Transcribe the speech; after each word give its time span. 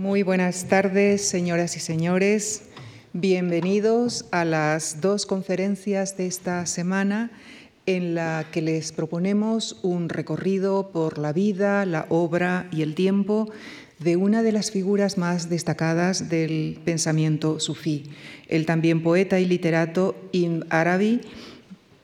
Muy 0.00 0.22
buenas 0.22 0.64
tardes, 0.64 1.28
señoras 1.28 1.76
y 1.76 1.80
señores. 1.80 2.62
Bienvenidos 3.12 4.24
a 4.30 4.46
las 4.46 5.02
dos 5.02 5.26
conferencias 5.26 6.16
de 6.16 6.26
esta 6.26 6.64
semana 6.64 7.30
en 7.84 8.14
la 8.14 8.46
que 8.50 8.62
les 8.62 8.92
proponemos 8.92 9.78
un 9.82 10.08
recorrido 10.08 10.90
por 10.90 11.18
la 11.18 11.34
vida, 11.34 11.84
la 11.84 12.06
obra 12.08 12.66
y 12.72 12.80
el 12.80 12.94
tiempo 12.94 13.52
de 13.98 14.16
una 14.16 14.42
de 14.42 14.52
las 14.52 14.70
figuras 14.70 15.18
más 15.18 15.50
destacadas 15.50 16.30
del 16.30 16.80
pensamiento 16.82 17.60
sufí, 17.60 18.04
el 18.48 18.64
también 18.64 19.02
poeta 19.02 19.38
y 19.38 19.44
literato 19.44 20.16
Ibn 20.32 20.64
Arabi, 20.70 21.20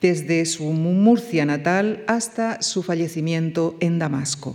desde 0.02 0.44
su 0.44 0.64
Murcia 0.64 1.46
natal 1.46 2.04
hasta 2.08 2.60
su 2.60 2.82
fallecimiento 2.82 3.74
en 3.80 3.98
Damasco. 3.98 4.54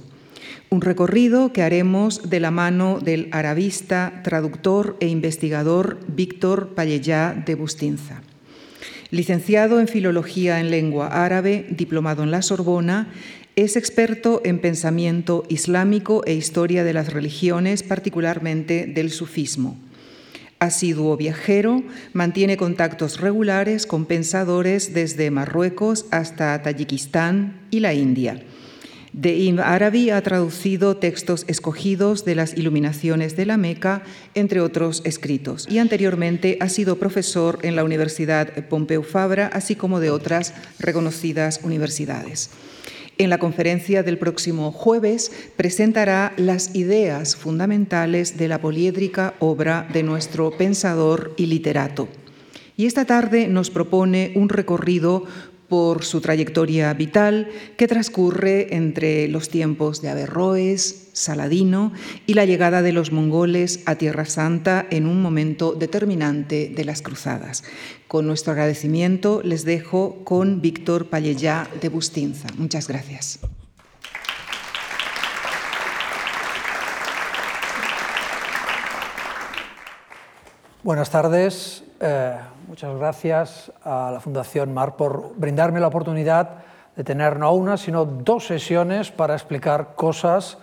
Un 0.70 0.82
recorrido 0.82 1.54
que 1.54 1.64
haremos 1.64 2.30
de 2.30 2.40
la 2.40 2.52
mano 2.52 3.00
del 3.00 3.28
arabista, 3.32 4.22
traductor 4.24 4.98
e 5.00 5.08
investigador 5.08 6.00
Víctor 6.08 6.76
Pallellá 6.76 7.34
de 7.46 7.56
Bustinza. 7.56 8.22
Licenciado 9.12 9.80
en 9.80 9.88
Filología 9.88 10.60
en 10.60 10.72
Lengua 10.72 11.08
Árabe, 11.08 11.68
diplomado 11.70 12.24
en 12.24 12.32
la 12.32 12.42
Sorbona, 12.42 13.10
es 13.58 13.76
experto 13.76 14.42
en 14.46 14.60
pensamiento 14.60 15.44
islámico 15.50 16.24
e 16.26 16.34
historia 16.34 16.86
de 16.86 16.94
las 16.94 17.12
religiones, 17.12 17.84
particularmente 17.84 18.88
del 18.88 19.12
sufismo. 19.12 19.78
Asiduo 20.60 21.18
viajero, 21.18 21.84
mantiene 22.14 22.56
contactos 22.56 23.20
regulares 23.20 23.86
con 23.86 24.06
pensadores 24.06 24.94
desde 24.94 25.32
Marruecos 25.32 26.06
hasta 26.12 26.62
Tayikistán 26.62 27.60
y 27.72 27.82
la 27.82 27.94
India. 27.94 28.42
De 29.14 29.36
Ibn 29.36 29.60
Arabi 29.60 30.10
ha 30.10 30.22
traducido 30.22 30.96
textos 30.96 31.44
escogidos 31.48 32.24
de 32.24 32.34
las 32.34 32.58
Iluminaciones 32.58 33.36
de 33.36 33.46
la 33.46 33.58
Meca, 33.58 34.04
entre 34.36 34.62
otros 34.62 35.02
escritos, 35.04 35.68
y 35.70 35.80
anteriormente 35.80 36.58
ha 36.62 36.70
sido 36.70 36.98
profesor 36.98 37.60
en 37.64 37.76
la 37.76 37.84
Universidad 37.84 38.68
Pompeu 38.70 39.04
Fabra, 39.04 39.48
así 39.48 39.76
como 39.76 40.00
de 40.00 40.12
otras 40.12 40.54
reconocidas 40.80 41.60
universidades. 41.64 42.52
En 43.18 43.30
la 43.30 43.38
conferencia 43.38 44.02
del 44.02 44.18
próximo 44.18 44.72
jueves 44.72 45.32
presentará 45.58 46.32
las 46.38 46.74
ideas 46.74 47.36
fundamentales 47.36 48.38
de 48.38 48.48
la 48.48 48.62
poliédrica 48.62 49.34
obra 49.40 49.90
de 49.92 50.04
nuestro 50.04 50.52
pensador 50.52 51.34
y 51.36 51.48
literato. 51.48 52.08
Y 52.78 52.88
esta 52.88 53.06
tarde 53.06 53.48
nos 53.48 53.70
propone 53.70 54.32
un 54.36 54.50
recorrido 54.50 55.26
por 55.72 56.04
su 56.04 56.20
trayectoria 56.20 56.94
vital 56.94 57.48
que 57.78 57.88
transcurre 57.88 58.76
entre 58.76 59.30
los 59.30 59.48
tiempos 59.48 60.02
de 60.02 60.10
Averroes, 60.10 61.08
Saladino 61.14 61.94
y 62.28 62.34
la 62.34 62.44
llegada 62.44 62.82
de 62.82 62.92
los 62.92 63.14
mongoles 63.14 63.82
a 63.86 63.96
Tierra 63.96 64.26
Santa 64.26 64.86
en 64.90 65.08
un 65.08 65.22
momento 65.22 65.72
determinante 65.72 66.74
de 66.76 66.84
las 66.84 67.02
cruzadas. 67.02 67.64
Con 68.10 68.28
nuestro 68.28 68.52
agradecimiento 68.52 69.40
les 69.46 69.64
dejo 69.64 70.26
con 70.26 70.60
Víctor 70.60 71.10
Pallellá 71.10 71.70
de 71.80 71.88
Bustinza. 71.88 72.50
Muchas 72.58 72.90
gracias. 72.90 73.40
Buenas 80.84 81.10
tardes. 81.10 81.86
Eh, 82.02 82.36
muchas 82.68 82.98
gracias 82.98 83.72
a 83.84 84.12
la 84.12 84.20
Fundación 84.20 84.74
MAR 84.74 84.96
por 84.96 85.34
brindarme 85.36 85.80
la 85.80 85.88
oportunidad 85.88 86.50
de 86.96 87.04
tener 87.04 87.38
no 87.38 87.54
una, 87.54 87.78
sino 87.78 88.06
dos 88.06 88.48
sesiones 88.48 89.12
para 89.12 89.34
explicar 89.34 89.96
cosas 89.96 90.58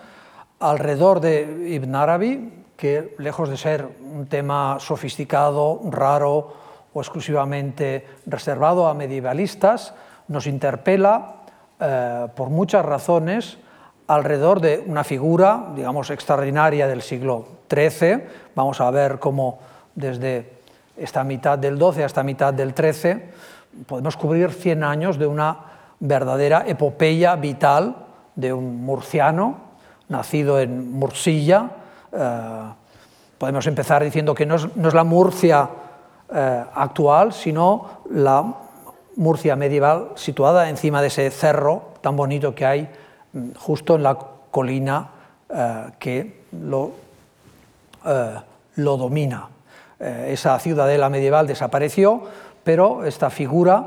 alrededor 0.60 1.20
de 1.20 1.66
Ibn 1.70 1.94
Arabi, 1.94 2.64
que 2.76 3.14
lejos 3.18 3.48
de 3.48 3.56
ser 3.56 3.88
un 4.00 4.26
tema 4.26 4.78
sofisticado, 4.80 5.80
raro 5.90 6.52
o 6.92 7.00
exclusivamente 7.00 8.06
reservado 8.26 8.86
a 8.86 8.94
medievalistas, 8.94 9.94
nos 10.28 10.46
interpela 10.46 11.36
eh, 11.80 12.26
por 12.34 12.50
muchas 12.50 12.84
razones 12.84 13.58
alrededor 14.06 14.60
de 14.60 14.82
una 14.86 15.04
figura, 15.04 15.68
digamos, 15.74 16.10
extraordinaria 16.10 16.86
del 16.86 17.02
siglo 17.02 17.46
XIII. 17.70 18.24
Vamos 18.54 18.80
a 18.80 18.90
ver 18.90 19.18
cómo 19.18 19.58
desde 19.94 20.57
esta 20.98 21.24
mitad 21.24 21.58
del 21.58 21.78
12 21.78 22.04
hasta 22.04 22.22
mitad 22.22 22.52
del 22.52 22.74
13, 22.74 23.30
podemos 23.86 24.16
cubrir 24.16 24.52
100 24.52 24.82
años 24.82 25.18
de 25.18 25.26
una 25.26 25.58
verdadera 26.00 26.64
epopeya 26.66 27.36
vital 27.36 27.96
de 28.34 28.52
un 28.52 28.84
murciano 28.84 29.68
nacido 30.08 30.60
en 30.60 30.92
Mursilla. 30.92 31.70
Eh, 32.12 32.72
podemos 33.36 33.66
empezar 33.66 34.02
diciendo 34.02 34.34
que 34.34 34.46
no 34.46 34.56
es, 34.56 34.94
la 34.94 35.04
Murcia 35.04 35.68
eh, 36.32 36.64
actual, 36.74 37.32
sino 37.32 38.02
la 38.10 38.44
Murcia 39.16 39.56
medieval 39.56 40.10
situada 40.14 40.68
encima 40.68 41.02
de 41.02 41.08
ese 41.08 41.30
cerro 41.30 41.94
tan 42.00 42.16
bonito 42.16 42.54
que 42.54 42.64
hay 42.64 42.88
mm, 43.32 43.50
justo 43.58 43.96
en 43.96 44.02
la 44.02 44.18
colina 44.50 45.10
eh, 45.48 45.86
que 45.98 46.44
lo, 46.52 46.92
lo 48.76 48.96
domina. 48.96 49.48
Eh, 50.00 50.30
esa 50.30 50.58
ciudadela 50.60 51.08
medieval 51.10 51.46
desapareció, 51.46 52.22
pero 52.62 53.04
esta 53.04 53.30
figura 53.30 53.84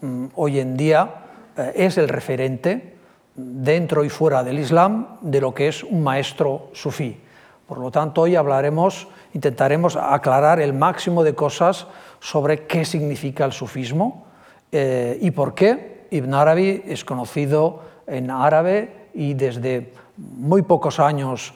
mm, 0.00 0.26
hoy 0.34 0.60
en 0.60 0.76
día 0.76 1.08
eh, 1.56 1.72
es 1.76 1.96
el 1.96 2.08
referente 2.08 2.96
dentro 3.34 4.04
y 4.04 4.10
fuera 4.10 4.44
del 4.44 4.58
Islam 4.58 5.18
de 5.22 5.40
lo 5.40 5.54
que 5.54 5.68
es 5.68 5.82
un 5.82 6.02
maestro 6.02 6.68
sufí. 6.74 7.18
Por 7.66 7.78
lo 7.78 7.90
tanto, 7.90 8.20
hoy 8.20 8.36
hablaremos, 8.36 9.08
intentaremos 9.32 9.96
aclarar 9.96 10.60
el 10.60 10.74
máximo 10.74 11.24
de 11.24 11.34
cosas 11.34 11.86
sobre 12.20 12.66
qué 12.66 12.84
significa 12.84 13.46
el 13.46 13.52
sufismo 13.52 14.26
eh, 14.70 15.18
y 15.22 15.30
por 15.30 15.54
qué 15.54 16.06
Ibn 16.10 16.34
Arabi 16.34 16.82
es 16.86 17.06
conocido 17.06 17.80
en 18.06 18.30
árabe 18.30 19.08
y 19.14 19.32
desde 19.32 19.94
muy 20.16 20.60
pocos 20.62 21.00
años 21.00 21.54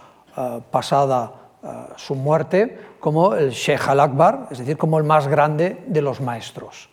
pasada 0.70 1.32
su 1.96 2.14
muerte 2.14 2.78
como 3.00 3.34
el 3.34 3.50
Sheikh 3.50 3.88
al-Akbar, 3.88 4.48
es 4.50 4.58
decir, 4.58 4.76
como 4.76 4.98
el 4.98 5.04
más 5.04 5.28
grande 5.28 5.78
de 5.86 6.02
los 6.02 6.20
maestros. 6.20 6.90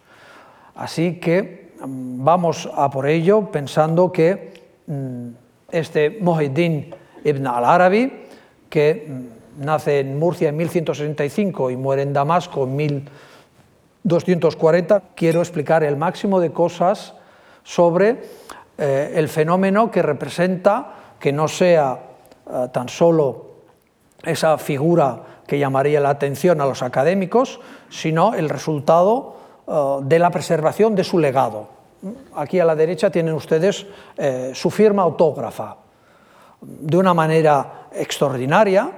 Así 0.76 1.20
que 1.20 1.74
mm, 1.80 2.24
vamos 2.24 2.70
a 2.74 2.90
por 2.90 3.08
ello 3.08 3.52
pensando 3.52 4.12
que 4.12 4.54
mm, 4.88 5.28
este 5.72 6.18
Mohiddin 6.22 6.94
ibn 7.24 7.48
al-Arabi, 7.48 8.26
que 8.70 9.08
mm, 9.08 9.66
nace 9.66 10.02
en 10.02 10.20
Murcia 10.20 10.50
en 10.50 10.58
1165 10.58 11.72
y 11.72 11.78
muere 11.78 12.04
en 12.04 12.14
Damasco 12.14 12.66
en 12.66 12.76
1240, 12.76 15.02
quiero 15.16 15.40
explicar 15.40 15.84
el 15.84 15.98
máximo 15.98 16.40
de 16.40 16.52
cosas 16.52 17.16
sobre 17.64 18.22
eh, 18.78 19.14
el 19.16 19.30
fenómeno 19.30 19.90
que 19.90 20.02
representa 20.02 20.92
que 21.20 21.32
no 21.32 21.48
sea 21.48 22.00
eh, 22.48 22.68
tan 22.72 22.90
solo 22.90 23.46
esa 24.24 24.58
figura 24.58 25.35
que 25.48 25.60
llamaría 25.60 26.00
la 26.00 26.10
atención 26.10 26.62
a 26.62 26.66
los 26.66 26.82
académicos, 26.82 27.60
sino 27.90 28.34
el 28.34 28.50
resultado 28.50 29.36
eh, 29.68 29.98
de 30.04 30.20
la 30.20 30.32
preservación 30.32 30.96
de 30.96 31.04
su 31.04 31.20
legado. 31.20 31.76
Aquí 32.36 32.60
a 32.60 32.66
la 32.66 32.76
derecha 32.76 33.10
tienen 33.10 33.34
ustedes 33.34 33.86
eh, 34.18 34.52
su 34.54 34.70
firma 34.70 35.02
autógrafa. 35.02 35.78
De 36.62 36.98
una 36.98 37.14
manera 37.14 37.88
extraordinaria, 37.92 38.92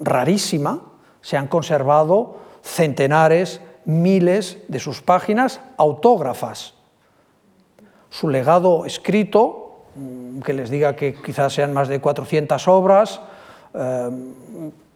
rarísima, 0.00 0.80
se 1.20 1.36
han 1.36 1.48
conservado 1.48 2.36
centenares, 2.62 3.60
miles 3.84 4.58
de 4.68 4.78
sus 4.78 5.02
páginas 5.02 5.60
autógrafas. 5.76 6.74
Su 8.10 8.28
legado 8.28 8.84
escrito, 8.86 9.84
mm, 9.94 10.40
que 10.40 10.52
les 10.52 10.70
diga 10.70 10.94
que 10.94 11.14
quizás 11.14 11.52
sean 11.52 11.72
más 11.72 11.88
de 11.88 12.00
400 12.00 12.68
obras, 12.68 13.20
eh, 13.74 14.10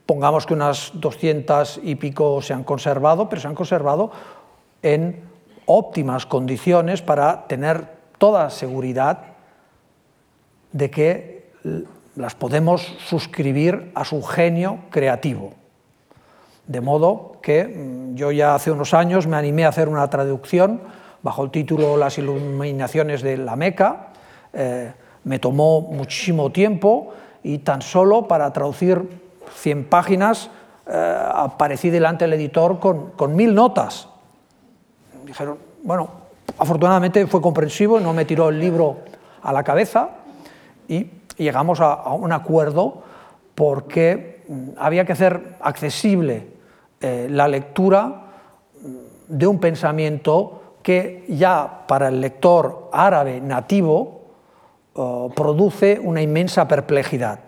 pongamos 0.07 0.47
que 0.47 0.55
unas 0.55 0.93
200 0.95 1.81
y 1.83 1.97
pico 1.97 2.41
se 2.41 2.55
han 2.55 2.65
conservado, 2.65 3.29
pero 3.29 3.43
se 3.43 3.49
han 3.49 3.55
conservado 3.55 4.13
en 4.83 5.21
óptimas 5.67 6.27
condiciones 6.27 7.03
para 7.03 7.47
tener 7.49 7.97
toda 8.19 8.49
seguridad 8.51 9.19
de 10.73 10.91
que 10.91 11.51
las 12.15 12.35
podemos 12.35 12.83
suscribir 13.05 13.91
a 13.95 14.05
su 14.05 14.23
genio 14.23 14.79
creativo. 14.91 15.53
De 16.67 16.81
modo 16.81 17.39
que 17.43 17.65
mm, 17.65 18.15
yo 18.15 18.33
ya 18.33 18.55
hace 18.55 18.71
unos 18.71 18.95
años 18.95 19.27
me 19.27 19.37
animé 19.37 19.65
a 19.65 19.69
hacer 19.69 19.89
una 19.89 20.09
traducción 20.09 20.81
bajo 21.23 21.45
el 21.45 21.51
título 21.51 21.97
Las 21.97 22.19
iluminaciones 22.19 23.23
de 23.23 23.37
la 23.37 23.57
Meca. 23.57 24.09
Eh, 24.53 24.93
me 25.25 25.39
tomó 25.39 25.81
muchísimo 25.81 26.51
tiempo 26.51 27.13
y 27.43 27.59
tan 27.59 27.83
solo 27.83 28.27
para 28.29 28.53
traducir 28.53 29.26
100 29.57 29.89
páginas, 29.89 30.51
eh, 30.87 31.19
aparecí 31.35 31.91
delante 31.91 32.25
del 32.25 32.35
editor 32.35 32.79
con, 32.79 33.35
mil 33.35 33.55
notas. 33.55 34.09
Dijeron, 35.25 35.59
bueno, 35.83 36.09
afortunadamente 36.59 37.27
fue 37.27 37.41
comprensivo, 37.41 37.99
no 37.99 38.13
me 38.13 38.25
tiró 38.25 38.51
el 38.51 38.61
libro 38.61 38.99
a 39.43 39.53
la 39.53 39.65
cabeza 39.65 40.11
y 40.87 41.11
llegamos 41.37 41.81
a, 41.81 42.13
un 42.13 42.33
acuerdo 42.33 43.03
porque 43.55 44.45
mm, 44.49 44.69
había 44.79 45.05
que 45.05 45.13
hacer 45.13 45.57
accesible 45.61 46.47
eh, 47.01 47.27
la 47.31 47.49
lectura 47.49 48.07
mm, 48.81 48.97
de 49.29 49.47
un 49.47 49.59
pensamiento 49.59 50.77
que 50.83 51.25
ya 51.29 51.85
para 51.89 52.09
el 52.09 52.21
lector 52.21 52.91
árabe 52.93 53.41
nativo 53.41 54.21
oh, 54.95 55.33
produce 55.35 55.99
una 56.01 56.23
inmensa 56.23 56.69
perplejidad. 56.69 57.41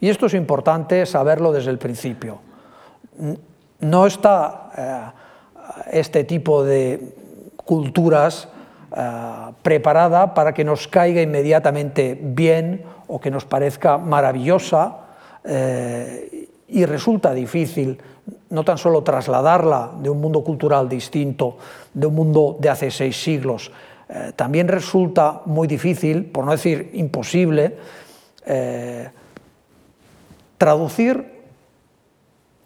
Y 0.00 0.08
esto 0.08 0.26
es 0.26 0.34
importante 0.34 1.04
saberlo 1.04 1.52
desde 1.52 1.70
el 1.70 1.78
principio. 1.78 2.38
No 3.80 4.06
está 4.06 4.70
eh, 4.76 5.98
este 5.98 6.24
tipo 6.24 6.64
de 6.64 7.14
culturas 7.56 8.48
eh, 8.96 9.02
preparada 9.62 10.32
para 10.32 10.54
que 10.54 10.64
nos 10.64 10.88
caiga 10.88 11.20
inmediatamente 11.20 12.18
bien 12.20 12.82
o 13.08 13.20
que 13.20 13.30
nos 13.30 13.44
parezca 13.44 13.98
maravillosa 13.98 14.96
eh, 15.44 16.48
y 16.68 16.84
resulta 16.86 17.34
difícil 17.34 18.00
no 18.48 18.64
tan 18.64 18.78
solo 18.78 19.02
trasladarla 19.02 19.92
de 20.00 20.08
un 20.08 20.20
mundo 20.20 20.42
cultural 20.42 20.88
distinto, 20.88 21.58
de 21.92 22.06
un 22.06 22.14
mundo 22.14 22.56
de 22.58 22.68
hace 22.68 22.90
seis 22.90 23.20
siglos, 23.20 23.70
también 24.34 24.66
resulta 24.66 25.42
muy 25.46 25.68
difícil, 25.68 26.26
por 26.26 26.44
no 26.44 26.50
decir 26.50 26.90
imposible, 26.94 27.76
traducir 30.60 31.40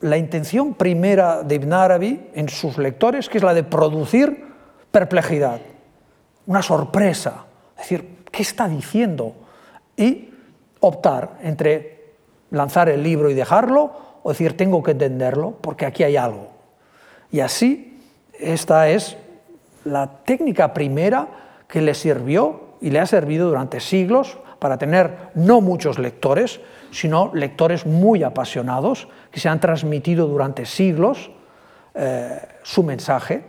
la 0.00 0.16
intención 0.16 0.74
primera 0.74 1.44
de 1.44 1.54
Ibn 1.54 1.72
Arabi 1.72 2.28
en 2.34 2.48
sus 2.48 2.76
lectores, 2.76 3.28
que 3.28 3.38
es 3.38 3.44
la 3.44 3.54
de 3.54 3.62
producir 3.62 4.46
perplejidad 4.90 5.60
una 6.46 6.60
sorpresa, 6.60 7.44
decir, 7.78 8.24
¿qué 8.32 8.42
está 8.42 8.66
diciendo? 8.66 9.36
Y 9.96 10.30
optar 10.80 11.38
entre 11.40 12.14
lanzar 12.50 12.88
el 12.88 13.00
libro 13.00 13.30
y 13.30 13.34
dejarlo 13.34 13.92
o 14.24 14.28
decir, 14.28 14.56
tengo 14.56 14.82
que 14.82 14.90
entenderlo 14.90 15.52
porque 15.60 15.86
aquí 15.86 16.02
hay 16.02 16.16
algo. 16.16 16.48
Y 17.30 17.38
así, 17.38 18.00
esta 18.40 18.88
es 18.88 19.16
la 19.84 20.24
técnica 20.24 20.74
primera 20.74 21.28
que 21.68 21.80
le 21.80 21.94
sirvió 21.94 22.74
y 22.80 22.90
le 22.90 22.98
ha 22.98 23.06
servido 23.06 23.48
durante 23.48 23.78
siglos 23.78 24.36
para 24.64 24.78
tener 24.78 25.28
no 25.34 25.60
muchos 25.60 25.98
lectores, 25.98 26.58
sino 26.90 27.30
lectores 27.34 27.84
muy 27.84 28.22
apasionados 28.22 29.08
que 29.30 29.38
se 29.38 29.50
han 29.50 29.60
transmitido 29.60 30.26
durante 30.26 30.64
siglos 30.64 31.30
eh, 31.94 32.40
su 32.62 32.82
mensaje, 32.82 33.44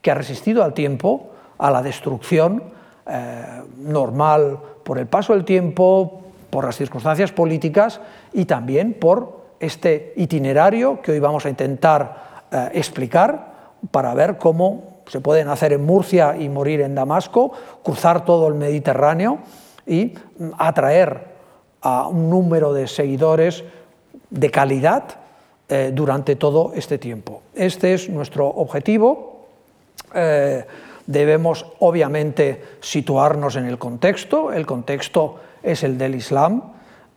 que 0.00 0.10
ha 0.10 0.14
resistido 0.14 0.64
al 0.64 0.72
tiempo 0.72 1.28
a 1.58 1.70
la 1.70 1.82
destrucción 1.82 2.62
eh, 3.06 3.44
normal 3.80 4.58
por 4.82 4.96
el 4.96 5.06
paso 5.06 5.34
del 5.34 5.44
tiempo, 5.44 6.22
por 6.48 6.64
las 6.64 6.76
circunstancias 6.78 7.32
políticas 7.32 8.00
y 8.32 8.46
también 8.46 8.94
por 8.94 9.48
este 9.60 10.14
itinerario 10.16 11.02
que 11.02 11.12
hoy 11.12 11.20
vamos 11.20 11.44
a 11.44 11.50
intentar 11.50 12.46
eh, 12.50 12.70
explicar 12.72 13.74
para 13.90 14.14
ver 14.14 14.38
cómo 14.38 15.02
se 15.06 15.20
puede 15.20 15.44
nacer 15.44 15.74
en 15.74 15.84
Murcia 15.84 16.34
y 16.34 16.48
morir 16.48 16.80
en 16.80 16.94
Damasco, 16.94 17.52
cruzar 17.82 18.24
todo 18.24 18.48
el 18.48 18.54
Mediterráneo 18.54 19.40
y 19.86 20.14
mm, 20.38 20.50
atraer 20.58 21.36
a 21.80 22.08
un 22.08 22.30
número 22.30 22.72
de 22.72 22.86
seguidores 22.88 23.64
de 24.30 24.50
calidad 24.50 25.04
eh, 25.68 25.90
durante 25.94 26.36
todo 26.36 26.72
este 26.74 26.98
tiempo. 26.98 27.42
Este 27.54 27.94
es 27.94 28.08
nuestro 28.08 28.46
objetivo 28.46 29.34
debemos 31.06 31.66
obviamente 31.78 32.62
situarnos 32.80 33.56
en 33.56 33.66
el 33.66 33.78
contexto. 33.78 34.52
El 34.52 34.66
contexto 34.66 35.36
es 35.62 35.82
el 35.82 35.96
del 35.98 36.14
Islam, 36.14 36.62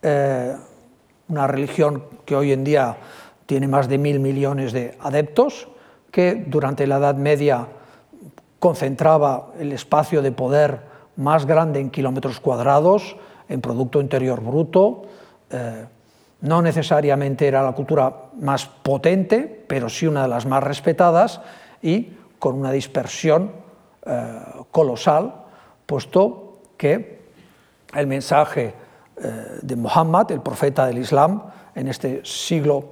eh, 0.02 0.56
una 1.28 1.48
religión 1.48 2.04
que 2.26 2.36
hoy 2.36 2.52
en 2.54 2.64
día 2.64 2.98
tiene 3.46 3.68
más 3.68 3.90
de 3.90 3.98
mil 3.98 4.20
millones 4.20 4.74
de 4.74 4.96
adeptos, 5.00 5.68
que 6.12 6.36
durante 6.48 6.88
la 6.88 6.98
Edad 6.98 7.16
Media 7.16 7.68
concentraba 8.60 9.50
el 9.60 9.72
espacio 9.72 10.22
de 10.22 10.32
poder 10.32 10.89
más 11.20 11.46
grande 11.46 11.80
en 11.80 11.90
kilómetros 11.90 12.40
cuadrados, 12.40 13.16
en 13.48 13.62
Producto 13.62 14.02
Interior 14.02 14.42
Bruto. 14.42 15.04
Eh, 15.50 15.86
no 16.42 16.62
necesariamente 16.62 17.48
era 17.48 17.62
la 17.62 17.74
cultura 17.74 18.30
más 18.40 18.66
potente, 18.66 19.66
pero 19.68 19.90
sí 19.90 20.08
una 20.08 20.24
de 20.24 20.30
las 20.30 20.46
más 20.46 20.64
respetadas 20.64 21.42
y 21.82 22.14
con 22.40 22.56
una 22.56 22.72
dispersión 22.72 23.52
eh, 24.06 24.40
colosal, 24.72 25.34
puesto 25.86 26.62
que 26.78 27.20
el 27.94 28.08
mensaje 28.08 28.74
eh, 29.18 29.60
de 29.62 29.76
Muhammad, 29.76 30.32
el 30.32 30.42
profeta 30.42 30.86
del 30.86 31.00
Islam, 31.00 31.44
en 31.76 31.90
este 31.90 32.22
siglo 32.24 32.86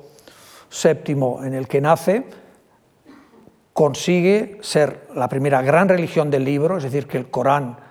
VII 0.84 1.46
en 1.46 1.54
el 1.54 1.68
que 1.70 1.80
nace, 1.80 2.26
consigue 3.72 4.58
ser 4.62 5.08
la 5.16 5.30
primera 5.30 5.62
gran 5.62 5.88
religión 5.88 6.30
del 6.30 6.44
libro, 6.44 6.78
es 6.78 6.84
decir, 6.84 7.08
que 7.08 7.18
el 7.18 7.30
Corán 7.30 7.87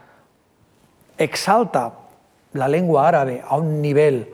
exalta 1.18 1.92
la 2.52 2.68
lengua 2.68 3.08
árabe 3.08 3.42
a 3.46 3.56
un 3.56 3.80
nivel 3.80 4.32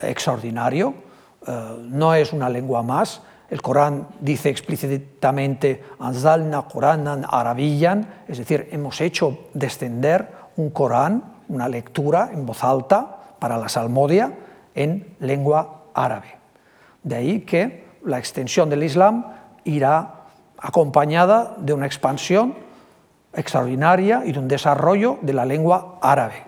extraordinario, 0.00 0.94
eh, 1.46 1.76
no 1.88 2.14
es 2.14 2.32
una 2.32 2.48
lengua 2.48 2.82
más, 2.82 3.22
el 3.50 3.60
Corán 3.62 4.08
dice 4.20 4.48
explícitamente, 4.48 5.84
Anzalna 5.98 6.62
Quranan 6.62 7.26
Arabiyan, 7.28 8.24
es 8.26 8.38
decir, 8.38 8.68
hemos 8.72 9.00
hecho 9.00 9.46
descender 9.52 10.28
un 10.56 10.70
Corán, 10.70 11.22
una 11.48 11.68
lectura 11.68 12.30
en 12.32 12.46
voz 12.46 12.64
alta 12.64 13.36
para 13.38 13.58
la 13.58 13.68
salmodia 13.68 14.32
en 14.74 15.14
lengua 15.20 15.84
árabe. 15.94 16.38
De 17.02 17.16
ahí 17.16 17.40
que 17.40 17.84
la 18.04 18.18
extensión 18.18 18.70
del 18.70 18.82
Islam 18.82 19.26
irá 19.64 20.24
acompañada 20.58 21.54
de 21.58 21.74
una 21.74 21.86
expansión 21.86 22.54
extraordinaria 23.36 24.22
y 24.24 24.32
de 24.32 24.38
un 24.38 24.48
desarrollo 24.48 25.18
de 25.22 25.32
la 25.32 25.44
lengua 25.44 25.98
árabe. 26.00 26.44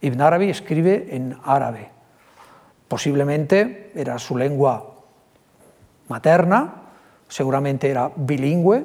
Ibn 0.00 0.20
Arabi 0.20 0.50
escribe 0.50 1.08
en 1.10 1.36
árabe. 1.44 1.90
Posiblemente 2.88 3.92
era 3.94 4.18
su 4.18 4.36
lengua 4.36 4.94
materna, 6.08 6.74
seguramente 7.28 7.90
era 7.90 8.10
bilingüe, 8.14 8.84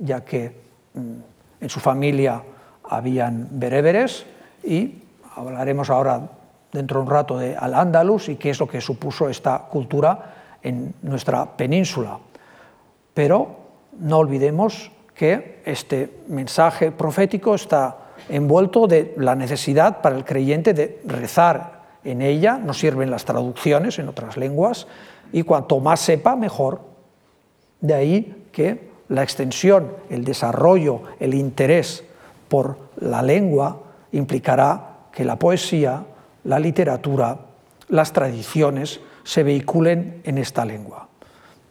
ya 0.00 0.24
que 0.24 0.54
mm, 0.94 1.62
en 1.62 1.68
su 1.68 1.80
familia 1.80 2.42
habían 2.84 3.48
bereberes, 3.52 4.26
y 4.62 5.02
hablaremos 5.34 5.90
ahora 5.90 6.28
dentro 6.72 7.00
de 7.00 7.04
un 7.04 7.10
rato 7.10 7.38
de 7.38 7.56
Al-Ándalus 7.56 8.28
y 8.28 8.36
qué 8.36 8.50
es 8.50 8.60
lo 8.60 8.66
que 8.66 8.80
supuso 8.80 9.28
esta 9.28 9.58
cultura 9.58 10.34
en 10.62 10.94
nuestra 11.02 11.56
península. 11.56 12.18
Pero 13.12 13.56
no 13.98 14.18
olvidemos 14.18 14.90
que 15.14 15.60
este 15.64 16.10
mensaje 16.28 16.90
profético 16.90 17.54
está 17.54 17.98
envuelto 18.28 18.86
de 18.86 19.14
la 19.16 19.34
necesidad 19.34 20.00
para 20.00 20.16
el 20.16 20.24
creyente 20.24 20.74
de 20.74 21.00
rezar 21.04 21.82
en 22.04 22.22
ella, 22.22 22.58
no 22.58 22.74
sirven 22.74 23.10
las 23.10 23.24
traducciones 23.24 23.98
en 23.98 24.08
otras 24.08 24.36
lenguas, 24.36 24.86
y 25.32 25.42
cuanto 25.42 25.80
más 25.80 26.00
sepa, 26.00 26.36
mejor. 26.36 26.80
De 27.80 27.94
ahí 27.94 28.46
que 28.52 28.90
la 29.08 29.22
extensión, 29.22 29.92
el 30.10 30.24
desarrollo, 30.24 31.02
el 31.20 31.34
interés 31.34 32.04
por 32.48 32.78
la 32.96 33.22
lengua 33.22 33.80
implicará 34.12 34.98
que 35.12 35.24
la 35.24 35.36
poesía, 35.36 36.04
la 36.44 36.58
literatura, 36.58 37.38
las 37.88 38.12
tradiciones 38.12 39.00
se 39.24 39.42
vehiculen 39.42 40.22
en 40.24 40.38
esta 40.38 40.64
lengua. 40.64 41.08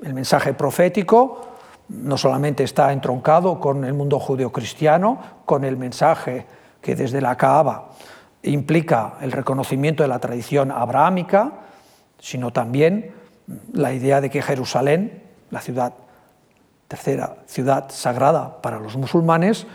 El 0.04 0.14
mensaje 0.14 0.54
profético 0.54 1.51
no 1.92 2.18
solamente 2.18 2.64
está 2.64 2.92
entroncado 2.94 3.60
con 3.60 3.84
el 3.84 3.94
mundo 3.94 4.20
judeocristiano, 4.20 5.20
con 5.46 5.64
el 5.64 5.78
mensaje 5.78 6.46
que 6.82 6.96
desde 6.96 7.22
la 7.22 7.36
Kaaba 7.38 7.90
implica 8.44 9.16
el 9.22 9.32
reconocimiento 9.32 10.04
de 10.04 10.10
la 10.10 10.20
tradición 10.20 10.72
abrahámica, 10.72 11.52
sino 12.20 12.52
también 12.52 13.12
la 13.74 13.94
idea 13.94 14.22
de 14.22 14.30
que 14.30 14.42
Jerusalén, 14.42 15.24
la 15.50 15.62
ciudad, 15.62 15.94
tercera 16.88 17.36
ciudad 17.46 17.86
sagrada 17.90 18.62
para 18.62 18.80
los 18.80 18.96
musulmanes, 18.98 19.68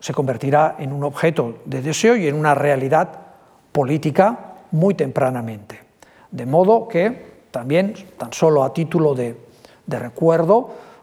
se 0.00 0.14
convertirá 0.14 0.76
en 0.78 0.92
un 0.92 1.04
objeto 1.04 1.58
de 1.64 1.82
deseo 1.82 2.16
y 2.16 2.28
en 2.28 2.36
una 2.36 2.54
realidad 2.54 3.08
política 3.72 4.54
muy 4.70 4.94
tempranamente. 4.94 5.80
De 6.30 6.46
modo 6.46 6.88
que 6.88 7.38
también, 7.50 7.94
tan 8.16 8.32
solo 8.32 8.62
a 8.62 8.72
título 8.72 9.14
de, 9.14 9.36
recuerdo, 9.86 10.70
mm, 10.70 10.97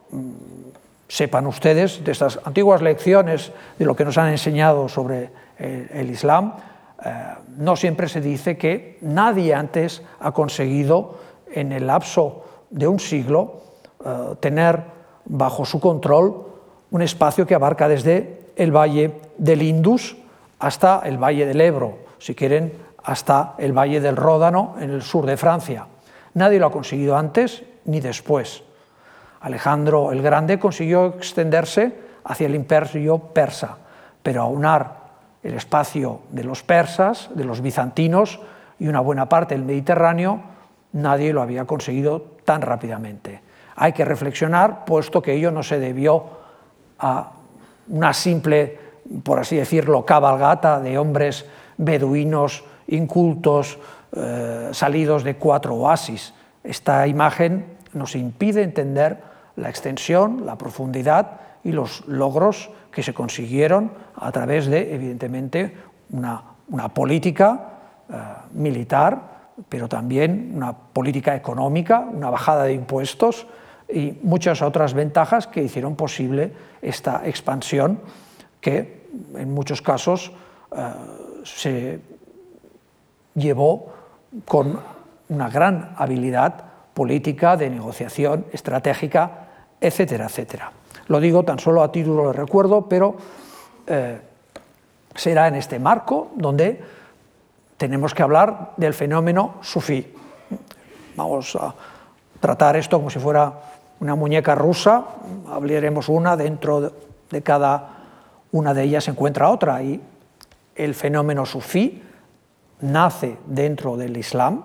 sepan 1.08 1.48
ustedes 1.48 2.04
de 2.04 2.12
estas 2.12 2.40
antiguas 2.44 2.82
lecciones 2.82 3.52
de 3.78 3.86
lo 3.86 3.96
que 3.96 4.06
nos 4.06 4.18
han 4.18 4.30
enseñado 4.30 4.90
sobre 4.90 5.30
el, 5.58 6.10
Islam, 6.10 6.54
eh, 7.04 7.12
no 7.58 7.76
siempre 7.76 8.10
se 8.10 8.22
dice 8.22 8.58
que 8.58 8.98
nadie 9.02 9.54
antes 9.54 10.02
ha 10.20 10.32
conseguido 10.32 11.20
en 11.52 11.72
el 11.72 11.88
lapso 11.88 12.44
de 12.70 12.88
un 12.88 13.00
siglo, 13.00 13.62
eh, 14.04 14.36
tener 14.40 14.84
bajo 15.26 15.66
su 15.66 15.80
control 15.80 16.46
un 16.92 17.02
espacio 17.02 17.46
que 17.46 17.56
abarca 17.56 17.88
desde 17.88 18.52
el 18.56 18.76
valle 18.76 19.22
del 19.38 19.62
Indus 19.62 20.18
hasta 20.60 21.02
el 21.06 21.18
valle 21.18 21.46
del 21.46 21.62
Ebro, 21.62 21.98
si 22.18 22.36
quieren, 22.36 22.74
hasta 23.04 23.56
el 23.58 23.74
valle 23.74 24.02
del 24.02 24.16
Ródano 24.16 24.76
en 24.80 24.90
el 24.90 25.02
sur 25.02 25.26
de 25.26 25.38
Francia. 25.38 25.88
Nadie 26.34 26.60
lo 26.60 26.68
ha 26.68 26.72
conseguido 26.72 27.16
antes 27.16 27.64
ni 27.86 28.00
después. 28.00 28.64
Alejandro 29.46 30.12
el 30.12 30.24
Grande 30.24 30.58
consiguió 30.58 31.06
extenderse 31.06 31.94
hacia 32.24 32.48
el 32.48 32.56
imperio 32.56 33.20
persa, 33.20 33.78
pero 34.24 34.42
aunar 34.42 35.06
el 35.44 35.54
espacio 35.54 36.22
de 36.32 36.44
los 36.44 36.64
persas, 36.64 37.30
de 37.36 37.44
los 37.44 37.62
bizantinos 37.62 38.40
y 38.80 38.88
una 38.88 39.02
buena 39.02 39.30
parte 39.30 39.54
del 39.54 39.64
Mediterráneo, 39.64 40.42
nadie 40.94 41.32
lo 41.32 41.44
había 41.44 41.66
conseguido 41.66 42.26
tan 42.44 42.64
rápidamente. 42.64 43.42
Hay 43.76 43.94
que 43.94 44.04
reflexionar, 44.04 44.84
puesto 44.84 45.22
que 45.22 45.34
ello 45.34 45.52
no 45.52 45.62
se 45.62 45.78
debió 45.78 46.26
a 46.98 47.34
una 47.90 48.14
simple, 48.14 48.80
por 49.22 49.38
así 49.38 49.58
decirlo, 49.58 50.08
cabalgata 50.08 50.80
de 50.80 50.98
hombres 50.98 51.46
beduinos, 51.78 52.64
incultos, 52.88 53.78
eh, 54.12 54.70
salidos 54.72 55.24
de 55.24 55.36
cuatro 55.36 55.76
oasis. 55.76 56.34
Esta 56.64 57.06
imagen 57.06 57.78
nos 57.94 58.16
impide 58.16 58.64
entender 58.64 59.35
la 59.56 59.70
extensión, 59.70 60.46
la 60.46 60.58
profundidad 60.58 61.40
y 61.64 61.72
los 61.72 62.06
logros 62.08 62.70
que 62.92 63.04
se 63.04 63.14
consiguieron 63.14 63.92
a 64.16 64.32
través 64.32 64.68
de, 64.68 64.94
evidentemente, 64.94 65.76
una, 66.12 66.44
política 66.94 67.70
eh, 68.10 68.14
militar, 68.54 69.52
pero 69.70 69.88
también 69.88 70.52
una 70.56 70.74
política 70.74 71.36
económica, 71.36 72.00
una 72.00 72.30
bajada 72.30 72.64
de 72.64 72.74
impuestos 72.74 73.48
y 73.88 74.18
muchas 74.24 74.62
otras 74.62 74.94
ventajas 74.94 75.48
que 75.48 75.64
hicieron 75.64 75.96
posible 75.96 76.54
esta 76.82 77.22
expansión 77.26 78.00
que 78.62 79.08
en 79.36 79.54
muchos 79.54 79.82
casos 79.82 80.32
eh, 80.76 80.92
se 81.44 82.00
llevó 83.36 83.94
con 84.46 84.80
una 85.30 85.50
gran 85.50 85.94
habilidad 85.98 86.66
política, 86.94 87.58
de 87.58 87.70
negociación 87.70 88.46
estratégica, 88.52 89.45
etcétera, 89.88 90.26
etcétera. 90.26 90.72
Lo 91.08 91.20
digo 91.20 91.44
tan 91.44 91.60
solo 91.60 91.84
a 91.84 91.92
título 91.92 92.28
de 92.28 92.34
recuerdo, 92.34 92.88
pero 92.90 93.16
eh, 93.86 94.20
será 95.14 95.48
en 95.48 95.56
este 95.56 95.78
marco 95.78 96.32
donde 96.36 96.82
tenemos 97.78 98.14
que 98.14 98.24
hablar 98.24 98.74
del 98.78 98.94
fenómeno 98.94 99.56
sufí. 99.62 100.14
Vamos 101.16 101.56
a 101.56 101.74
tratar 102.40 102.76
esto 102.76 102.98
como 102.98 103.10
si 103.10 103.20
fuera 103.20 103.54
una 104.00 104.16
muñeca 104.16 104.56
rusa, 104.56 105.06
hablaremos 105.48 106.10
una, 106.10 106.36
dentro 106.36 106.92
de 107.30 107.42
cada 107.42 107.90
una 108.52 108.74
de 108.74 108.84
ellas 108.84 109.04
se 109.04 109.12
encuentra 109.12 109.50
otra, 109.50 109.82
y 109.84 110.02
el 110.76 110.96
fenómeno 110.96 111.46
sufí 111.46 112.04
nace 112.82 113.38
dentro 113.46 113.98
del 113.98 114.18
Islam, 114.18 114.64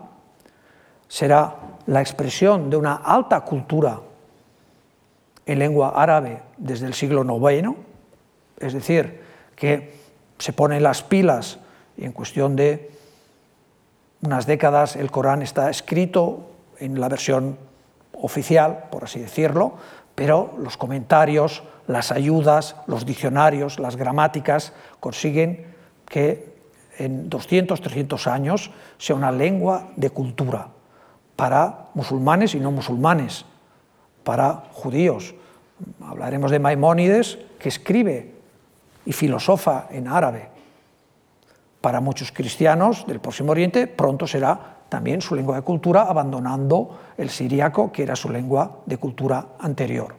será 1.09 1.55
la 1.87 2.01
expresión 2.01 2.71
de 2.71 2.77
una 2.77 2.95
alta 2.97 3.41
cultura 3.43 4.01
en 5.51 5.59
lengua 5.59 5.95
árabe 5.97 6.43
desde 6.59 6.87
el 6.87 6.95
siglo 6.95 7.25
IX, 7.25 7.75
es 8.61 8.73
decir, 8.73 9.21
que 9.57 9.93
se 10.39 10.53
ponen 10.53 10.85
las 10.85 11.03
pilas 11.03 11.59
y 11.97 12.05
en 12.05 12.13
cuestión 12.13 12.55
de 12.55 12.93
unas 14.23 14.47
décadas 14.47 14.95
el 14.95 15.11
Corán 15.11 15.43
está 15.43 15.69
escrito 15.69 16.53
en 16.79 17.01
la 17.01 17.09
versión 17.09 17.59
oficial, 18.13 18.85
por 18.93 19.03
así 19.03 19.19
decirlo, 19.19 19.75
pero 20.15 20.55
los 20.57 20.77
comentarios, 20.77 21.65
las 21.89 22.13
ayudas, 22.13 22.77
los 22.87 23.05
diccionarios, 23.05 23.81
las 23.81 23.97
gramáticas 23.97 24.73
consiguen 25.01 25.67
que 26.07 26.55
en 26.97 27.29
200, 27.29 27.81
300 27.81 28.27
años 28.29 28.71
sea 28.99 29.17
una 29.17 29.33
lengua 29.33 29.89
de 29.97 30.11
cultura 30.11 30.69
para 31.35 31.87
musulmanes 31.95 32.55
y 32.55 32.61
no 32.61 32.71
musulmanes, 32.71 33.45
para 34.23 34.63
judíos. 34.71 35.35
Hablaremos 36.05 36.51
de 36.51 36.59
Maimónides, 36.59 37.39
que 37.59 37.69
escribe 37.69 38.35
y 39.05 39.13
filosofa 39.13 39.87
en 39.91 40.09
árabe. 40.09 40.49
Para 41.81 42.01
muchos 42.01 42.33
cristianos 42.33 43.07
del 43.07 43.21
Próximo 43.21 43.53
Oriente 43.53 43.87
pronto 43.87 44.27
será 44.27 44.77
también 44.89 45.23
su 45.23 45.35
lengua 45.35 45.57
de 45.57 45.63
cultura, 45.63 46.03
abandonando 46.03 46.99
el 47.17 47.31
siriaco, 47.31 47.93
que 47.93 48.03
era 48.03 48.17
su 48.17 48.29
lengua 48.29 48.79
de 48.85 48.99
cultura 48.99 49.47
anterior. 49.59 50.15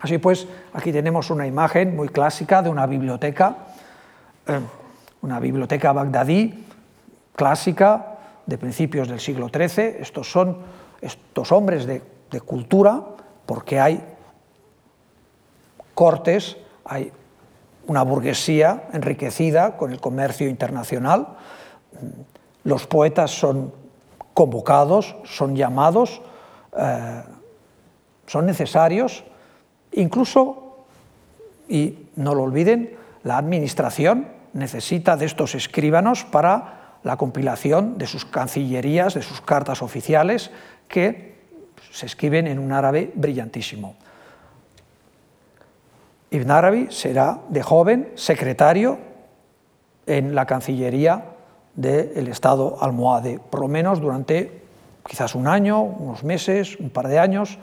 Así 0.00 0.18
pues, 0.18 0.46
aquí 0.72 0.92
tenemos 0.92 1.30
una 1.30 1.46
imagen 1.46 1.94
muy 1.94 2.08
clásica 2.08 2.62
de 2.62 2.70
una 2.70 2.86
biblioteca, 2.86 3.56
eh, 4.46 4.60
una 5.20 5.38
biblioteca 5.38 5.92
bagdadí 5.92 6.66
clásica 7.34 8.18
de 8.46 8.58
principios 8.58 9.08
del 9.08 9.20
siglo 9.20 9.48
XIII. 9.48 9.96
Estos 10.00 10.30
son 10.30 10.58
estos 11.00 11.52
hombres 11.52 11.86
de, 11.86 12.02
de 12.30 12.40
cultura, 12.40 13.02
porque 13.46 13.78
hay 13.80 14.11
cortes, 15.94 16.56
hay 16.84 17.12
una 17.86 18.02
burguesía 18.02 18.84
enriquecida 18.92 19.76
con 19.76 19.92
el 19.92 20.00
comercio 20.00 20.48
internacional, 20.48 21.36
los 22.64 22.86
poetas 22.86 23.30
son 23.30 23.72
convocados, 24.34 25.16
son 25.24 25.56
llamados, 25.56 26.22
eh, 26.76 27.22
son 28.26 28.46
necesarios, 28.46 29.24
incluso, 29.92 30.84
y 31.68 32.06
no 32.16 32.34
lo 32.34 32.44
olviden, 32.44 32.96
la 33.24 33.38
administración 33.38 34.28
necesita 34.52 35.16
de 35.16 35.26
estos 35.26 35.54
escribanos 35.54 36.24
para 36.24 36.98
la 37.02 37.16
compilación 37.16 37.98
de 37.98 38.06
sus 38.06 38.24
cancillerías, 38.24 39.14
de 39.14 39.22
sus 39.22 39.40
cartas 39.40 39.82
oficiales, 39.82 40.50
que 40.88 41.32
se 41.90 42.06
escriben 42.06 42.46
en 42.46 42.58
un 42.58 42.72
árabe 42.72 43.10
brillantísimo. 43.14 43.96
Ibn 46.32 46.50
Arabi 46.50 46.86
será 46.88 47.40
de 47.50 47.62
joven 47.62 48.12
secretario 48.14 48.96
en 50.06 50.34
la 50.34 50.46
Cancillería 50.46 51.26
del 51.74 52.26
Estado 52.26 52.78
almohade, 52.80 53.38
por 53.38 53.60
lo 53.60 53.68
menos 53.68 54.00
durante 54.00 54.62
quizás 55.06 55.34
un 55.34 55.46
año, 55.46 55.82
unos 55.82 56.24
meses, 56.24 56.78
un 56.80 56.88
par 56.88 57.08
de 57.08 57.18
años, 57.18 57.58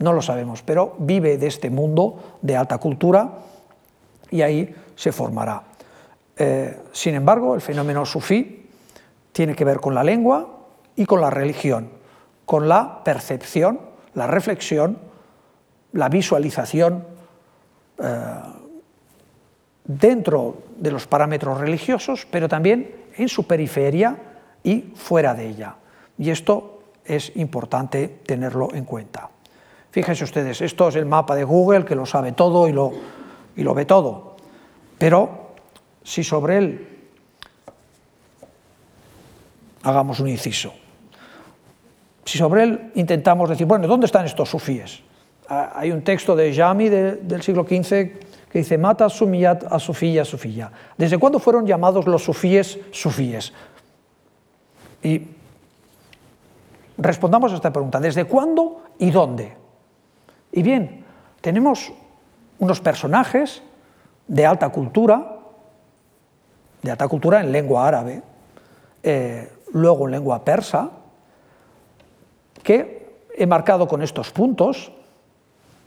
no 0.00 0.12
lo 0.12 0.20
sabemos, 0.20 0.62
pero 0.62 0.96
vive 0.98 1.38
de 1.38 1.46
este 1.46 1.70
mundo 1.70 2.38
de 2.42 2.56
alta 2.56 2.78
cultura 2.78 3.38
y 4.32 4.42
ahí 4.42 4.74
se 4.96 5.12
formará. 5.12 5.62
Eh, 6.36 6.76
sin 6.90 7.14
embargo, 7.14 7.54
el 7.54 7.60
fenómeno 7.60 8.04
sufí 8.04 8.68
tiene 9.30 9.54
que 9.54 9.64
ver 9.64 9.78
con 9.78 9.94
la 9.94 10.02
lengua 10.02 10.58
y 10.96 11.06
con 11.06 11.20
la 11.20 11.30
religión, 11.30 11.90
con 12.44 12.68
la 12.68 13.04
percepción, 13.04 13.78
la 14.14 14.26
reflexión, 14.26 14.98
la 15.92 16.08
visualización 16.08 17.17
dentro 19.84 20.62
de 20.76 20.90
los 20.90 21.06
parámetros 21.06 21.58
religiosos, 21.58 22.26
pero 22.30 22.48
también 22.48 22.94
en 23.16 23.28
su 23.28 23.46
periferia 23.46 24.16
y 24.62 24.92
fuera 24.94 25.34
de 25.34 25.48
ella. 25.48 25.76
Y 26.18 26.30
esto 26.30 26.82
es 27.04 27.34
importante 27.36 28.20
tenerlo 28.24 28.68
en 28.74 28.84
cuenta. 28.84 29.30
Fíjense 29.90 30.24
ustedes, 30.24 30.60
esto 30.60 30.88
es 30.88 30.96
el 30.96 31.06
mapa 31.06 31.34
de 31.34 31.44
Google 31.44 31.84
que 31.84 31.94
lo 31.94 32.04
sabe 32.04 32.32
todo 32.32 32.68
y 32.68 32.72
lo, 32.72 32.92
y 33.56 33.62
lo 33.62 33.74
ve 33.74 33.86
todo. 33.86 34.36
Pero 34.98 35.52
si 36.02 36.22
sobre 36.22 36.58
él 36.58 36.88
hagamos 39.82 40.20
un 40.20 40.28
inciso, 40.28 40.74
si 42.24 42.36
sobre 42.36 42.64
él 42.64 42.92
intentamos 42.94 43.48
decir, 43.48 43.66
bueno, 43.66 43.88
¿dónde 43.88 44.06
están 44.06 44.26
estos 44.26 44.50
sufíes? 44.50 45.00
Hay 45.48 45.90
un 45.90 46.02
texto 46.02 46.36
de 46.36 46.54
Jami 46.54 46.88
del 46.88 47.42
siglo 47.42 47.64
XV 47.64 48.28
que 48.50 48.58
dice, 48.60 48.78
mata 48.78 49.08
sumiyat 49.08 49.64
a 49.70 49.78
sufía 49.78 50.24
sufía. 50.24 50.70
¿Desde 50.96 51.18
cuándo 51.18 51.38
fueron 51.38 51.66
llamados 51.66 52.06
los 52.06 52.24
sufíes 52.24 52.78
sufíes? 52.92 53.52
Y 55.02 55.28
respondamos 56.96 57.52
a 57.52 57.56
esta 57.56 57.72
pregunta, 57.72 58.00
¿desde 58.00 58.24
cuándo 58.24 58.82
y 58.98 59.10
dónde? 59.10 59.56
Y 60.52 60.62
bien, 60.62 61.04
tenemos 61.40 61.92
unos 62.58 62.80
personajes 62.80 63.62
de 64.26 64.46
alta 64.46 64.68
cultura, 64.70 65.38
de 66.82 66.90
alta 66.90 67.08
cultura 67.08 67.40
en 67.40 67.52
lengua 67.52 67.86
árabe, 67.86 68.22
eh, 69.02 69.52
luego 69.72 70.06
en 70.06 70.12
lengua 70.12 70.44
persa, 70.44 70.90
que 72.62 73.22
he 73.36 73.46
marcado 73.46 73.86
con 73.86 74.02
estos 74.02 74.30
puntos, 74.30 74.92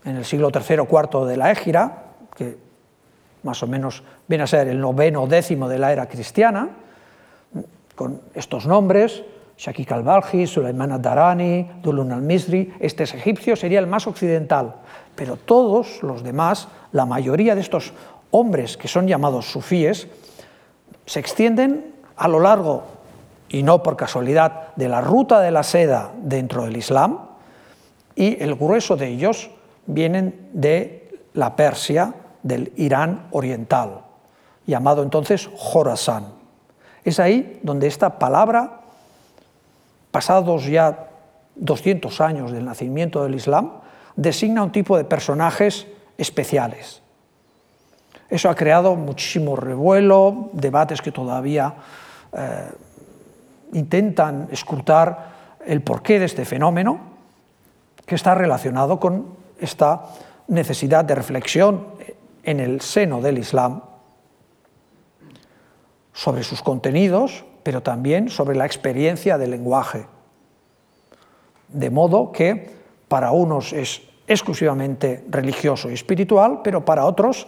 en 0.06 0.18
el 0.18 0.26
siglo 0.26 0.52
III 0.54 0.80
o 0.80 0.88
IV 0.90 1.26
de 1.26 1.38
la 1.38 1.52
Égira, 1.52 2.04
que 2.36 2.58
más 3.44 3.62
o 3.64 3.68
menos 3.68 4.04
viene 4.28 4.44
a 4.44 4.48
ser 4.48 4.68
el 4.68 4.80
noveno 4.80 5.28
décimo 5.28 5.68
de 5.68 5.80
la 5.80 5.92
era 5.92 6.08
cristiana, 6.08 6.70
con 7.96 8.22
estos 8.34 8.66
nombres, 8.66 9.24
Shakik 9.58 9.92
al-Balji, 9.92 10.48
Sulaiman 10.48 10.92
ad-Darani, 10.94 11.82
Dulun 11.84 12.12
al-Misri, 12.12 12.74
este 12.80 13.04
es 13.04 13.14
egipcio, 13.14 13.56
sería 13.56 13.80
el 13.80 13.86
más 13.86 14.08
occidental, 14.08 14.76
pero 15.16 15.36
todos 15.36 16.02
los 16.02 16.24
demás, 16.24 16.68
la 16.92 17.06
mayoría 17.06 17.54
de 17.54 17.62
estos 17.62 17.94
hombres 18.32 18.78
que 18.78 18.88
son 18.88 19.08
llamados 19.08 19.52
sufíes, 19.52 20.08
se 21.06 21.20
extienden 21.20 21.94
a 22.16 22.28
lo 22.28 22.40
largo 22.40 22.84
y 23.50 23.64
no 23.64 23.84
por 23.84 23.98
casualidad, 23.98 24.74
de 24.76 24.88
la 24.88 25.02
ruta 25.02 25.42
de 25.42 25.52
la 25.52 25.64
seda 25.64 26.12
dentro 26.24 26.64
del 26.64 26.78
Islam, 26.78 27.20
y 28.16 28.42
el 28.42 28.56
grueso 28.56 28.96
de 28.96 29.10
ellos 29.10 29.52
vienen 29.86 30.50
de 30.54 31.10
la 31.34 31.56
Persia, 31.56 32.14
del 32.44 32.72
Irán 32.76 33.28
oriental, 33.32 34.02
llamado 34.66 35.04
entonces 35.04 35.50
Jorasan. 35.56 36.26
Es 37.04 37.20
ahí 37.20 37.60
donde 37.64 37.88
esta 37.88 38.20
palabra, 38.20 38.82
pasados 40.12 40.66
ya 40.66 41.10
200 41.56 42.22
años 42.22 42.52
del 42.52 42.66
nacimiento 42.66 43.24
del 43.24 43.36
Islam, 43.36 43.72
designa 44.16 44.64
un 44.64 44.72
tipo 44.72 44.98
de 44.98 45.04
personajes 45.04 45.88
especiales. 46.18 47.02
Eso 48.30 48.50
ha 48.50 48.56
creado 48.56 48.96
muchísimo 48.96 49.56
revuelo, 49.56 50.50
debates 50.54 51.02
que 51.02 51.12
todavía 51.12 51.74
eh, 52.32 52.70
intentan 53.74 54.48
escrutar 54.52 55.32
el 55.66 55.82
porqué 55.82 56.20
de 56.20 56.26
este 56.26 56.46
fenómeno, 56.46 57.00
que 58.06 58.16
está 58.16 58.36
relacionado 58.36 59.00
con 59.00 59.41
esta 59.62 60.10
necesidad 60.48 61.06
de 61.06 61.16
reflexión 61.16 61.88
en 62.44 62.60
el 62.60 62.82
seno 62.82 63.22
del 63.22 63.38
Islam 63.38 63.82
sobre 66.14 66.44
sus 66.44 66.62
contenidos, 66.62 67.46
pero 67.64 67.82
también 67.82 68.30
sobre 68.30 68.58
la 68.58 68.66
experiencia 68.66 69.38
del 69.38 69.52
lenguaje. 69.52 70.06
De 71.70 71.90
modo 71.90 72.32
que 72.32 72.70
para 73.08 73.32
unos 73.32 73.72
es 73.72 74.02
exclusivamente 74.28 75.24
religioso 75.30 75.90
y 75.90 75.94
espiritual, 75.94 76.62
pero 76.64 76.84
para 76.84 77.06
otros 77.06 77.48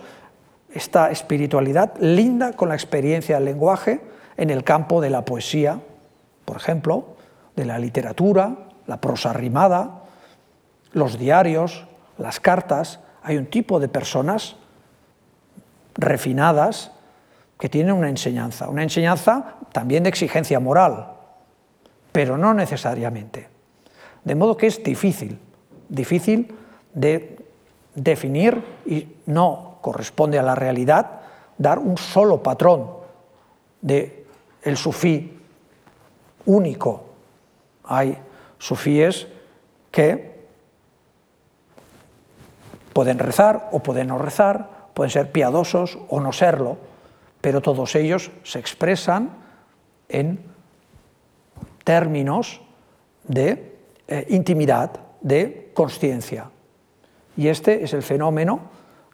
esta 0.74 1.12
espiritualidad 1.12 1.93
linda 2.00 2.53
con 2.53 2.70
la 2.70 2.75
experiencia 2.75 3.36
del 3.36 3.46
lenguaje 3.46 4.01
en 4.38 4.50
el 4.50 4.63
campo 4.63 5.01
de 5.01 5.10
la 5.10 5.24
poesía, 5.24 5.79
por 6.46 6.58
ejemplo, 6.58 7.15
de 7.55 7.65
la 7.65 7.77
literatura, 7.79 8.55
la 8.88 9.00
prosa 9.00 9.34
rimada, 9.34 10.03
los 10.91 11.17
diarios, 11.17 11.86
las 12.17 12.39
cartas. 12.39 13.00
Hay 13.24 13.38
un 13.38 13.48
tipo 13.48 13.79
de 13.79 13.88
personas 13.88 14.55
refinadas 15.96 16.91
que 17.60 17.70
tienen 17.70 17.96
una 17.96 18.10
enseñanza, 18.10 18.67
una 18.67 18.84
enseñanza 18.84 19.55
también 19.72 20.03
de 20.03 20.10
exigencia 20.10 20.60
moral, 20.60 21.13
pero 22.12 22.38
no 22.38 22.53
necesariamente. 22.53 23.48
De 24.24 24.36
modo 24.36 24.58
que 24.58 24.67
es 24.67 24.84
difícil, 24.84 25.39
difícil 25.89 26.55
de 26.93 27.38
definir 27.96 28.63
y 28.86 29.08
no 29.25 29.77
corresponde 29.82 30.39
a 30.39 30.43
la 30.43 30.55
realidad 30.55 31.22
dar 31.58 31.79
un 31.79 31.98
solo 31.98 32.41
patrón 32.41 32.89
de 33.82 34.25
el 34.63 34.77
sufí 34.77 35.39
único. 36.46 37.05
Hay 37.84 38.17
sufíes 38.58 39.27
que 39.91 40.33
pueden 42.94 43.20
rezar 43.20 43.70
o 43.72 43.80
pueden 43.80 44.08
no 44.08 44.18
rezar, 44.18 44.70
pueden 44.94 45.12
ser 45.12 45.32
piadosos 45.32 45.98
o 46.10 46.20
no 46.20 46.32
serlo, 46.32 46.78
pero 47.42 47.62
todos 47.62 47.96
ellos 47.96 48.32
se 48.44 48.60
expresan 48.60 49.32
en 50.08 50.40
términos 51.84 52.62
de 53.24 53.74
eh, 54.08 54.26
intimidad, 54.30 54.92
de 55.22 55.72
consciencia. 55.74 56.50
Y 57.36 57.48
este 57.48 57.84
es 57.84 57.94
el 57.94 58.04
fenómeno 58.04 58.60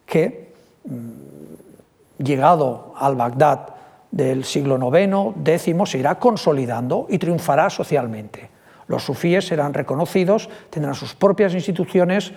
que, 0.06 0.54
mm, 0.84 2.24
llegado 2.24 2.94
al 2.98 3.16
Bagdad 3.16 3.70
del 4.12 4.44
siglo 4.44 4.78
IX, 4.78 5.36
X, 5.46 5.90
se 5.90 6.00
irá 6.00 6.16
consolidando 6.20 7.08
y 7.10 7.18
triunfará 7.18 7.70
socialmente. 7.70 8.50
Los 8.88 9.04
sufíes 9.04 9.46
serán 9.46 9.74
reconocidos, 9.74 10.50
tendrán 10.70 10.96
sus 10.96 11.14
propias 11.14 11.54
instituciones, 11.54 12.34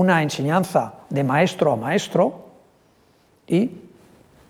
una 0.00 0.22
enseñanza 0.22 0.94
de 1.10 1.22
maestro 1.22 1.72
a 1.72 1.76
maestro 1.76 2.46
y 3.46 3.70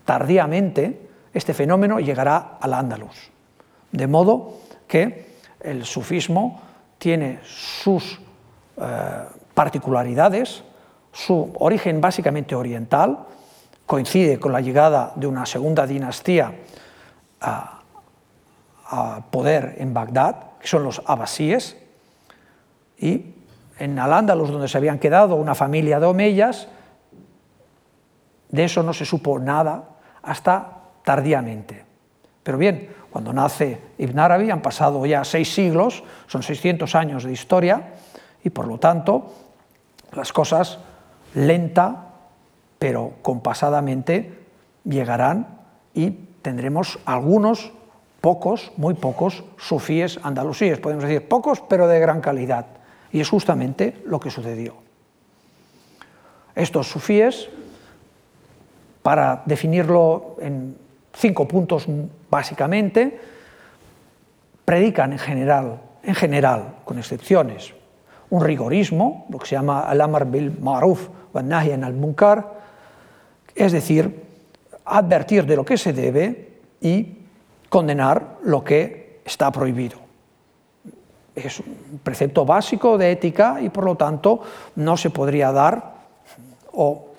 tardíamente 0.05 1.09
este 1.35 1.55
fenómeno 1.55 1.99
llegará 1.99 2.59
al 2.61 2.75
Andalus. 2.75 3.31
De 3.91 4.07
modo 4.07 4.61
que 4.87 5.39
el 5.59 5.85
sufismo 5.85 6.63
tiene 6.99 7.41
sus 7.43 8.21
eh, 8.77 9.25
particularidades, 9.53 10.63
su 11.13 11.53
origen 11.59 12.01
básicamente 12.01 12.55
oriental, 12.55 13.27
coincide 13.87 14.39
con 14.39 14.53
la 14.53 14.61
llegada 14.61 15.13
de 15.17 15.27
una 15.27 15.45
segunda 15.47 15.85
dinastía 15.85 16.55
a, 17.41 17.77
poder 19.31 19.77
en 19.79 19.95
Bagdad, 19.95 20.59
que 20.61 20.67
son 20.67 20.83
los 20.83 21.01
abasíes, 21.07 21.77
y 22.99 23.40
en 23.81 23.99
Al-Ándalus, 23.99 24.51
donde 24.51 24.69
se 24.69 24.79
habían 24.79 24.99
quedado 24.99 25.35
una 25.35 25.55
familia 25.55 25.99
de 25.99 26.07
omeyas, 26.07 26.69
de 28.51 28.65
eso 28.65 28.83
no 28.83 28.93
se 28.93 29.05
supo 29.05 29.39
nada 29.39 29.85
hasta 30.23 30.83
tardíamente. 31.03 31.85
Pero 32.43 32.59
bien, 32.59 32.91
cuando 33.11 33.33
nace 33.33 33.81
Ibn 33.99 34.19
Arabi 34.19 34.51
han 34.51 34.63
pasado 34.63 35.05
ya 35.07 35.25
seis 35.25 35.53
siglos, 35.53 36.05
son 36.27 36.43
600 36.43 36.95
años 36.95 37.25
de 37.25 37.33
historia, 37.33 37.95
y 38.45 38.51
por 38.51 38.67
lo 38.67 38.79
tanto 38.79 39.33
las 40.13 40.33
cosas 40.33 40.79
lenta 41.35 42.07
pero 42.79 43.13
compasadamente 43.23 44.39
llegarán 44.85 45.59
y 45.95 46.11
tendremos 46.43 46.99
algunos, 47.05 47.73
pocos, 48.21 48.73
muy 48.77 48.95
pocos, 48.95 49.45
sufíes 49.59 50.19
andalusíes, 50.23 50.79
podemos 50.79 51.05
decir 51.05 51.29
pocos 51.29 51.63
pero 51.69 51.87
de 51.89 52.01
gran 52.01 52.21
calidad. 52.21 52.67
Y 53.13 53.21
es 53.21 53.29
justamente 53.29 54.03
lo 54.07 54.21
que 54.21 54.31
sucedió. 54.31 54.75
Estos 56.55 56.89
sufíes, 56.89 57.49
para 59.03 59.43
definirlo 59.47 60.37
en 60.41 60.77
cinco 61.13 61.49
puntos 61.49 61.87
básicamente, 62.29 63.21
predican 64.65 65.13
en 65.13 65.19
general, 65.19 65.81
en 66.03 66.15
general, 66.15 66.77
con 66.85 66.99
excepciones, 66.99 67.75
un 68.31 68.45
rigorismo, 68.45 69.27
lo 69.29 69.39
que 69.39 69.47
se 69.47 69.57
llama 69.57 69.81
al-amar 69.81 70.31
bil 70.31 70.57
ma'ruf 70.61 71.09
wa 71.33 71.41
al-munkar, 71.41 72.61
es 73.55 73.73
decir, 73.73 74.23
advertir 74.85 75.47
de 75.47 75.57
lo 75.57 75.65
que 75.65 75.77
se 75.77 75.93
debe 75.93 76.61
y 76.81 77.19
condenar 77.69 78.39
lo 78.43 78.63
que 78.65 79.21
está 79.25 79.51
prohibido. 79.51 80.10
Es 81.35 81.61
un 81.61 82.01
precepto 82.03 82.45
básico 82.45 82.99
de 82.99 83.13
ética 83.13 83.59
y 83.61 83.69
por 83.69 83.85
lo 83.85 83.97
tanto 83.97 84.41
no 84.77 84.97
se 84.97 85.11
podría 85.11 85.53
dar 85.53 85.95
o 86.73 87.11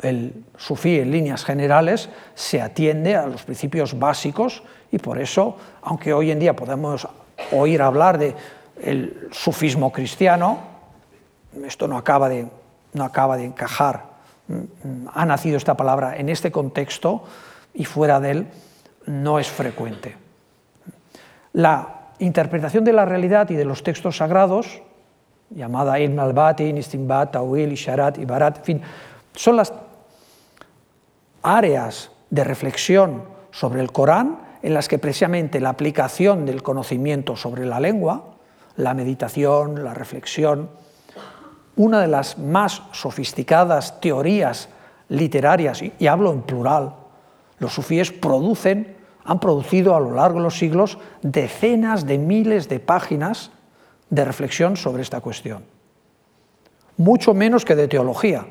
el 0.00 0.44
sufí 0.56 1.00
en 1.00 1.10
líneas 1.10 1.44
generales 1.44 2.08
se 2.34 2.62
atiende 2.62 3.16
a 3.16 3.26
los 3.26 3.42
principios 3.42 3.98
básicos 3.98 4.62
y 4.90 4.98
por 4.98 5.18
eso, 5.18 5.56
aunque 5.82 6.12
hoy 6.12 6.30
en 6.30 6.38
día 6.38 6.54
podemos 6.54 7.06
oír 7.52 7.82
hablar 7.82 8.18
de 8.18 8.34
sufismo 9.32 9.92
cristiano, 9.92 10.58
esto 11.66 11.88
no 11.88 11.96
acaba 11.96 12.28
de, 12.28 12.46
no 12.92 13.04
acaba 13.04 13.36
de 13.36 13.44
encajar. 13.44 14.04
Ha 15.12 15.26
nacido 15.26 15.56
esta 15.56 15.76
palabra 15.76 16.16
en 16.16 16.28
este 16.28 16.50
contexto 16.50 17.24
y 17.74 17.84
fuera 17.84 18.20
de 18.20 18.30
él 18.30 18.46
no 19.06 19.38
es 19.38 19.48
frecuente. 19.48 20.16
La 21.52 21.97
interpretación 22.18 22.84
de 22.84 22.92
la 22.92 23.04
realidad 23.04 23.50
y 23.50 23.54
de 23.54 23.64
los 23.64 23.82
textos 23.82 24.16
sagrados, 24.18 24.82
llamada 25.50 25.98
Ibn 25.98 26.18
al-Batin, 26.18 26.76
Istinbat, 26.76 27.32
Tawil, 27.32 27.72
Isharat, 27.72 28.18
Ibarat, 28.18 28.58
en 28.58 28.64
fin, 28.64 28.82
son 29.34 29.56
las 29.56 29.72
áreas 31.42 32.10
de 32.30 32.44
reflexión 32.44 33.22
sobre 33.50 33.80
el 33.80 33.92
Corán 33.92 34.38
en 34.62 34.74
las 34.74 34.88
que 34.88 34.98
precisamente 34.98 35.60
la 35.60 35.70
aplicación 35.70 36.44
del 36.44 36.62
conocimiento 36.62 37.36
sobre 37.36 37.64
la 37.64 37.80
lengua, 37.80 38.34
la 38.76 38.94
meditación, 38.94 39.84
la 39.84 39.94
reflexión, 39.94 40.70
una 41.76 42.00
de 42.00 42.08
las 42.08 42.38
más 42.38 42.82
sofisticadas 42.92 44.00
teorías 44.00 44.68
literarias, 45.08 45.82
y 45.98 46.06
hablo 46.06 46.32
en 46.32 46.42
plural, 46.42 46.94
los 47.60 47.72
sufíes 47.72 48.12
producen, 48.12 48.97
han 49.28 49.40
producido 49.40 49.94
a 49.94 50.00
lo 50.00 50.12
largo 50.14 50.38
de 50.38 50.44
los 50.44 50.56
siglos 50.56 50.96
decenas 51.20 52.06
de 52.06 52.16
miles 52.16 52.66
de 52.66 52.80
páginas 52.80 53.50
de 54.08 54.24
reflexión 54.24 54.74
sobre 54.78 55.02
esta 55.02 55.20
cuestión. 55.20 55.64
Mucho 56.96 57.34
menos 57.34 57.66
que 57.66 57.76
de 57.76 57.88
teología, 57.88 58.46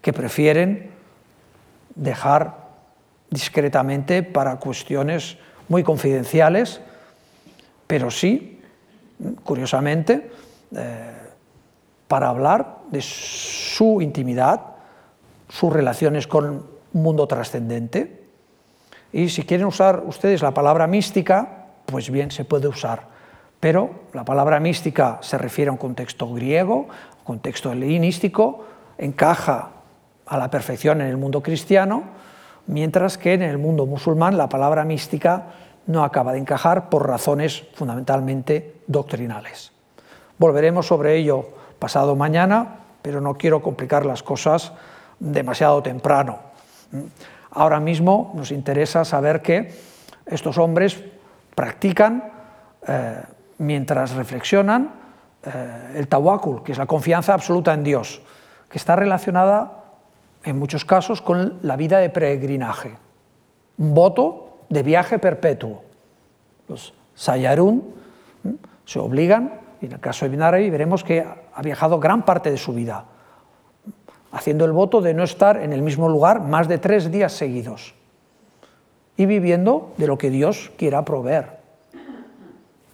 que 0.00 0.12
prefieren 0.12 0.90
dejar 1.94 2.58
discretamente 3.30 4.24
para 4.24 4.56
cuestiones 4.56 5.38
muy 5.68 5.84
confidenciales, 5.84 6.80
pero 7.86 8.10
sí, 8.10 8.60
curiosamente, 9.44 10.28
eh, 10.74 11.12
para 12.08 12.30
hablar 12.30 12.78
de 12.90 13.00
su 13.00 14.02
intimidad, 14.02 14.60
sus 15.48 15.72
relaciones 15.72 16.26
con 16.26 16.46
un 16.46 16.64
mundo 16.92 17.28
trascendente, 17.28 18.21
Y 19.12 19.28
si 19.28 19.44
quieren 19.44 19.66
usar 19.66 20.02
ustedes 20.06 20.42
la 20.42 20.52
palabra 20.52 20.86
mística, 20.86 21.66
pues 21.86 22.10
bien, 22.10 22.30
se 22.30 22.44
puede 22.44 22.68
usar. 22.68 23.12
Pero 23.60 23.90
la 24.12 24.24
palabra 24.24 24.58
mística 24.58 25.18
se 25.20 25.38
refiere 25.38 25.68
a 25.68 25.72
un 25.72 25.78
contexto 25.78 26.32
griego, 26.32 26.88
contexto 27.22 27.70
helenístico, 27.70 28.64
encaja 28.98 29.70
a 30.26 30.36
la 30.38 30.50
perfección 30.50 31.00
en 31.00 31.08
el 31.08 31.16
mundo 31.16 31.42
cristiano, 31.42 32.04
mientras 32.66 33.18
que 33.18 33.34
en 33.34 33.42
el 33.42 33.58
mundo 33.58 33.86
musulmán 33.86 34.36
la 34.36 34.48
palabra 34.48 34.84
mística 34.84 35.46
no 35.86 36.04
acaba 36.04 36.32
de 36.32 36.38
encajar 36.38 36.88
por 36.88 37.06
razones 37.06 37.64
fundamentalmente 37.74 38.76
doctrinales. 38.86 39.72
Volveremos 40.38 40.86
sobre 40.86 41.16
ello 41.16 41.48
pasado 41.78 42.16
mañana, 42.16 42.78
pero 43.02 43.20
no 43.20 43.34
quiero 43.34 43.62
complicar 43.62 44.06
las 44.06 44.22
cosas 44.22 44.72
demasiado 45.18 45.82
temprano. 45.82 46.38
Ahora 47.52 47.80
mismo 47.80 48.32
nos 48.34 48.50
interesa 48.50 49.04
saber 49.04 49.42
que 49.42 49.72
estos 50.26 50.56
hombres 50.58 51.02
practican, 51.54 52.32
eh, 52.86 53.20
mientras 53.58 54.12
reflexionan, 54.12 54.90
eh, 55.44 55.94
el 55.96 56.08
tawakul, 56.08 56.62
que 56.62 56.72
es 56.72 56.78
la 56.78 56.86
confianza 56.86 57.34
absoluta 57.34 57.74
en 57.74 57.84
Dios, 57.84 58.22
que 58.70 58.78
está 58.78 58.96
relacionada 58.96 59.82
en 60.44 60.58
muchos 60.58 60.84
casos 60.84 61.20
con 61.20 61.58
la 61.62 61.76
vida 61.76 61.98
de 61.98 62.08
peregrinaje, 62.08 62.96
un 63.78 63.94
voto 63.94 64.64
de 64.70 64.82
viaje 64.82 65.18
perpetuo. 65.18 65.82
Los 66.68 66.94
Sayarun 67.14 67.84
se 68.84 68.98
obligan, 68.98 69.60
y 69.80 69.86
en 69.86 69.92
el 69.92 70.00
caso 70.00 70.24
de 70.24 70.30
Binarabi 70.30 70.70
veremos 70.70 71.04
que 71.04 71.20
ha 71.20 71.62
viajado 71.62 72.00
gran 72.00 72.24
parte 72.24 72.50
de 72.50 72.56
su 72.56 72.72
vida, 72.72 73.04
haciendo 74.32 74.64
el 74.64 74.72
voto 74.72 75.00
de 75.00 75.14
no 75.14 75.22
estar 75.22 75.58
en 75.58 75.72
el 75.72 75.82
mismo 75.82 76.08
lugar 76.08 76.40
más 76.40 76.66
de 76.68 76.78
tres 76.78 77.10
días 77.10 77.32
seguidos 77.32 77.94
y 79.16 79.26
viviendo 79.26 79.92
de 79.98 80.06
lo 80.06 80.18
que 80.18 80.30
Dios 80.30 80.72
quiera 80.76 81.04
proveer. 81.04 81.60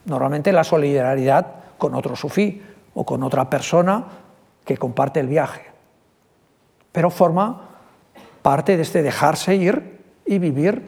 Normalmente 0.04 0.52
la 0.52 0.64
solidaridad 0.64 1.46
con 1.78 1.94
otro 1.94 2.16
sufí 2.16 2.62
o 2.94 3.06
con 3.06 3.22
otra 3.22 3.48
persona 3.48 4.04
que 4.64 4.76
comparte 4.76 5.20
el 5.20 5.28
viaje 5.28 5.68
pero 6.98 7.10
forma 7.10 7.68
parte 8.42 8.76
de 8.76 8.82
este 8.82 9.02
dejarse 9.02 9.54
ir 9.54 10.00
y 10.26 10.40
vivir 10.40 10.82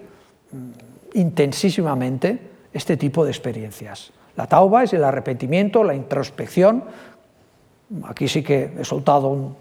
mm, 0.51 1.19
intensísimamente 1.19 2.51
este 2.73 2.97
tipo 2.97 3.25
de 3.25 3.31
experiencias. 3.31 4.11
La 4.37 4.49
tauba 4.49 4.83
es 4.83 4.93
el 4.93 5.05
arrepentimiento, 5.05 5.85
la 5.85 5.95
introspección. 5.95 6.85
Aquí 8.05 8.27
sí 8.27 8.43
que 8.43 8.73
he 8.79 8.85
soltado 8.85 9.29
un, 9.29 9.57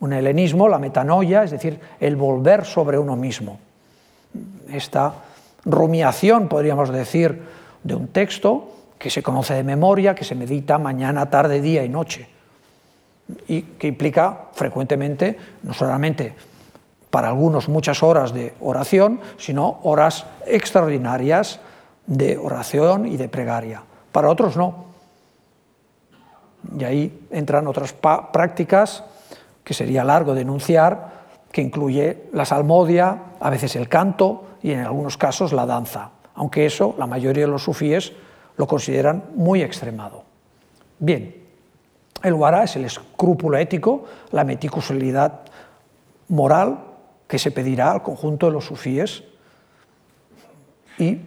un 0.00 0.12
helenismo, 0.12 0.68
la 0.68 0.78
metanoia, 0.78 1.44
es 1.44 1.50
decir, 1.50 1.80
el 2.00 2.16
volver 2.16 2.64
sobre 2.64 2.98
uno 2.98 3.16
mismo. 3.16 3.58
Esta 4.70 5.14
rumiación, 5.64 6.48
podríamos 6.48 6.90
decir, 6.90 7.42
de 7.82 7.94
un 7.94 8.08
texto 8.08 8.68
que 8.98 9.10
se 9.10 9.22
conoce 9.22 9.54
de 9.54 9.62
memoria, 9.62 10.14
que 10.14 10.24
se 10.24 10.34
medita 10.34 10.78
mañana, 10.78 11.30
tarde, 11.30 11.60
día 11.60 11.84
y 11.84 11.88
noche 11.88 12.28
y 13.46 13.62
que 13.62 13.88
implica 13.88 14.46
frecuentemente, 14.52 15.36
no 15.62 15.74
solamente 15.74 16.34
para 17.10 17.28
algunos 17.28 17.68
muchas 17.68 18.02
horas 18.02 18.32
de 18.32 18.54
oración, 18.60 19.20
sino 19.38 19.80
horas 19.82 20.26
extraordinarias 20.46 21.60
de 22.06 22.36
oración 22.36 23.06
y 23.06 23.16
de 23.16 23.28
pregaria. 23.28 23.82
Para 24.12 24.28
otros 24.28 24.56
no. 24.56 24.86
Y 26.78 26.84
ahí 26.84 27.26
entran 27.30 27.66
otras 27.66 27.92
prácticas 27.92 29.04
que 29.68 29.74
sería 29.74 30.02
largo 30.02 30.32
denunciar, 30.32 31.26
que 31.52 31.60
incluye 31.60 32.30
la 32.32 32.46
salmodia, 32.46 33.34
a 33.38 33.50
veces 33.50 33.76
el 33.76 33.86
canto 33.86 34.56
y 34.62 34.70
en 34.70 34.80
algunos 34.80 35.18
casos 35.18 35.52
la 35.52 35.66
danza, 35.66 36.12
aunque 36.36 36.64
eso 36.64 36.94
la 36.96 37.06
mayoría 37.06 37.44
de 37.44 37.50
los 37.50 37.64
sufíes 37.64 38.14
lo 38.56 38.66
consideran 38.66 39.24
muy 39.34 39.60
extremado. 39.60 40.24
Bien, 40.98 41.36
el 42.22 42.32
wara 42.32 42.64
es 42.64 42.76
el 42.76 42.86
escrúpulo 42.86 43.58
ético, 43.58 44.04
la 44.30 44.42
meticulosidad 44.42 45.40
moral 46.28 46.78
que 47.26 47.38
se 47.38 47.50
pedirá 47.50 47.92
al 47.92 48.02
conjunto 48.02 48.46
de 48.46 48.52
los 48.52 48.64
sufíes 48.64 49.22
y 50.96 51.18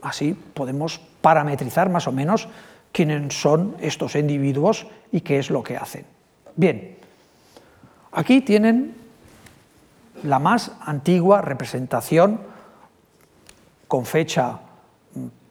así 0.00 0.32
podemos 0.54 1.02
parametrizar 1.20 1.90
más 1.90 2.08
o 2.08 2.12
menos 2.12 2.48
quiénes 2.92 3.38
son 3.38 3.76
estos 3.78 4.16
individuos 4.16 4.86
y 5.12 5.20
qué 5.20 5.38
es 5.38 5.50
lo 5.50 5.62
que 5.62 5.76
hacen. 5.76 6.06
Bien, 6.56 6.96
aquí 8.12 8.40
tienen 8.40 8.94
la 10.22 10.38
más 10.38 10.72
antigua 10.80 11.40
representación 11.40 12.40
con 13.88 14.04
fecha 14.04 14.60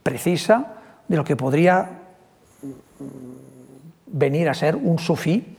precisa 0.04 0.76
de 1.08 1.18
lo 1.18 1.24
que 1.24 1.36
podría 1.36 1.90
venir 4.08 4.50
a 4.50 4.54
ser 4.54 4.76
un 4.76 5.00
sufí 5.00 5.58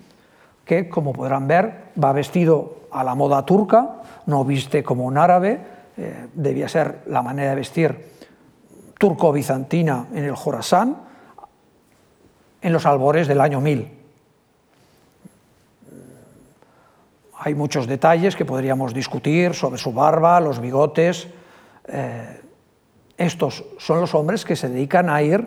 que, 0.64 0.88
como 0.88 1.12
podrán 1.12 1.48
ver, 1.48 1.90
va 2.02 2.12
vestido 2.12 2.86
a 2.92 3.02
la 3.04 3.14
moda 3.14 3.44
turca, 3.44 4.02
no 4.26 4.44
viste 4.44 4.82
como 4.82 5.04
un 5.04 5.18
árabe, 5.18 5.60
eh, 5.96 6.28
debía 6.34 6.68
ser 6.68 7.02
la 7.06 7.22
manera 7.22 7.50
de 7.50 7.56
vestir 7.56 8.10
turco-bizantina 8.98 10.06
en 10.12 10.24
el 10.24 10.34
Jorasán, 10.34 10.96
en 12.62 12.72
los 12.72 12.86
albores 12.86 13.26
del 13.26 13.40
año 13.40 13.60
1000. 13.60 13.99
Hay 17.42 17.54
muchos 17.54 17.86
detalles 17.86 18.36
que 18.36 18.44
podríamos 18.44 18.92
discutir 18.92 19.54
sobre 19.54 19.78
su 19.78 19.94
barba, 19.94 20.40
los 20.40 20.60
bigotes. 20.60 21.26
Eh, 21.88 22.38
estos 23.16 23.64
son 23.78 23.98
los 24.00 24.14
hombres 24.14 24.44
que 24.44 24.56
se 24.56 24.68
dedican 24.68 25.08
a 25.08 25.22
ir 25.22 25.46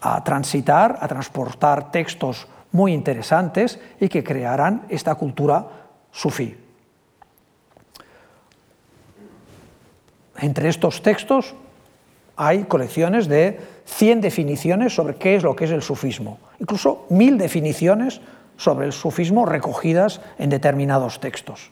a 0.00 0.24
transitar, 0.24 0.96
a 0.98 1.06
transportar 1.06 1.90
textos 1.90 2.48
muy 2.72 2.94
interesantes 2.94 3.78
y 4.00 4.08
que 4.08 4.24
crearán 4.24 4.86
esta 4.88 5.16
cultura 5.16 5.66
sufí. 6.10 6.56
Entre 10.38 10.70
estos 10.70 11.02
textos 11.02 11.54
hay 12.36 12.64
colecciones 12.64 13.28
de 13.28 13.60
100 13.84 14.22
definiciones 14.22 14.94
sobre 14.94 15.16
qué 15.16 15.34
es 15.36 15.42
lo 15.42 15.54
que 15.54 15.66
es 15.66 15.72
el 15.72 15.82
sufismo, 15.82 16.38
incluso 16.58 17.04
mil 17.10 17.36
definiciones 17.36 18.22
sobre 18.58 18.86
el 18.86 18.92
sufismo 18.92 19.46
recogidas 19.46 20.20
en 20.36 20.50
determinados 20.50 21.20
textos. 21.20 21.70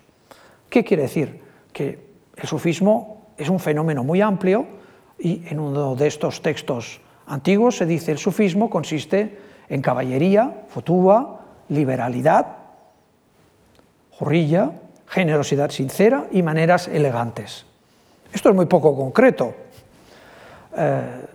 ¿Qué 0.70 0.84
quiere 0.84 1.02
decir? 1.02 1.42
Que 1.72 1.98
el 2.36 2.48
sufismo 2.48 3.26
es 3.36 3.50
un 3.50 3.60
fenómeno 3.60 4.04
muy 4.04 4.22
amplio 4.22 4.66
y 5.18 5.42
en 5.48 5.60
uno 5.60 5.94
de 5.96 6.06
estos 6.06 6.40
textos 6.40 7.00
antiguo 7.26 7.70
se 7.70 7.86
dice 7.86 8.12
el 8.12 8.18
sufismo 8.18 8.70
consiste 8.70 9.38
en 9.68 9.82
caballería, 9.82 10.64
fotúa, 10.68 11.40
liberalidad, 11.68 12.46
jorrilla, 14.12 14.70
generosidad 15.08 15.70
sincera 15.70 16.26
y 16.30 16.42
maneras 16.42 16.86
elegantes. 16.86 17.66
Esto 18.32 18.50
es 18.50 18.54
muy 18.54 18.66
poco 18.66 18.96
concreto. 18.96 19.54
Eh, 20.76 21.26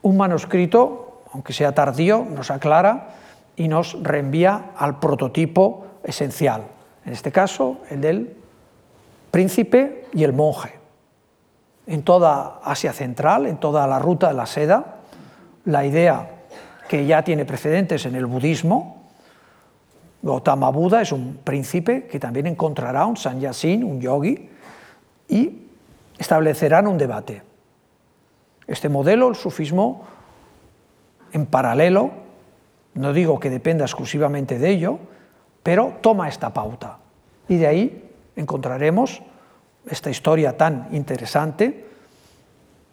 un 0.00 0.16
manuscrito, 0.16 1.22
aunque 1.32 1.52
sea 1.52 1.72
tardío, 1.72 2.24
nos 2.24 2.50
aclara 2.50 3.17
y 3.58 3.68
nos 3.68 4.00
reenvía 4.02 4.70
al 4.76 5.00
prototipo 5.00 5.86
esencial, 6.04 6.62
en 7.04 7.12
este 7.12 7.32
caso 7.32 7.78
el 7.90 8.00
del 8.00 8.36
príncipe 9.30 10.06
y 10.14 10.24
el 10.24 10.32
monje. 10.32 10.78
En 11.86 12.02
toda 12.02 12.60
Asia 12.62 12.92
Central, 12.92 13.46
en 13.46 13.58
toda 13.58 13.86
la 13.86 13.98
ruta 13.98 14.28
de 14.28 14.34
la 14.34 14.46
seda, 14.46 14.98
la 15.64 15.84
idea 15.84 16.30
que 16.88 17.04
ya 17.04 17.22
tiene 17.22 17.44
precedentes 17.44 18.06
en 18.06 18.14
el 18.14 18.26
budismo. 18.26 19.02
Gautama 20.22 20.70
Buda 20.70 21.02
es 21.02 21.12
un 21.12 21.40
príncipe 21.42 22.06
que 22.06 22.20
también 22.20 22.46
encontrará 22.46 23.06
un 23.06 23.16
sanyasin, 23.16 23.84
un 23.84 24.00
yogi, 24.00 24.48
y 25.28 25.66
establecerán 26.16 26.86
un 26.86 26.96
debate. 26.96 27.42
Este 28.66 28.88
modelo, 28.88 29.28
el 29.28 29.34
sufismo, 29.34 30.04
en 31.32 31.46
paralelo, 31.46 32.27
no 32.98 33.12
digo 33.12 33.38
que 33.38 33.50
dependa 33.50 33.84
exclusivamente 33.84 34.58
de 34.58 34.70
ello, 34.70 34.98
pero 35.62 35.98
toma 36.00 36.28
esta 36.28 36.52
pauta. 36.52 36.98
Y 37.48 37.56
de 37.56 37.66
ahí 37.66 38.10
encontraremos 38.36 39.22
esta 39.86 40.10
historia 40.10 40.56
tan 40.56 40.88
interesante 40.92 41.86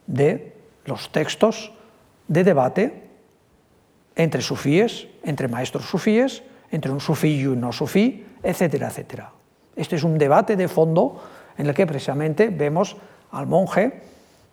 de 0.06 0.54
los 0.84 1.10
textos 1.10 1.72
de 2.28 2.44
debate 2.44 3.02
entre 4.14 4.40
sufíes, 4.42 5.08
entre 5.24 5.48
maestros 5.48 5.84
sufíes, 5.84 6.42
entre 6.70 6.90
un 6.90 7.00
sufí 7.00 7.40
y 7.40 7.46
un 7.46 7.60
no 7.60 7.72
sufí, 7.72 8.24
etcétera, 8.42 8.88
etcétera. 8.88 9.32
Este 9.74 9.96
es 9.96 10.04
un 10.04 10.18
debate 10.18 10.56
de 10.56 10.68
fondo 10.68 11.20
en 11.58 11.66
el 11.66 11.74
que 11.74 11.86
precisamente 11.86 12.48
vemos 12.48 12.96
al 13.32 13.46
monje 13.46 14.02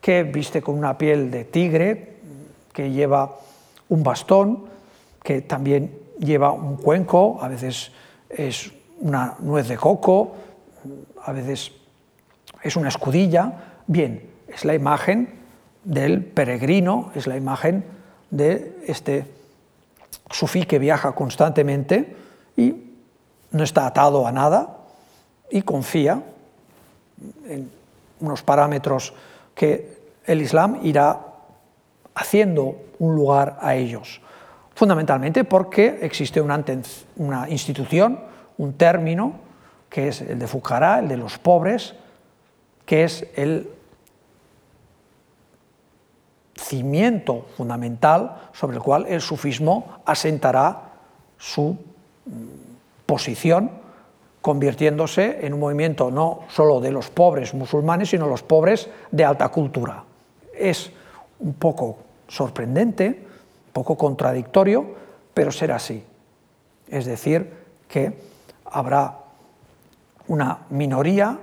que 0.02 0.24
viste 0.24 0.62
con 0.62 0.78
una 0.78 0.98
piel 0.98 1.32
de 1.32 1.46
tigre, 1.46 2.18
que 2.74 2.92
lleva 2.92 3.38
un 3.90 4.04
bastón, 4.04 4.73
que 5.24 5.42
también 5.42 5.98
lleva 6.20 6.52
un 6.52 6.78
cuenco, 6.78 7.40
a 7.42 7.48
veces 7.48 7.92
es 8.30 8.72
una 9.00 9.36
nuez 9.40 9.68
de 9.68 9.78
coco, 9.78 10.36
a 11.24 11.32
veces 11.32 11.72
es 12.62 12.76
una 12.76 12.90
escudilla. 12.90 13.80
Bien, 13.88 14.30
es 14.48 14.66
la 14.66 14.76
imagen 14.76 15.40
del 15.84 16.24
peregrino, 16.24 17.12
es 17.16 17.28
la 17.28 17.38
imagen 17.38 17.84
de 18.30 18.78
este 18.88 19.26
sufí 20.32 20.66
que 20.66 20.80
viaja 20.80 21.14
constantemente 21.14 22.16
y 22.58 22.76
no 23.52 23.64
está 23.64 23.86
atado 23.86 24.26
a 24.26 24.32
nada 24.32 24.78
y 25.50 25.62
confía 25.62 26.24
en 27.48 27.70
unos 28.20 28.42
parámetros 28.42 29.14
que 29.54 29.98
el 30.26 30.42
Islam 30.42 30.80
irá 30.84 31.20
haciendo 32.16 32.78
un 33.00 33.16
lugar 33.16 33.58
a 33.62 33.76
ellos. 33.76 34.22
Fundamentalmente 34.76 35.44
porque 35.44 36.00
existe 36.02 36.42
una, 36.42 36.64
institución, 37.50 38.20
un 38.58 38.74
término, 38.74 39.34
que 39.90 40.08
es 40.08 40.22
el 40.22 40.40
de 40.40 40.48
Fukará, 40.48 41.00
el 41.00 41.08
de 41.08 41.18
los 41.18 41.38
pobres, 41.38 41.94
que 42.86 43.04
es 43.04 43.28
el 43.36 43.70
cimiento 46.56 47.46
fundamental 47.56 48.50
sobre 48.54 48.78
el 48.78 48.84
cual 48.84 49.06
el 49.08 49.22
sufismo 49.22 50.02
asentará 50.06 50.94
su 51.38 51.78
mm, 52.26 52.32
posición, 53.06 53.72
convirtiéndose 54.42 55.46
en 55.46 55.54
un 55.54 55.60
movimiento 55.60 56.12
no 56.12 56.42
solo 56.50 56.82
de 56.82 56.92
los 56.92 57.10
pobres 57.10 57.54
musulmanes, 57.54 58.10
sino 58.10 58.28
los 58.28 58.44
pobres 58.44 58.90
de 59.12 59.24
alta 59.24 59.50
cultura. 59.50 60.04
Es 60.54 60.92
un 61.40 61.54
poco 61.54 61.98
sorprendente, 62.28 63.33
poco 63.74 63.98
contradictorio, 63.98 64.96
pero 65.34 65.52
será 65.52 65.76
así. 65.76 66.04
Es 66.88 67.06
decir, 67.06 67.52
que 67.88 68.14
habrá 68.66 69.20
una 70.28 70.60
minoría 70.70 71.40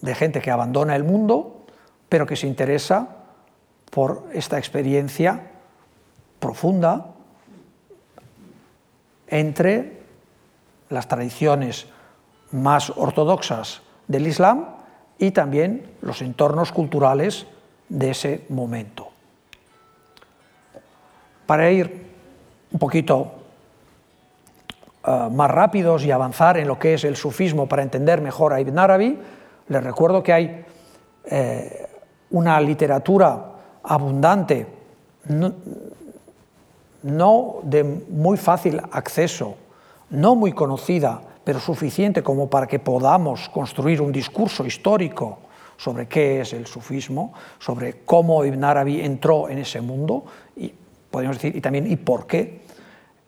de 0.00 0.14
gente 0.14 0.40
que 0.40 0.50
abandona 0.50 0.94
el 0.94 1.04
mundo, 1.04 1.64
pero 2.08 2.26
que 2.26 2.36
se 2.36 2.46
interesa 2.46 3.08
por 3.90 4.28
esta 4.32 4.58
experiencia 4.58 5.50
profunda 6.38 7.06
entre 9.28 10.00
las 10.88 11.08
tradiciones 11.08 11.86
más 12.52 12.90
ortodoxas 12.90 13.82
del 14.08 14.26
Islam 14.26 14.66
y 15.18 15.30
también 15.30 15.86
los 16.02 16.22
entornos 16.22 16.72
culturales 16.72 17.46
de 17.88 18.10
ese 18.10 18.44
momento. 18.48 19.09
Para 21.50 21.68
ir 21.68 22.06
un 22.70 22.78
poquito 22.78 23.26
eh, 25.04 25.28
más 25.32 25.50
rápidos 25.50 26.04
y 26.04 26.12
avanzar 26.12 26.58
en 26.58 26.68
lo 26.68 26.78
que 26.78 26.94
es 26.94 27.02
el 27.02 27.16
sufismo 27.16 27.66
para 27.66 27.82
entender 27.82 28.20
mejor 28.20 28.52
a 28.52 28.60
Ibn 28.60 28.78
Arabi, 28.78 29.18
les 29.66 29.82
recuerdo 29.82 30.22
que 30.22 30.32
hay 30.32 30.64
eh, 31.24 31.88
una 32.30 32.60
literatura 32.60 33.46
abundante, 33.82 34.64
no, 37.02 37.56
de 37.64 37.82
muy 37.82 38.36
fácil 38.36 38.80
acceso, 38.92 39.56
no 40.10 40.36
muy 40.36 40.52
conocida, 40.52 41.20
pero 41.42 41.58
suficiente 41.58 42.22
como 42.22 42.48
para 42.48 42.68
que 42.68 42.78
podamos 42.78 43.48
construir 43.48 44.00
un 44.00 44.12
discurso 44.12 44.64
histórico 44.64 45.40
sobre 45.76 46.06
qué 46.06 46.42
es 46.42 46.52
el 46.52 46.68
sufismo, 46.68 47.32
sobre 47.58 48.04
cómo 48.04 48.44
Ibn 48.44 48.62
Arabi 48.62 49.00
entró 49.00 49.48
en 49.48 49.58
ese 49.58 49.80
mundo 49.80 50.26
y 50.56 50.74
podemos 51.10 51.36
decir 51.36 51.56
y 51.56 51.60
también 51.60 51.90
y 51.90 51.96
por 51.96 52.26
qué, 52.26 52.60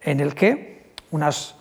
en 0.01 0.21
el 0.21 0.35
que 0.35 0.93
unas 1.11 1.55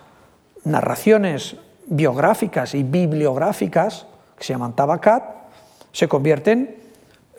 narraciones 0.64 1.56
biográficas 1.88 2.74
y 2.76 2.84
bibliográficas 2.84 4.08
que 4.38 4.44
se 4.44 4.54
llaman 4.54 4.76
tabakat 4.76 5.24
se 5.92 6.08
convierten 6.08 6.78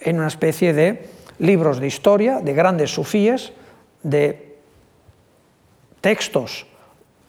en 0.01 0.19
una 0.19 0.29
especie 0.29 0.73
de 0.73 1.09
libros 1.39 1.81
de 1.81 1.87
historia, 1.87 2.41
de 2.41 2.53
grandes 2.53 2.91
sufíes, 2.91 3.53
de 4.03 4.59
textos, 6.01 6.67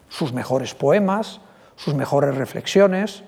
sus 0.10 0.34
mejores 0.34 0.74
poemas, 0.74 1.40
sus 1.76 1.94
mejores 1.94 2.36
reflexiones, 2.36 3.24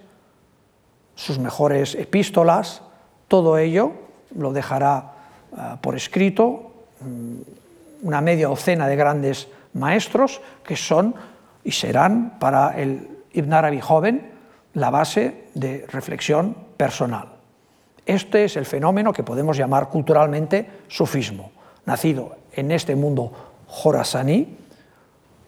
sus 1.16 1.40
mejores 1.40 1.96
epístolas, 1.96 2.82
todo 3.28 3.58
ello 3.58 3.94
lo 4.36 4.52
dejará 4.52 5.14
ah, 5.56 5.78
por 5.82 5.96
escrito 5.96 6.74
mm, 7.02 7.65
una 8.06 8.22
media 8.22 8.48
docena 8.48 8.88
de 8.88 8.96
grandes 8.96 9.48
maestros 9.74 10.40
que 10.64 10.78
son 10.78 11.16
y 11.64 11.72
serán 11.72 12.38
para 12.40 12.80
el 12.80 13.10
Ibn 13.34 13.52
Arabi 13.52 13.82
joven 13.82 14.32
la 14.76 14.92
base 14.92 15.50
de 15.56 15.86
reflexión 15.90 16.56
personal. 16.78 17.30
Este 18.06 18.46
es 18.46 18.58
el 18.58 18.68
fenómeno 18.68 19.12
que 19.12 19.24
podemos 19.24 19.58
llamar 19.58 19.90
culturalmente 19.90 20.70
sufismo, 20.88 21.52
nacido 21.86 22.38
en 22.54 22.70
este 22.72 22.96
mundo 22.96 23.32
jorasaní, 23.66 24.56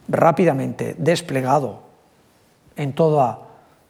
rápidamente 0.07 0.95
desplegado 0.97 1.81
en 2.75 2.93
toda 2.93 3.39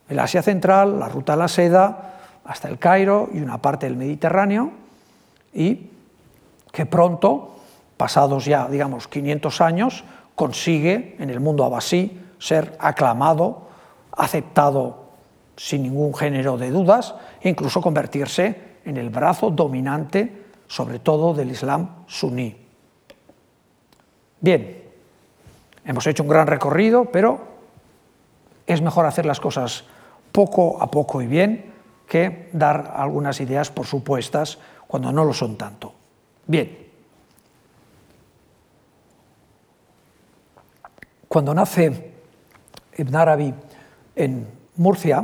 el 0.09 0.19
Asia 0.19 0.41
Central, 0.41 0.99
la 0.99 1.07
ruta 1.07 1.33
de 1.33 1.39
la 1.39 1.47
seda, 1.47 2.19
hasta 2.43 2.67
el 2.67 2.79
Cairo 2.79 3.29
y 3.31 3.39
una 3.39 3.61
parte 3.61 3.85
del 3.85 3.95
Mediterráneo, 3.95 4.71
y 5.53 5.89
que 6.73 6.85
pronto, 6.85 7.56
pasados 7.97 8.45
ya, 8.45 8.67
digamos, 8.67 9.07
500 9.07 9.61
años, 9.61 10.03
consigue 10.35 11.15
en 11.19 11.29
el 11.29 11.39
mundo 11.39 11.65
abasí 11.65 12.21
ser 12.39 12.77
aclamado, 12.79 13.67
aceptado 14.11 15.07
sin 15.57 15.83
ningún 15.83 16.13
género 16.13 16.57
de 16.57 16.69
dudas, 16.69 17.15
e 17.41 17.49
incluso 17.49 17.81
convertirse 17.81 18.77
en 18.85 18.97
el 18.97 19.09
brazo 19.09 19.49
dominante, 19.49 20.45
sobre 20.67 20.99
todo 20.99 21.33
del 21.33 21.49
Islam 21.49 22.05
suní. 22.05 22.55
Bien, 24.39 24.83
hemos 25.83 26.05
hecho 26.05 26.21
un 26.21 26.29
gran 26.29 26.45
recorrido, 26.45 27.05
pero 27.05 27.41
es 28.67 28.81
mejor 28.81 29.07
hacer 29.07 29.25
las 29.25 29.39
cosas 29.39 29.85
poco 30.31 30.81
a 30.81 30.91
poco 30.91 31.21
y 31.21 31.27
bien 31.27 31.73
que 32.07 32.49
dar 32.53 32.93
algunas 32.95 33.41
ideas 33.41 33.71
por 33.71 33.87
supuestas 33.87 34.59
cuando 34.85 35.11
no 35.11 35.25
lo 35.25 35.33
son 35.33 35.57
tanto. 35.57 35.93
Bien. 36.45 36.86
Cuando 41.37 41.53
nace 41.53 42.13
Ibn 42.97 43.15
Arabi 43.15 43.53
en 44.15 44.47
Murcia, 44.77 45.23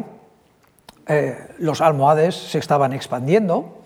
eh, 1.07 1.55
los 1.57 1.81
almohades 1.81 2.35
se 2.35 2.59
estaban 2.59 2.93
expandiendo 2.93 3.79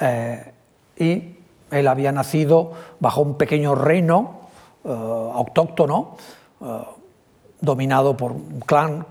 eh, 0.00 0.50
y 0.96 1.36
él 1.70 1.86
había 1.86 2.10
nacido 2.10 2.72
bajo 2.98 3.20
un 3.20 3.38
pequeño 3.38 3.76
reino 3.76 4.40
eh, 4.84 4.88
autóctono 4.88 6.16
dominado 7.60 8.16
por 8.16 8.32
un 8.32 8.60
clan 8.66 9.06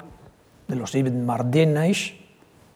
de 0.67 0.75
los 0.75 0.93
Ibn 0.95 1.25
Mardinish. 1.25 2.27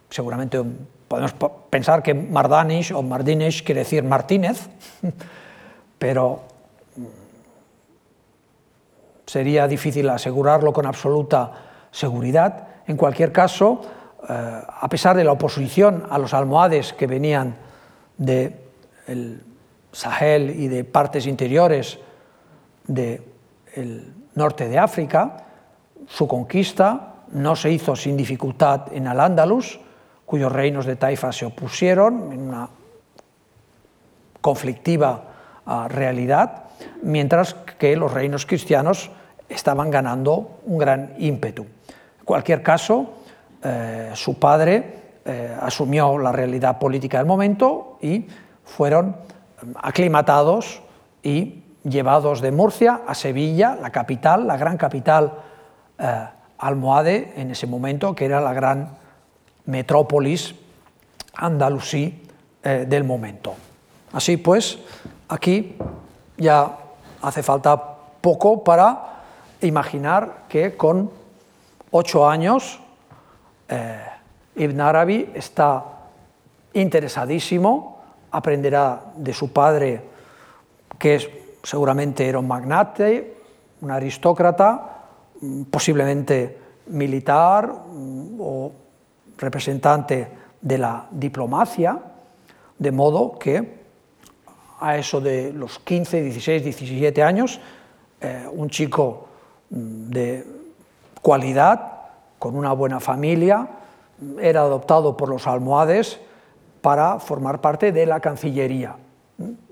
Seguramente 0.10 0.63
podemos 1.10 1.36
pensar 1.69 2.01
que 2.01 2.13
Mardanish 2.13 2.93
o 2.93 3.01
Mardinish 3.01 3.65
quiere 3.65 3.80
decir 3.80 4.01
Martínez, 4.06 4.69
pero 5.99 6.57
sería 9.28 9.68
difícil 9.68 10.10
asegurarlo 10.10 10.74
con 10.74 10.88
absoluta 10.88 11.52
seguridad. 11.92 12.68
En 12.88 12.96
cualquier 12.98 13.32
caso, 13.32 13.82
eh, 14.28 14.34
a 14.34 14.88
pesar 14.90 15.16
de 15.16 15.24
la 15.24 15.34
oposición 15.34 16.06
a 16.10 16.18
los 16.18 16.34
almohades 16.34 16.94
que 16.94 17.06
venían 17.06 17.56
del 18.18 19.44
Sahel 19.92 20.50
y 20.50 20.68
de 20.70 20.84
partes 20.86 21.28
interiores 21.28 22.00
del 22.88 24.13
norte 24.34 24.70
de 24.70 24.80
África, 24.80 25.44
su 26.08 26.28
conquista 26.28 27.16
no 27.32 27.56
se 27.56 27.70
hizo 27.72 27.96
sin 27.96 28.16
dificultad 28.16 28.94
en 28.94 29.08
Al-Ándalus, 29.08 29.80
cuyos 30.26 30.52
reinos 30.52 30.86
de 30.86 30.96
Taifa 30.96 31.32
se 31.32 31.46
opusieron 31.46 32.32
en 32.32 32.50
una 32.50 32.70
conflictiva 34.40 35.24
ah, 35.66 35.88
realidad, 35.90 36.66
mientras 37.02 37.54
que 37.54 37.96
los 37.98 38.13
reinos 38.13 38.46
cristianos 38.46 39.12
estaban 39.50 39.90
ganando 39.90 40.60
un 40.66 40.78
gran 40.78 41.14
ímpetu. 41.18 41.64
En 41.64 42.26
cualquier 42.26 42.62
caso, 42.62 43.14
eh, 43.64 44.12
su 44.14 44.38
padre 44.38 45.20
eh, 45.26 45.56
asumió 45.60 46.18
la 46.18 46.32
realidad 46.32 46.78
política 46.78 47.18
del 47.18 47.28
momento 47.28 47.98
y 48.02 48.28
fueron 48.64 49.08
mm, 49.10 49.72
aclimatados 49.82 50.82
y 51.24 51.64
llevados 51.84 52.42
de 52.42 52.52
Murcia 52.52 53.02
a 53.08 53.16
Sevilla, 53.16 53.78
la 53.82 53.90
capital, 53.90 54.46
la 54.46 54.58
gran 54.58 54.78
capital 54.78 55.34
eh, 55.98 56.26
almohade 56.60 57.34
en 57.36 57.52
ese 57.52 57.68
momento, 57.68 58.16
que 58.16 58.26
era 58.26 58.42
la 58.42 58.54
gran 58.54 58.90
metrópolis 59.66 60.56
andalusí 61.36 62.24
del 62.64 63.04
momento. 63.04 63.54
Así 64.12 64.36
pues, 64.36 64.80
aquí 65.30 65.78
ya 66.36 66.72
hace 67.22 67.44
falta 67.44 67.82
poco 68.20 68.64
para 68.64 69.16
imaginar 69.62 70.46
que 70.50 70.76
con 70.76 71.10
ocho 71.91 72.28
años 72.28 72.80
eh, 73.67 74.00
Ibn 74.56 74.82
Arabi 74.82 75.32
está 75.34 75.84
interesadísimo 76.74 77.98
aprenderá 78.32 79.13
de 79.15 79.34
su 79.34 79.52
padre, 79.52 80.02
que 81.00 81.15
es, 81.15 81.30
seguramente 81.63 82.28
era 82.28 82.39
un 82.39 82.48
magnate, 82.48 83.36
un 83.82 83.91
aristócrata, 83.91 85.06
posiblemente 85.70 86.58
militar 86.88 87.67
mm, 87.67 88.39
o 88.39 88.72
representante 89.38 90.28
de 90.62 90.78
la 90.78 91.08
diplomacia, 91.12 91.98
de 92.78 92.91
modo 92.91 93.38
que 93.38 93.78
a 94.80 94.98
eso 94.98 95.22
de 95.22 95.54
los 95.54 95.80
15, 95.80 96.22
16, 96.22 96.63
17 96.63 97.24
años, 97.24 97.60
eh, 98.22 98.48
un 98.52 98.70
chico 98.70 99.27
de 99.69 100.45
cualidad, 101.21 101.91
con 102.39 102.56
una 102.56 102.73
buena 102.73 102.99
familia, 102.99 103.67
era 104.39 104.62
adoptado 104.62 105.17
por 105.17 105.30
los 105.30 105.47
almohades 105.47 106.19
para 106.82 107.19
formar 107.19 107.62
parte 107.62 107.91
de 107.91 108.06
la 108.06 108.19
Cancillería. 108.19 108.95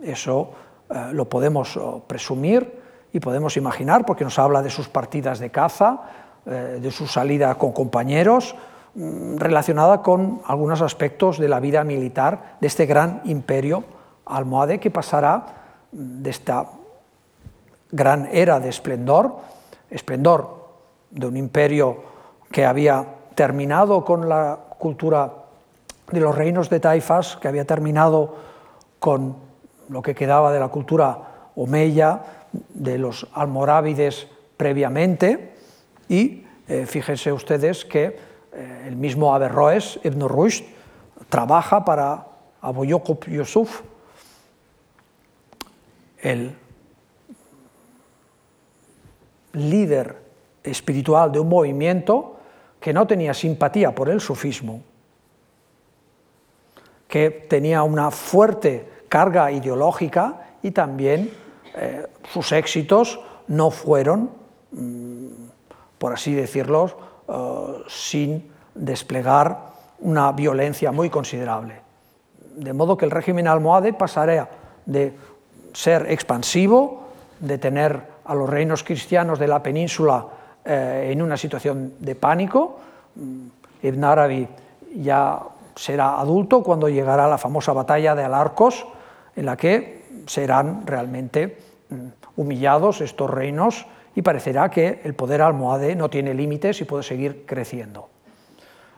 Eso 0.04 0.52
eh, 0.90 1.10
lo 1.14 1.26
podemos 1.26 1.78
oh, 1.78 2.04
presumir 2.06 2.82
y 3.14 3.20
podemos 3.20 3.58
imaginar 3.58 4.06
porque 4.06 4.24
nos 4.24 4.38
habla 4.38 4.62
de 4.62 4.70
sus 4.70 4.90
partidas 4.90 5.40
de 5.40 5.50
caza, 5.50 6.02
eh, 6.46 6.80
de 6.82 6.92
su 6.92 7.08
salida 7.08 7.56
con 7.56 7.72
compañeros, 7.72 8.56
mm, 8.94 9.38
relacionada 9.38 10.02
con 10.02 10.42
algunos 10.46 10.82
aspectos 10.82 11.40
de 11.40 11.50
la 11.50 11.60
vida 11.60 11.84
militar 11.84 12.58
de 12.60 12.68
este 12.68 12.86
gran 12.86 13.22
imperio 13.26 13.84
almohade 14.26 14.80
que 14.80 14.90
pasará 14.92 15.46
de 15.92 16.30
esta 16.30 16.66
gran 17.92 18.28
era 18.32 18.60
de 18.60 18.70
esplendor, 18.70 19.38
esplendor 19.90 20.66
de 21.12 21.28
un 21.28 21.38
imperio 21.38 22.04
que 22.52 22.66
había 22.66 23.06
terminado 23.36 24.04
con 24.04 24.30
la 24.30 24.60
cultura 24.78 25.34
de 26.12 26.20
los 26.20 26.36
reinos 26.36 26.70
de 26.70 26.80
taifas, 26.80 27.38
que 27.38 27.48
había 27.48 27.66
terminado 27.66 28.36
con 29.00 29.36
lo 29.90 30.02
que 30.02 30.16
quedaba 30.16 30.52
de 30.52 30.60
la 30.60 30.70
cultura 30.70 31.50
omeya, 31.56 32.22
de 32.74 32.98
los 32.98 33.28
almorávides 33.34 34.28
previamente, 34.58 35.54
y 36.08 36.46
eh, 36.68 36.86
fíjense 36.86 37.32
ustedes 37.32 37.86
que 37.86 38.18
eh, 38.54 38.86
el 38.88 38.96
mismo 38.96 39.34
Averroes, 39.36 40.00
Ibn 40.04 40.28
Rushd, 40.28 40.64
trabaja 41.30 41.84
para 41.84 42.28
Abu 42.62 42.86
Yusuf, 42.86 43.82
el 46.22 46.56
líder 49.56 50.18
espiritual 50.64 51.32
de 51.32 51.40
un 51.40 51.50
movimiento 51.50 52.38
que 52.80 52.94
no 52.94 53.08
tenía 53.08 53.34
simpatía 53.34 53.94
por 53.96 54.10
el 54.10 54.22
sufismo, 54.22 54.82
que 57.08 57.30
tenía 57.32 57.84
una 57.84 58.12
fuerte 58.12 58.88
carga 59.10 59.52
ideológica 59.52 60.58
y 60.62 60.72
también 60.72 61.32
eh, 61.76 62.06
sus 62.32 62.52
éxitos 62.52 63.20
no 63.48 63.72
fueron, 63.72 64.30
mm, 64.72 65.28
por 65.98 66.14
así 66.14 66.34
decirlo, 66.34 66.98
eh, 67.28 67.84
sin 67.88 68.52
desplegar 68.74 69.60
una 70.00 70.32
violencia 70.32 70.92
muy 70.92 71.10
considerable. 71.10 71.82
De 72.56 72.74
modo 72.74 72.98
que 72.98 73.06
el 73.06 73.12
régimen 73.12 73.48
almohade 73.48 73.94
pasaría 73.94 74.50
de 74.86 75.14
ser 75.74 76.12
expansivo, 76.12 77.08
de 77.40 77.58
tener 77.58 78.15
a 78.26 78.36
los 78.36 78.50
reinos 78.50 78.84
cristianos 78.84 79.40
de 79.40 79.48
la 79.48 79.62
península 79.62 80.26
eh, 80.64 81.10
en 81.12 81.22
una 81.22 81.38
situación 81.38 81.94
de 82.00 82.16
pánico. 82.16 82.80
Mm, 83.16 83.48
Ibn 83.84 84.04
Arabi 84.04 84.48
ya 84.96 85.40
será 85.76 86.20
adulto 86.20 86.64
cuando 86.64 86.90
llegará 86.90 87.28
la 87.28 87.38
famosa 87.38 87.74
batalla 87.74 88.16
de 88.16 88.24
Alarcos, 88.24 88.88
en 89.36 89.46
la 89.46 89.58
que 89.58 90.06
serán 90.26 90.88
realmente 90.88 91.58
mm, 91.90 91.96
humillados 92.38 93.02
estos 93.02 93.30
reinos 93.30 93.86
y 94.16 94.22
parecerá 94.22 94.70
que 94.72 95.02
el 95.04 95.14
poder 95.14 95.42
almohade 95.42 95.96
no 95.96 96.10
tiene 96.10 96.34
límites 96.34 96.82
y 96.82 96.86
puede 96.86 97.04
seguir 97.04 97.46
creciendo. 97.46 98.10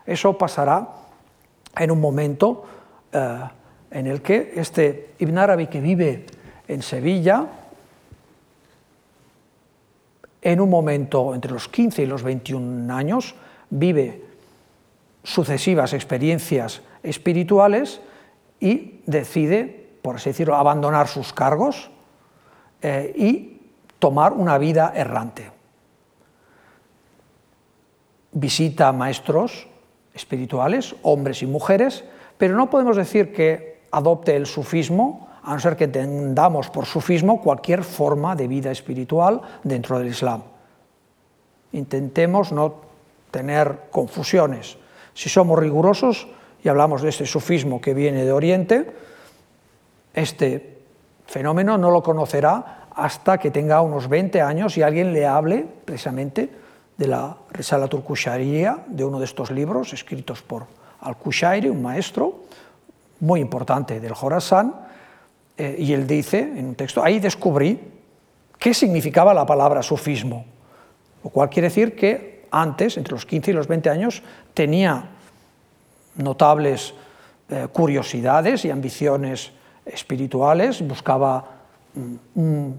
Eso 0.06 0.38
pasará 0.38 0.88
en 1.76 1.92
un 1.92 2.00
momento 2.00 2.64
eh, 3.12 3.40
en 3.92 4.08
el 4.08 4.22
que 4.22 4.54
este 4.56 5.16
Ibn 5.20 5.38
Arabi 5.38 5.68
que 5.68 5.82
vive 5.82 6.26
en 6.68 6.82
Sevilla, 6.82 7.48
en 10.42 10.62
un 10.62 10.70
momento 10.70 11.34
entre 11.34 11.52
los 11.52 11.68
15 11.68 12.04
y 12.04 12.06
los 12.06 12.24
21 12.24 12.94
años, 12.94 13.36
vive 13.70 14.24
sucesivas 15.24 15.94
experiencias 15.94 16.82
espirituales 17.04 18.02
y 18.60 19.02
decide, 19.06 19.90
por 20.02 20.16
así 20.16 20.30
decirlo, 20.30 20.56
abandonar 20.56 21.08
sus 21.08 21.34
cargos 21.34 21.90
eh, 22.82 23.14
y 23.16 23.62
tomar 24.00 24.34
una 24.34 24.58
vida 24.58 24.94
errante. 24.96 25.52
Visita 28.32 28.92
maestros 28.92 29.68
espirituales, 30.14 30.96
hombres 31.02 31.42
y 31.44 31.46
mujeres, 31.46 32.04
pero 32.38 32.56
no 32.56 32.70
podemos 32.70 32.96
decir 32.96 33.34
que 33.34 33.82
adopte 33.92 34.36
el 34.36 34.46
sufismo 34.46 35.27
a 35.48 35.54
no 35.54 35.60
ser 35.62 35.78
que 35.78 35.86
entendamos 35.86 36.70
por 36.70 36.86
sufismo 36.86 37.42
cualquier 37.42 37.86
forma 37.86 38.36
de 38.36 38.50
vida 38.50 38.70
espiritual 38.70 39.40
dentro 39.64 39.98
del 39.98 40.10
Islam. 40.10 40.44
Intentemos 41.72 42.52
no 42.52 42.82
tener 43.32 43.88
confusiones. 43.90 44.78
Si 45.14 45.30
somos 45.30 45.58
rigurosos 45.58 46.28
y 46.62 46.68
hablamos 46.68 47.02
de 47.02 47.10
este 47.10 47.26
sufismo 47.26 47.80
que 47.80 47.94
viene 47.94 48.26
de 48.26 48.32
Oriente, 48.34 48.92
este 50.14 50.80
fenómeno 51.26 51.78
no 51.78 51.92
lo 51.92 52.04
conocerá 52.04 52.90
hasta 52.94 53.38
que 53.38 53.50
tenga 53.50 53.80
unos 53.80 54.10
20 54.10 54.42
años 54.42 54.78
y 54.78 54.82
alguien 54.82 55.14
le 55.14 55.26
hable 55.26 55.66
precisamente 55.86 56.50
de 56.98 57.08
la 57.08 57.38
Resala 57.52 57.88
Turkusharia, 57.88 58.80
de 58.88 59.06
uno 59.06 59.18
de 59.18 59.26
estos 59.26 59.52
libros 59.52 59.94
escritos 59.94 60.42
por 60.42 60.66
Al-Kushairi, 61.00 61.70
un 61.70 61.82
maestro 61.82 62.42
muy 63.22 63.40
importante 63.40 64.02
del 64.02 64.14
Jorasán, 64.14 64.87
eh, 65.58 65.76
y 65.80 65.94
él 65.94 66.06
dice 66.06 66.40
en 66.40 66.68
un 66.68 66.76
texto, 66.76 67.04
ahí 67.04 67.20
descubrí 67.20 67.80
qué 68.60 68.74
significaba 68.74 69.34
la 69.34 69.46
palabra 69.46 69.82
sufismo, 69.82 70.46
lo 71.24 71.30
cual 71.30 71.50
quiere 71.50 71.70
decir 71.70 71.96
que 71.96 72.46
antes, 72.52 72.98
entre 72.98 73.14
los 73.14 73.26
15 73.26 73.52
y 73.52 73.54
los 73.54 73.68
20 73.68 73.90
años, 73.90 74.22
tenía 74.54 75.10
notables 76.16 76.94
eh, 77.50 77.68
curiosidades 77.72 78.66
y 78.66 78.72
ambiciones 78.72 79.52
espirituales, 79.86 80.86
buscaba 80.88 81.44
mm, 82.36 82.72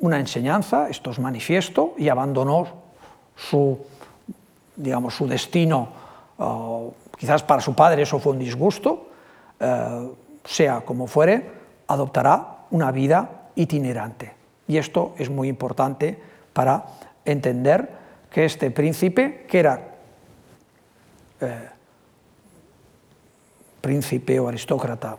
una 0.00 0.20
enseñanza, 0.20 0.88
esto 0.88 1.10
es 1.10 1.18
manifiesto, 1.18 1.94
y 1.96 2.08
abandonó 2.08 2.68
su, 3.34 3.78
digamos, 4.76 5.14
su 5.14 5.26
destino, 5.26 5.88
uh, 6.38 6.90
quizás 7.16 7.42
para 7.42 7.60
su 7.60 7.74
padre 7.74 8.02
eso 8.02 8.18
fue 8.18 8.32
un 8.32 8.38
disgusto, 8.38 9.08
uh, 9.60 10.14
sea 10.44 10.82
como 10.82 11.06
fuere, 11.06 11.55
adoptará 11.86 12.66
una 12.70 12.90
vida 12.90 13.50
itinerante. 13.54 14.34
Y 14.68 14.78
esto 14.78 15.14
es 15.18 15.30
muy 15.30 15.48
importante 15.48 16.18
para 16.52 16.84
entender 17.24 17.88
que 18.30 18.44
este 18.44 18.70
príncipe, 18.70 19.46
que 19.48 19.58
era 19.58 19.80
eh, 21.40 21.68
príncipe 23.80 24.40
o 24.40 24.48
aristócrata, 24.48 25.16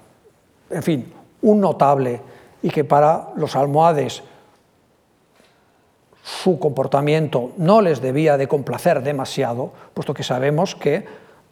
en 0.70 0.84
fin, 0.84 1.14
un 1.42 1.62
notable 1.62 2.22
y 2.62 2.70
que 2.70 2.84
para 2.84 3.30
los 3.36 3.56
almohades 3.56 4.24
su 6.24 6.60
comportamiento 6.60 7.54
no 7.58 7.82
les 7.82 8.02
debía 8.02 8.36
de 8.38 8.50
complacer 8.50 9.02
demasiado, 9.02 9.72
puesto 9.94 10.14
que 10.14 10.24
sabemos 10.24 10.76
que 10.76 11.06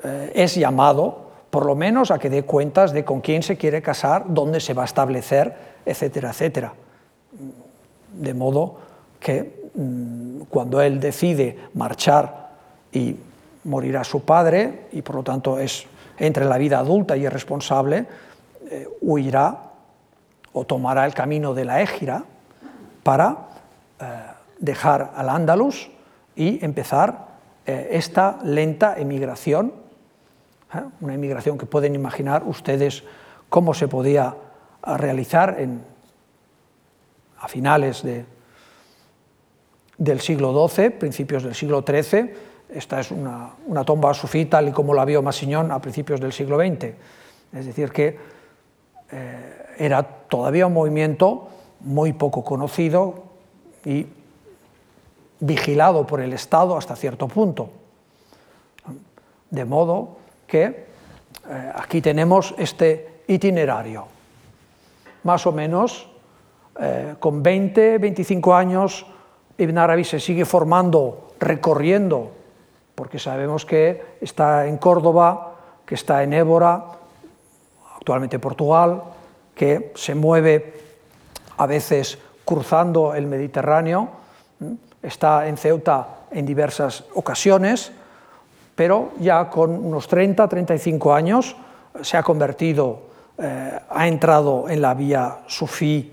eh, 0.03 0.31
es 0.35 0.55
llamado 0.55 1.24
por 1.55 1.65
lo 1.65 1.73
menos 1.73 2.11
a 2.11 2.19
que 2.19 2.29
dé 2.29 2.43
cuentas 2.43 2.91
de 2.91 3.05
con 3.05 3.21
quién 3.21 3.41
se 3.41 3.55
quiere 3.55 3.81
casar, 3.81 4.25
dónde 4.27 4.59
se 4.59 4.73
va 4.73 4.81
a 4.81 4.91
establecer, 4.91 5.55
etcétera, 5.85 6.31
etcétera. 6.31 6.73
De 8.11 8.33
modo 8.33 8.75
que 9.21 9.71
mm, 9.73 10.41
cuando 10.49 10.81
él 10.81 10.99
decide 10.99 11.57
marchar 11.73 12.49
y 12.91 13.15
morirá 13.63 14.03
su 14.03 14.25
padre, 14.25 14.87
y 14.91 15.01
por 15.01 15.15
lo 15.15 15.23
tanto 15.23 15.57
es 15.57 15.85
entre 16.17 16.43
la 16.43 16.57
vida 16.57 16.79
adulta 16.79 17.15
y 17.15 17.25
es 17.25 17.31
responsable, 17.31 18.05
eh, 18.69 18.89
huirá 18.99 19.57
o 20.51 20.65
tomará 20.65 21.05
el 21.05 21.13
camino 21.13 21.53
de 21.53 21.63
la 21.63 21.81
Égira 21.81 22.25
para 23.01 23.37
eh, 24.01 24.05
dejar 24.59 25.13
al 25.15 25.29
Andalus 25.29 25.89
y 26.35 26.65
empezar 26.65 27.27
eh, 27.65 27.91
esta 27.91 28.39
lenta 28.43 28.95
emigración 28.97 29.84
¿eh? 30.79 30.83
una 31.01 31.13
inmigración 31.13 31.57
que 31.57 31.65
pueden 31.65 31.95
imaginar 31.95 32.43
ustedes 32.45 33.03
cómo 33.49 33.73
se 33.73 33.87
podía 33.87 34.35
realizar 34.85 35.57
a 37.39 37.47
finales 37.47 38.03
del 39.97 40.19
siglo 40.21 40.67
XII, 40.67 40.89
principios 40.91 41.43
del 41.43 41.55
siglo 41.55 41.83
XIII. 41.85 42.33
Esta 42.69 42.99
es 42.99 43.11
una, 43.11 43.83
tumba 43.85 44.13
sufí 44.13 44.45
tal 44.45 44.69
y 44.69 44.71
como 44.71 44.93
la 44.93 45.05
vio 45.05 45.21
Massignón 45.21 45.71
a 45.71 45.79
principios 45.79 46.19
del 46.19 46.33
siglo 46.33 46.57
XX. 46.57 46.83
Es 47.53 47.65
decir, 47.65 47.91
que 47.91 48.17
eh, 49.11 49.65
era 49.77 50.03
todavía 50.03 50.67
un 50.67 50.73
movimiento 50.73 51.47
muy 51.81 52.13
poco 52.13 52.43
conocido 52.43 53.23
y 53.85 54.07
vigilado 55.39 56.07
por 56.07 56.21
el 56.21 56.33
Estado 56.33 56.77
hasta 56.77 56.95
cierto 56.95 57.27
punto. 57.27 57.69
De 59.51 59.65
modo 59.65 60.17
que 60.47 60.63
eh, 61.49 61.71
aquí 61.75 62.01
tenemos 62.01 62.53
este 62.57 63.21
itinerario. 63.27 64.05
Más 65.23 65.45
o 65.47 65.51
menos, 65.51 66.09
eh, 66.79 67.15
con 67.19 67.41
20, 67.41 67.97
25 67.97 68.55
años, 68.55 69.05
Ibn 69.57 69.77
Arabi 69.77 70.03
se 70.03 70.19
sigue 70.19 70.45
formando, 70.45 71.33
recorriendo, 71.39 72.31
porque 72.93 73.19
sabemos 73.19 73.65
que 73.65 74.17
está 74.21 74.67
en 74.67 74.77
Córdoba, 74.77 75.55
que 75.85 75.95
está 75.95 76.23
en 76.23 76.33
Évora, 76.33 76.85
actualmente 77.95 78.39
Portugal, 78.39 79.03
que 79.53 79.91
se 79.95 80.15
mueve 80.15 80.73
a 81.57 81.65
veces 81.65 82.17
cruzando 82.43 83.13
el 83.13 83.27
Mediterráneo, 83.27 84.09
está 85.01 85.47
en 85.47 85.57
Ceuta 85.57 86.07
en 86.31 86.45
diversas 86.45 87.05
ocasiones, 87.15 87.91
pero 88.75 89.13
ya 89.19 89.49
con 89.49 89.71
unos 89.71 90.07
30, 90.07 90.47
35 90.47 91.13
años 91.13 91.55
se 92.01 92.17
ha 92.17 92.23
convertido, 92.23 93.01
eh, 93.37 93.79
ha 93.89 94.07
entrado 94.07 94.69
en 94.69 94.81
la 94.81 94.93
vía 94.93 95.39
sufí 95.47 96.11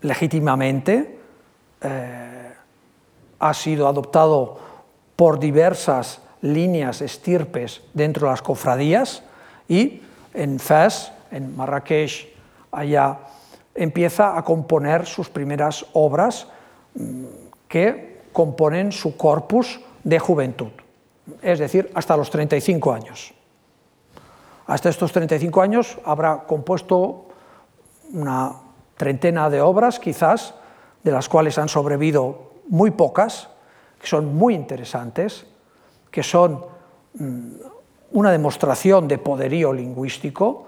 legítimamente, 0.00 1.18
eh, 1.82 2.52
ha 3.38 3.54
sido 3.54 3.86
adoptado 3.86 4.58
por 5.14 5.38
diversas 5.38 6.20
líneas 6.42 7.00
estirpes 7.00 7.82
dentro 7.92 8.26
de 8.26 8.32
las 8.32 8.42
cofradías 8.42 9.22
y 9.68 10.02
en 10.32 10.58
Fez, 10.58 11.10
en 11.30 11.56
Marrakech, 11.56 12.34
allá 12.70 13.18
empieza 13.74 14.36
a 14.36 14.44
componer 14.44 15.06
sus 15.06 15.28
primeras 15.28 15.84
obras 15.92 16.46
mm, 16.94 17.24
que 17.68 18.22
componen 18.32 18.92
su 18.92 19.16
corpus 19.16 19.80
de 20.04 20.18
juventud, 20.18 20.70
es 21.42 21.58
decir, 21.58 21.90
hasta 21.94 22.16
los 22.16 22.30
35 22.30 22.92
años. 22.92 23.34
Hasta 24.66 24.88
estos 24.88 25.12
35 25.12 25.62
años 25.62 25.98
habrá 26.04 26.44
compuesto 26.46 27.26
una 28.12 28.52
treintena 28.96 29.50
de 29.50 29.60
obras, 29.60 29.98
quizás, 29.98 30.54
de 31.02 31.12
las 31.12 31.28
cuales 31.28 31.58
han 31.58 31.68
sobrevivido 31.68 32.52
muy 32.68 32.90
pocas, 32.90 33.48
que 34.00 34.06
son 34.06 34.34
muy 34.34 34.54
interesantes, 34.54 35.46
que 36.10 36.22
son 36.22 36.64
mm, 37.14 37.50
una 38.12 38.32
demostración 38.32 39.06
de 39.06 39.18
poderío 39.18 39.72
lingüístico, 39.72 40.66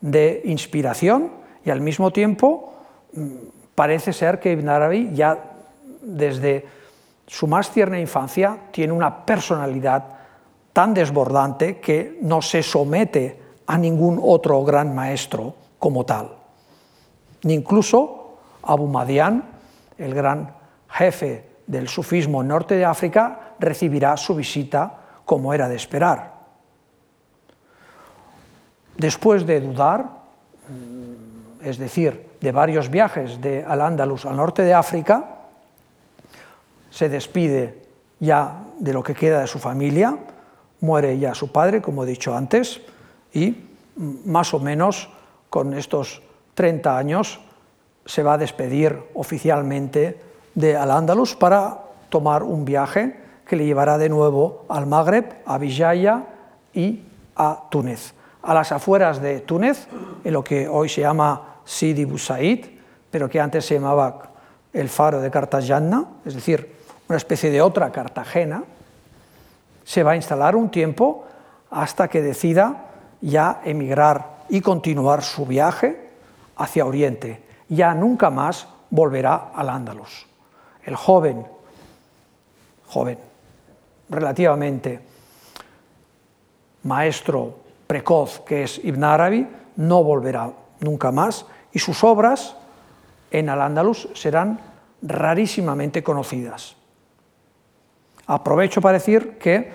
de 0.00 0.42
inspiración, 0.44 1.30
y 1.64 1.70
al 1.70 1.80
mismo 1.80 2.12
tiempo 2.12 2.72
mm, 3.12 3.28
parece 3.74 4.12
ser 4.12 4.40
que 4.40 4.52
Ibn 4.52 4.68
Arabi 4.68 5.10
ya 5.14 5.52
desde 6.00 6.64
su 7.26 7.46
más 7.46 7.70
tierna 7.70 7.98
infancia 7.98 8.58
tiene 8.70 8.92
una 8.92 9.24
personalidad 9.24 10.04
tan 10.72 10.92
desbordante 10.92 11.78
que 11.78 12.18
no 12.22 12.42
se 12.42 12.62
somete 12.62 13.40
a 13.66 13.78
ningún 13.78 14.20
otro 14.22 14.62
gran 14.64 14.94
maestro 14.94 15.54
como 15.78 16.04
tal. 16.04 16.36
Ni 17.44 17.54
incluso 17.54 18.36
Abu 18.62 18.86
Madian, 18.86 19.44
el 19.98 20.14
gran 20.14 20.54
jefe 20.88 21.48
del 21.66 21.88
sufismo 21.88 22.42
en 22.42 22.48
norte 22.48 22.76
de 22.76 22.84
África, 22.84 23.54
recibirá 23.58 24.16
su 24.16 24.34
visita 24.34 25.00
como 25.24 25.54
era 25.54 25.68
de 25.68 25.76
esperar. 25.76 26.34
Después 28.96 29.46
de 29.46 29.60
dudar, 29.60 30.04
mm, 30.68 31.64
es 31.64 31.78
decir, 31.78 32.30
de 32.40 32.52
varios 32.52 32.90
viajes 32.90 33.40
de 33.40 33.64
Al-Ándalus 33.64 34.26
al 34.26 34.36
norte 34.36 34.62
de 34.62 34.74
África, 34.74 35.33
se 36.94 37.08
despide 37.08 37.82
ya 38.20 38.66
de 38.78 38.92
lo 38.92 39.02
que 39.02 39.14
queda 39.14 39.40
de 39.40 39.48
su 39.48 39.58
familia, 39.58 40.16
muere 40.78 41.18
ya 41.18 41.34
su 41.34 41.50
padre, 41.50 41.82
como 41.82 42.04
he 42.04 42.06
dicho 42.06 42.36
antes, 42.36 42.80
y 43.32 43.64
más 43.96 44.54
o 44.54 44.60
menos 44.60 45.08
con 45.50 45.74
estos 45.74 46.22
30 46.54 46.96
años 46.96 47.40
se 48.06 48.22
va 48.22 48.34
a 48.34 48.38
despedir 48.38 48.96
oficialmente 49.14 50.20
de 50.54 50.76
Al-Ándalus 50.76 51.34
para 51.34 51.80
tomar 52.10 52.44
un 52.44 52.64
viaje 52.64 53.16
que 53.44 53.56
le 53.56 53.66
llevará 53.66 53.98
de 53.98 54.08
nuevo 54.08 54.64
al 54.68 54.86
Magreb, 54.86 55.42
a 55.46 55.58
Vijaya 55.58 56.26
y 56.72 57.02
a 57.34 57.64
Túnez. 57.70 58.14
A 58.40 58.54
las 58.54 58.70
afueras 58.70 59.20
de 59.20 59.40
Túnez, 59.40 59.88
en 60.22 60.32
lo 60.32 60.44
que 60.44 60.68
hoy 60.68 60.88
se 60.88 61.00
llama 61.00 61.56
Sidi 61.64 62.04
Busaid, 62.04 62.66
pero 63.10 63.28
que 63.28 63.40
antes 63.40 63.66
se 63.66 63.74
llamaba 63.74 64.30
el 64.72 64.88
faro 64.88 65.20
de 65.20 65.30
Cartagena, 65.30 66.04
es 66.24 66.34
decir, 66.34 66.73
una 67.08 67.16
especie 67.16 67.50
de 67.50 67.62
otra 67.62 67.92
Cartagena, 67.92 68.64
se 69.84 70.02
va 70.02 70.12
a 70.12 70.16
instalar 70.16 70.56
un 70.56 70.70
tiempo 70.70 71.26
hasta 71.70 72.08
que 72.08 72.22
decida 72.22 72.86
ya 73.20 73.60
emigrar 73.64 74.44
y 74.48 74.60
continuar 74.60 75.22
su 75.22 75.46
viaje 75.46 76.10
hacia 76.56 76.86
Oriente. 76.86 77.42
Ya 77.68 77.94
nunca 77.94 78.30
más 78.30 78.68
volverá 78.90 79.50
al 79.54 79.68
Ándalus. 79.68 80.26
El 80.84 80.96
joven, 80.96 81.46
joven, 82.88 83.18
relativamente 84.08 85.00
maestro 86.84 87.56
precoz 87.86 88.40
que 88.40 88.64
es 88.64 88.80
Ibn 88.82 89.04
Arabi, 89.04 89.48
no 89.76 90.04
volverá 90.04 90.50
nunca 90.80 91.10
más 91.10 91.46
y 91.72 91.78
sus 91.78 92.04
obras 92.04 92.56
en 93.30 93.48
Al-Ándalus 93.48 94.08
serán 94.14 94.60
rarísimamente 95.02 96.02
conocidas. 96.02 96.76
Aprovecho 98.26 98.80
para 98.80 98.98
decir 98.98 99.38
que 99.38 99.70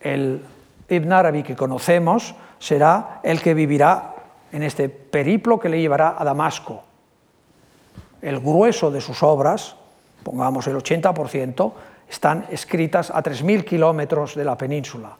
el 0.00 0.44
Ibn 0.88 1.12
Arabi 1.12 1.42
que 1.42 1.56
conocemos 1.56 2.34
será 2.58 3.20
el 3.22 3.42
que 3.42 3.54
vivirá 3.54 4.14
en 4.52 4.62
este 4.62 4.88
periplo 4.88 5.58
que 5.58 5.68
le 5.68 5.80
llevará 5.80 6.14
a 6.16 6.24
Damasco. 6.24 6.84
El 8.22 8.40
grueso 8.40 8.90
de 8.90 9.00
sus 9.00 9.22
obras, 9.22 9.76
pongamos 10.22 10.66
el 10.68 10.76
80%, 10.76 11.72
están 12.08 12.46
escritas 12.50 13.10
a 13.10 13.22
3.000 13.22 13.64
kilómetros 13.64 14.34
de 14.36 14.44
la 14.44 14.56
península. 14.56 15.16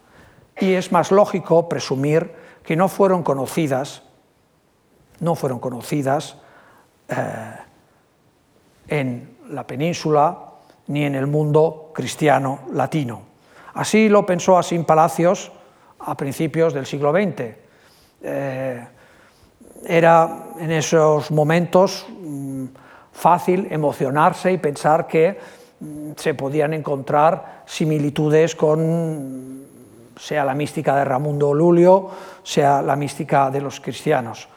Y 0.58 0.72
es 0.72 0.92
más 0.92 1.10
lógico 1.10 1.68
presumir 1.68 2.32
que 2.62 2.76
no 2.76 2.88
fueron 2.88 3.22
conocidas, 3.22 4.02
no 5.20 5.34
fueron 5.34 5.58
conocidas 5.58 6.36
eh, 7.08 7.54
en 8.88 9.36
la 9.50 9.66
península 9.66 10.55
ni 10.88 11.04
en 11.04 11.14
el 11.14 11.26
mundo 11.26 11.90
cristiano 11.94 12.60
latino. 12.72 13.22
Así 13.74 14.08
lo 14.08 14.24
pensó 14.24 14.56
Asín 14.58 14.84
Palacios 14.84 15.52
a 16.00 16.16
principios 16.16 16.72
del 16.72 16.86
siglo 16.86 17.12
XX. 17.12 17.54
Eh, 18.22 18.86
era 19.84 20.44
en 20.58 20.72
esos 20.72 21.30
momentos 21.30 22.06
mm, 22.08 22.64
fácil 23.12 23.68
emocionarse 23.70 24.52
y 24.52 24.58
pensar 24.58 25.06
que 25.06 25.38
mm, 25.80 26.12
se 26.16 26.34
podían 26.34 26.72
encontrar 26.74 27.62
similitudes 27.66 28.54
con 28.54 29.56
sea 30.18 30.44
la 30.44 30.54
mística 30.54 30.96
de 30.96 31.04
Ramundo 31.04 31.52
Lulio, 31.52 32.08
sea 32.42 32.82
la 32.82 32.96
mística 32.96 33.50
de 33.50 33.60
los 33.60 33.80
cristianos. 33.80 34.48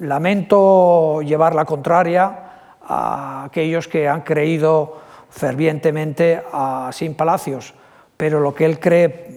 Lamento 0.00 1.22
llevar 1.22 1.54
la 1.54 1.64
contraria 1.64 2.42
a 2.82 3.44
aquellos 3.44 3.88
que 3.88 4.08
han 4.08 4.22
creído 4.22 5.05
fervientemente 5.36 6.42
a 6.50 6.90
Sin 6.92 7.14
Palacios, 7.14 7.74
pero 8.16 8.40
lo 8.40 8.54
que 8.54 8.64
él 8.64 8.80
cree 8.80 9.36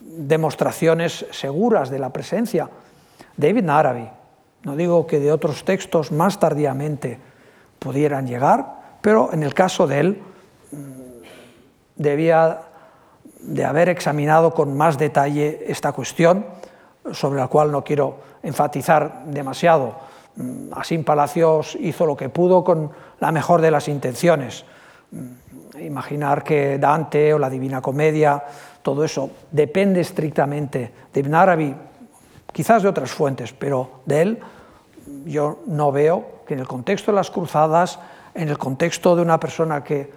demostraciones 0.00 1.26
seguras 1.32 1.90
de 1.90 1.98
la 1.98 2.10
presencia 2.10 2.70
de 3.36 3.48
Ibn 3.48 3.70
Arabi. 3.70 4.08
No 4.62 4.76
digo 4.76 5.06
que 5.06 5.18
de 5.18 5.32
otros 5.32 5.64
textos 5.64 6.12
más 6.12 6.38
tardíamente 6.38 7.18
pudieran 7.80 8.28
llegar, 8.28 8.98
pero 9.00 9.32
en 9.32 9.42
el 9.42 9.52
caso 9.52 9.88
de 9.88 9.98
él 9.98 10.22
mm, 10.70 10.76
debía 11.96 12.60
de 13.40 13.64
haber 13.64 13.88
examinado 13.88 14.54
con 14.54 14.76
más 14.76 14.96
detalle 14.96 15.64
esta 15.66 15.90
cuestión, 15.90 16.46
sobre 17.10 17.40
la 17.40 17.48
cual 17.48 17.72
no 17.72 17.82
quiero 17.82 18.18
enfatizar 18.44 19.24
demasiado. 19.26 19.96
Mm, 20.36 20.72
Así 20.76 20.96
Palacios 20.98 21.76
hizo 21.80 22.06
lo 22.06 22.16
que 22.16 22.28
pudo 22.28 22.62
con 22.62 22.92
la 23.18 23.32
mejor 23.32 23.60
de 23.60 23.72
las 23.72 23.88
intenciones. 23.88 24.64
Mm, 25.12 25.78
imaginar 25.80 26.42
que 26.42 26.78
Dante 26.78 27.34
o 27.34 27.38
la 27.38 27.50
Divina 27.50 27.80
Comedia, 27.80 28.42
todo 28.80 29.04
eso 29.04 29.30
depende 29.50 30.00
estrictamente 30.00 31.08
de 31.12 31.20
Ibn 31.20 31.34
Arabi, 31.34 31.74
quizás 32.50 32.82
de 32.82 32.88
otras 32.88 33.10
fuentes, 33.10 33.52
pero 33.52 34.00
de 34.06 34.22
él 34.22 34.38
yo 35.26 35.60
no 35.66 35.92
veo 35.92 36.42
que 36.46 36.54
en 36.54 36.60
el 36.60 36.66
contexto 36.66 37.12
de 37.12 37.16
las 37.16 37.30
cruzadas, 37.30 37.98
en 38.34 38.48
el 38.48 38.56
contexto 38.56 39.14
de 39.14 39.22
una 39.22 39.38
persona 39.38 39.84
que 39.84 40.10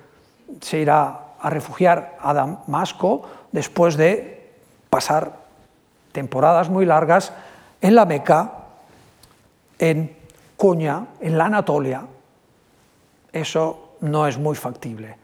se 0.62 0.80
irá 0.80 1.36
a 1.40 1.50
refugiar 1.50 2.18
a 2.22 2.34
Damasco 2.34 3.24
después 3.52 3.98
de 3.98 4.54
pasar 4.90 5.44
temporadas 6.14 6.70
muy 6.70 6.86
largas 6.86 7.34
en 7.82 7.96
la 7.96 8.06
Meca, 8.06 8.54
en 9.78 10.16
Cuña, 10.56 11.08
en 11.20 11.38
la 11.38 11.46
Anatolia, 11.46 12.06
eso 13.34 13.85
no 14.02 14.28
es 14.28 14.38
muy 14.38 14.56
factible. 14.56 15.18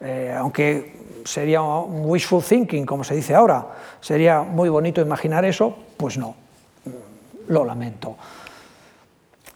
Eh, 0.00 0.34
aunque 0.36 1.22
sería 1.24 1.62
un 1.62 2.04
wishful 2.04 2.42
thinking, 2.42 2.84
como 2.84 3.02
se 3.02 3.14
dice 3.14 3.34
ahora, 3.34 3.66
sería 4.00 4.42
muy 4.42 4.68
bonito 4.68 5.00
imaginar 5.00 5.44
eso, 5.44 5.74
pues 5.96 6.18
no, 6.18 6.34
lo 7.48 7.64
lamento. 7.64 8.16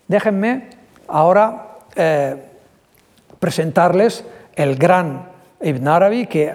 Déjenme 0.09 0.71
ahora 1.09 1.79
eh, 1.95 2.37
presentarles 3.39 4.25
el 4.55 4.77
gran 4.77 5.29
Ibn 5.61 5.89
Arabi 5.89 6.27
que 6.27 6.55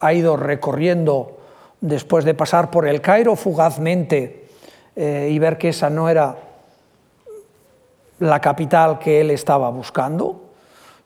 ha 0.00 0.12
ido 0.12 0.36
recorriendo 0.36 1.38
después 1.80 2.24
de 2.24 2.34
pasar 2.34 2.70
por 2.70 2.88
el 2.88 3.00
Cairo 3.00 3.36
fugazmente 3.36 4.48
eh, 4.96 5.28
y 5.30 5.38
ver 5.38 5.58
que 5.58 5.68
esa 5.68 5.90
no 5.90 6.08
era 6.08 6.36
la 8.20 8.40
capital 8.40 8.98
que 8.98 9.20
él 9.20 9.30
estaba 9.30 9.70
buscando, 9.70 10.47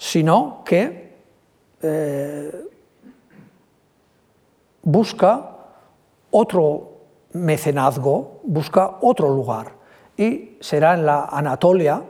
sino 0.02 0.62
que 0.64 1.14
eh, 1.80 2.68
busca 4.82 5.50
otro 6.32 6.90
mecenazgo, 7.34 8.40
busca 8.42 8.96
otro 9.00 9.28
lugar, 9.28 9.70
y 10.16 10.58
será 10.60 10.94
en 10.94 11.06
la 11.06 11.26
Anatolia, 11.26 12.02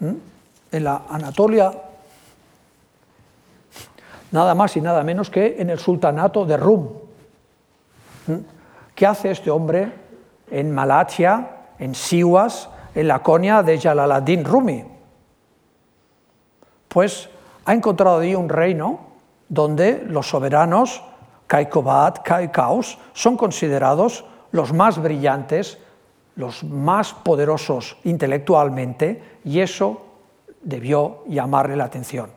en 0.00 0.84
la 0.84 1.02
Anatolia 1.08 1.72
nada 4.32 4.54
más 4.54 4.76
y 4.76 4.82
nada 4.82 5.02
menos 5.02 5.30
que 5.30 5.56
en 5.58 5.70
el 5.70 5.78
sultanato 5.78 6.44
de 6.44 6.58
Rum. 6.58 6.88
¿Qué 8.94 9.06
hace 9.06 9.30
este 9.30 9.50
hombre 9.50 9.90
en 10.50 10.70
Malatia, 10.72 11.56
en 11.78 11.94
Siwas, 11.94 12.68
en 12.94 13.08
la 13.08 13.22
conia 13.22 13.62
de 13.62 13.80
Jalaladdin 13.80 14.44
Rumi? 14.44 14.99
Pues 16.90 17.28
ha 17.66 17.72
encontrado 17.72 18.18
ahí 18.18 18.34
un 18.34 18.48
reino 18.48 18.98
donde 19.48 20.02
los 20.08 20.28
soberanos 20.28 21.02
Kaikobat, 21.46 22.22
Kaikaos 22.24 22.98
son 23.12 23.36
considerados 23.36 24.24
los 24.50 24.72
más 24.72 24.98
brillantes, 24.98 25.78
los 26.34 26.64
más 26.64 27.12
poderosos 27.12 27.96
intelectualmente, 28.02 29.38
y 29.44 29.60
eso 29.60 30.02
debió 30.62 31.22
llamarle 31.28 31.76
la 31.76 31.84
atención. 31.84 32.30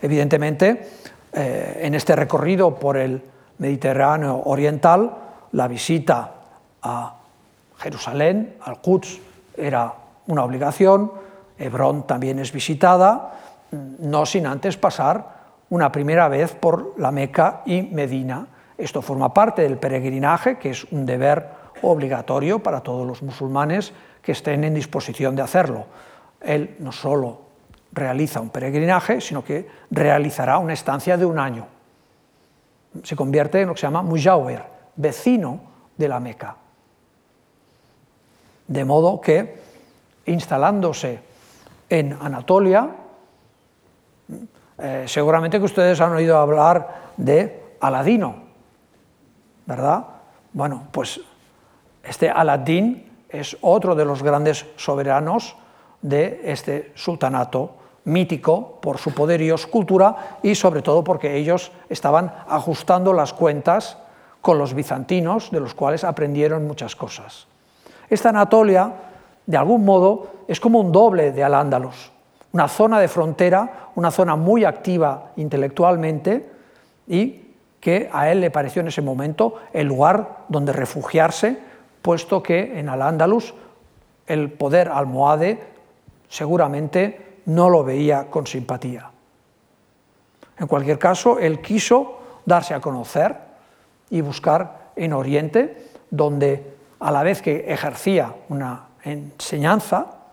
Evidentemente, 0.00 0.88
eh, 1.32 1.80
en 1.82 1.94
este 1.94 2.16
recorrido 2.16 2.74
por 2.74 2.96
el 2.96 3.22
Mediterráneo 3.58 4.42
oriental, 4.46 5.14
la 5.52 5.68
visita 5.68 6.32
a 6.82 7.16
Jerusalén, 7.78 8.56
al 8.62 8.80
Quds, 8.80 9.20
era 9.56 9.92
una 10.26 10.42
obligación, 10.42 11.12
Hebrón 11.58 12.06
también 12.06 12.38
es 12.38 12.50
visitada, 12.50 13.34
no 13.98 14.26
sin 14.26 14.46
antes 14.46 14.76
pasar 14.76 15.34
una 15.70 15.90
primera 15.90 16.28
vez 16.28 16.54
por 16.54 16.94
la 16.98 17.10
Meca 17.10 17.62
y 17.66 17.82
Medina. 17.82 18.46
Esto 18.76 19.02
forma 19.02 19.32
parte 19.32 19.62
del 19.62 19.78
peregrinaje, 19.78 20.58
que 20.58 20.70
es 20.70 20.84
un 20.92 21.06
deber 21.06 21.48
obligatorio 21.82 22.62
para 22.62 22.80
todos 22.80 23.06
los 23.06 23.22
musulmanes 23.22 23.92
que 24.22 24.32
estén 24.32 24.64
en 24.64 24.74
disposición 24.74 25.36
de 25.36 25.42
hacerlo. 25.42 25.86
Él 26.40 26.76
no 26.78 26.92
solo 26.92 27.40
realiza 27.92 28.40
un 28.40 28.50
peregrinaje, 28.50 29.20
sino 29.20 29.44
que 29.44 29.68
realizará 29.90 30.58
una 30.58 30.72
estancia 30.72 31.16
de 31.16 31.26
un 31.26 31.38
año. 31.38 31.66
Se 33.02 33.16
convierte 33.16 33.60
en 33.60 33.68
lo 33.68 33.74
que 33.74 33.80
se 33.80 33.86
llama 33.86 34.02
mujawir, 34.02 34.62
vecino 34.96 35.60
de 35.96 36.08
la 36.08 36.20
Meca. 36.20 36.56
De 38.66 38.84
modo 38.84 39.20
que, 39.20 39.60
instalándose 40.26 41.20
en 41.88 42.16
Anatolia, 42.20 42.90
eh, 44.78 45.04
seguramente 45.06 45.58
que 45.58 45.64
ustedes 45.64 46.00
han 46.00 46.12
oído 46.12 46.36
hablar 46.38 47.12
de 47.16 47.76
Aladino, 47.80 48.36
¿verdad? 49.66 50.04
Bueno, 50.52 50.88
pues 50.90 51.20
este 52.02 52.30
Aladín 52.30 53.10
es 53.28 53.56
otro 53.60 53.94
de 53.94 54.04
los 54.04 54.22
grandes 54.22 54.66
soberanos 54.76 55.56
de 56.02 56.40
este 56.44 56.92
sultanato 56.94 57.76
mítico 58.04 58.78
por 58.80 58.98
su 58.98 59.12
poder 59.14 59.40
y 59.40 59.50
escultura 59.50 60.38
y 60.42 60.54
sobre 60.54 60.82
todo 60.82 61.02
porque 61.02 61.36
ellos 61.36 61.72
estaban 61.88 62.32
ajustando 62.46 63.12
las 63.12 63.32
cuentas 63.32 63.96
con 64.40 64.58
los 64.58 64.74
bizantinos, 64.74 65.50
de 65.50 65.60
los 65.60 65.74
cuales 65.74 66.04
aprendieron 66.04 66.66
muchas 66.66 66.94
cosas. 66.94 67.46
Esta 68.10 68.28
Anatolia, 68.28 68.92
de 69.46 69.56
algún 69.56 69.84
modo, 69.84 70.26
es 70.46 70.60
como 70.60 70.80
un 70.80 70.92
doble 70.92 71.32
de 71.32 71.42
Al-Ándalus, 71.42 72.12
una 72.54 72.68
zona 72.68 73.00
de 73.00 73.08
frontera, 73.08 73.90
una 73.96 74.12
zona 74.12 74.36
muy 74.36 74.64
activa 74.64 75.32
intelectualmente 75.36 76.48
y 77.08 77.42
que 77.80 78.08
a 78.12 78.30
él 78.30 78.40
le 78.40 78.52
pareció 78.52 78.80
en 78.80 78.88
ese 78.88 79.02
momento 79.02 79.56
el 79.72 79.88
lugar 79.88 80.44
donde 80.48 80.72
refugiarse, 80.72 81.58
puesto 82.00 82.44
que 82.44 82.78
en 82.78 82.88
Al-Ándalus 82.88 83.54
el 84.28 84.52
poder 84.52 84.88
almohade 84.88 85.58
seguramente 86.28 87.40
no 87.46 87.68
lo 87.68 87.82
veía 87.82 88.30
con 88.30 88.46
simpatía. 88.46 89.10
En 90.56 90.68
cualquier 90.68 90.98
caso, 90.98 91.40
él 91.40 91.60
quiso 91.60 92.20
darse 92.46 92.72
a 92.72 92.80
conocer 92.80 93.34
y 94.10 94.20
buscar 94.20 94.92
en 94.94 95.12
Oriente, 95.12 95.90
donde 96.08 96.74
a 97.00 97.10
la 97.10 97.24
vez 97.24 97.42
que 97.42 97.64
ejercía 97.66 98.32
una 98.48 98.86
enseñanza, 99.02 100.23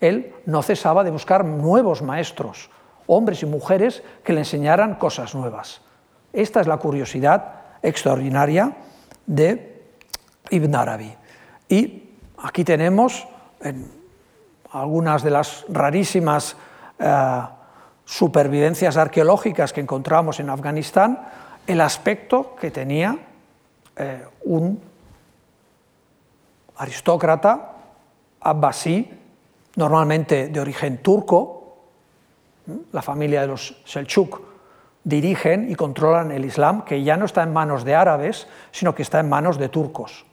él 0.00 0.34
no 0.46 0.62
cesaba 0.62 1.04
de 1.04 1.10
buscar 1.10 1.44
nuevos 1.44 2.02
maestros, 2.02 2.70
hombres 3.06 3.42
y 3.42 3.46
mujeres 3.46 4.02
que 4.24 4.32
le 4.32 4.40
enseñaran 4.40 4.94
cosas 4.94 5.34
nuevas. 5.34 5.80
Esta 6.32 6.60
es 6.60 6.66
la 6.66 6.76
curiosidad 6.76 7.54
extraordinaria 7.82 8.76
de 9.26 9.82
Ibn 10.50 10.74
Arabi. 10.74 11.14
Y 11.68 12.10
aquí 12.38 12.64
tenemos 12.64 13.26
algunas 14.70 15.22
de 15.22 15.30
las 15.30 15.64
rarísimas 15.68 16.56
eh, 16.98 17.42
supervivencias 18.04 18.96
arqueológicas 18.96 19.72
que 19.72 19.80
encontramos 19.80 20.40
en 20.40 20.50
Afganistán, 20.50 21.18
el 21.66 21.80
aspecto 21.80 22.56
que 22.56 22.70
tenía 22.70 23.18
eh, 23.96 24.24
un 24.44 24.80
aristócrata 26.76 27.72
abbasí, 28.40 29.10
normalmente 29.78 30.48
de 30.48 30.60
origen 30.60 30.98
turco, 30.98 31.76
la 32.90 33.00
familia 33.00 33.42
de 33.42 33.46
los 33.46 33.80
Selchuk, 33.84 34.40
dirigen 35.04 35.70
y 35.70 35.76
controlan 35.76 36.32
el 36.32 36.44
Islam, 36.44 36.84
que 36.84 37.04
ya 37.04 37.16
no 37.16 37.24
está 37.24 37.44
en 37.44 37.52
manos 37.52 37.84
de 37.84 37.94
árabes, 37.94 38.48
sino 38.72 38.92
que 38.92 39.02
está 39.02 39.20
en 39.20 39.28
manos 39.28 39.56
de 39.56 39.68
turcos. 39.68 40.26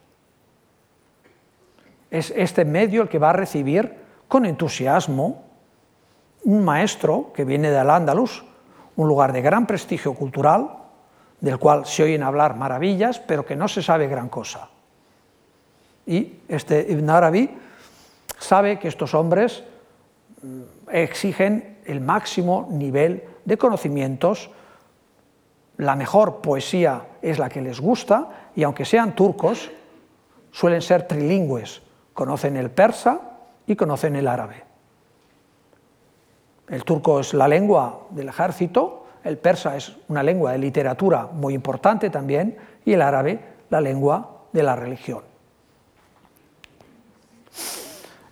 Es 2.09 2.33
este 2.35 2.65
medio 2.65 3.03
el 3.03 3.07
que 3.07 3.19
va 3.19 3.29
a 3.29 3.33
recibir 3.33 3.95
con 4.27 4.47
entusiasmo 4.47 5.43
un 6.43 6.65
maestro 6.65 7.31
que 7.31 7.45
viene 7.45 7.69
de 7.69 7.77
Al-Ándalus, 7.77 8.43
un 8.95 9.07
lugar 9.07 9.31
de 9.31 9.43
gran 9.43 9.67
prestigio 9.67 10.15
cultural, 10.15 10.71
del 11.39 11.59
cual 11.59 11.85
se 11.85 12.01
oyen 12.01 12.23
hablar 12.23 12.55
maravillas, 12.55 13.19
pero 13.19 13.45
que 13.45 13.55
no 13.55 13.67
se 13.67 13.83
sabe 13.83 14.07
gran 14.07 14.29
cosa. 14.29 14.69
Y 16.07 16.33
este 16.47 16.83
Ibn 16.89 17.09
Arabi 17.11 17.57
sabe 18.45 18.79
que 18.79 18.87
estos 18.87 19.13
hombres 19.13 19.63
mm, 20.41 20.61
exigen 20.91 21.79
el 21.85 22.01
máximo 22.01 22.67
nivel 22.71 23.23
de 23.45 23.57
conocimientos, 23.57 24.49
la 25.77 25.95
mejor 25.95 26.41
poesía 26.41 27.07
es 27.21 27.37
la 27.39 27.49
que 27.49 27.61
les 27.61 27.79
gusta, 27.79 28.51
y 28.55 28.63
aunque 28.63 28.85
sean 28.85 29.15
turcos, 29.15 29.71
suelen 30.51 30.81
ser 30.81 31.07
trilingües, 31.07 31.81
conocen 32.13 32.55
el 32.55 32.71
persa, 32.71 33.19
y 33.67 33.75
conocen 33.75 34.15
el 34.15 34.27
árabe. 34.27 34.63
El 36.67 36.83
turco 36.83 37.19
es 37.19 37.33
la 37.33 37.47
lengua 37.47 38.07
del 38.11 38.29
ejército, 38.29 39.07
el 39.23 39.37
persa 39.37 39.75
es 39.75 39.95
una 40.07 40.23
lengua 40.23 40.51
de 40.51 40.59
literatura 40.59 41.27
muy 41.31 41.53
importante 41.53 42.09
también 42.09 42.57
y 42.83 42.93
el 42.93 43.01
árabe 43.01 43.39
la 43.69 43.81
lengua 43.81 44.43
de 44.51 44.63
la 44.63 44.75
religión. 44.75 45.23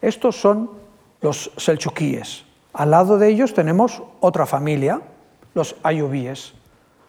Estos 0.04 0.36
son 0.36 0.70
los 1.22 1.50
selchukíes. 1.56 2.44
Al 2.74 2.92
lado 2.92 3.18
de 3.18 3.30
ellos 3.30 3.54
tenemos 3.54 4.04
otra 4.20 4.46
familia, 4.46 5.00
los 5.54 5.78
ayubíes. 5.82 6.54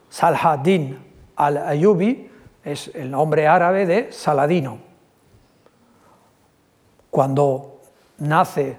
Salhadin 0.09 0.97
al-Ayubi 1.35 2.31
es 2.63 2.93
el 2.95 3.11
nombre 3.11 3.49
árabe 3.49 3.85
de 3.85 4.13
Saladino. 4.13 4.79
Cuando 7.11 7.81
nace 8.19 8.77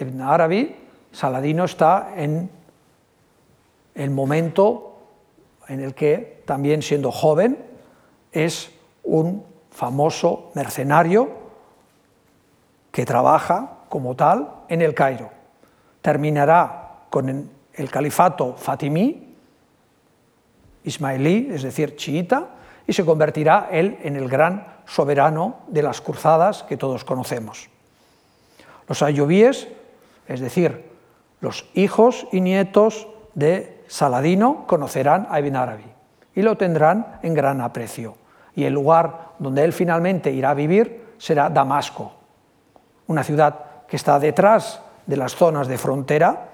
Ibn 0.00 0.22
Arabi, 0.22 0.74
Saladino 1.12 1.66
está 1.66 2.14
en 2.16 2.48
el 3.94 4.10
momento 4.10 4.96
en 5.68 5.80
el 5.80 5.94
que, 5.94 6.42
también 6.46 6.80
siendo 6.80 7.12
joven, 7.12 7.58
es 8.32 8.70
un 9.04 9.44
famoso 9.70 10.52
mercenario 10.54 11.41
que 12.92 13.04
trabaja 13.04 13.78
como 13.88 14.14
tal 14.14 14.48
en 14.68 14.82
el 14.82 14.94
Cairo. 14.94 15.30
Terminará 16.00 17.06
con 17.10 17.50
el 17.74 17.90
califato 17.90 18.54
fatimí, 18.54 19.34
ismailí, 20.84 21.48
es 21.52 21.62
decir, 21.62 21.96
chiita, 21.96 22.48
y 22.86 22.92
se 22.92 23.04
convertirá 23.04 23.68
él 23.70 23.98
en 24.02 24.16
el 24.16 24.28
gran 24.28 24.66
soberano 24.86 25.60
de 25.68 25.82
las 25.82 26.00
cruzadas 26.00 26.62
que 26.64 26.76
todos 26.76 27.04
conocemos. 27.04 27.68
Los 28.88 29.02
ayubíes, 29.02 29.68
es 30.26 30.40
decir, 30.40 30.90
los 31.40 31.68
hijos 31.74 32.26
y 32.32 32.40
nietos 32.40 33.08
de 33.34 33.82
Saladino, 33.88 34.66
conocerán 34.66 35.26
a 35.30 35.40
Ibn 35.40 35.56
Arabi 35.56 35.84
y 36.34 36.42
lo 36.42 36.56
tendrán 36.56 37.18
en 37.22 37.34
gran 37.34 37.60
aprecio. 37.60 38.16
Y 38.54 38.64
el 38.64 38.74
lugar 38.74 39.32
donde 39.38 39.64
él 39.64 39.72
finalmente 39.72 40.30
irá 40.32 40.50
a 40.50 40.54
vivir 40.54 41.14
será 41.18 41.48
Damasco, 41.48 42.12
una 43.06 43.24
ciudad 43.24 43.86
que 43.88 43.96
está 43.96 44.18
detrás 44.18 44.80
de 45.06 45.16
las 45.16 45.34
zonas 45.34 45.68
de 45.68 45.78
frontera, 45.78 46.48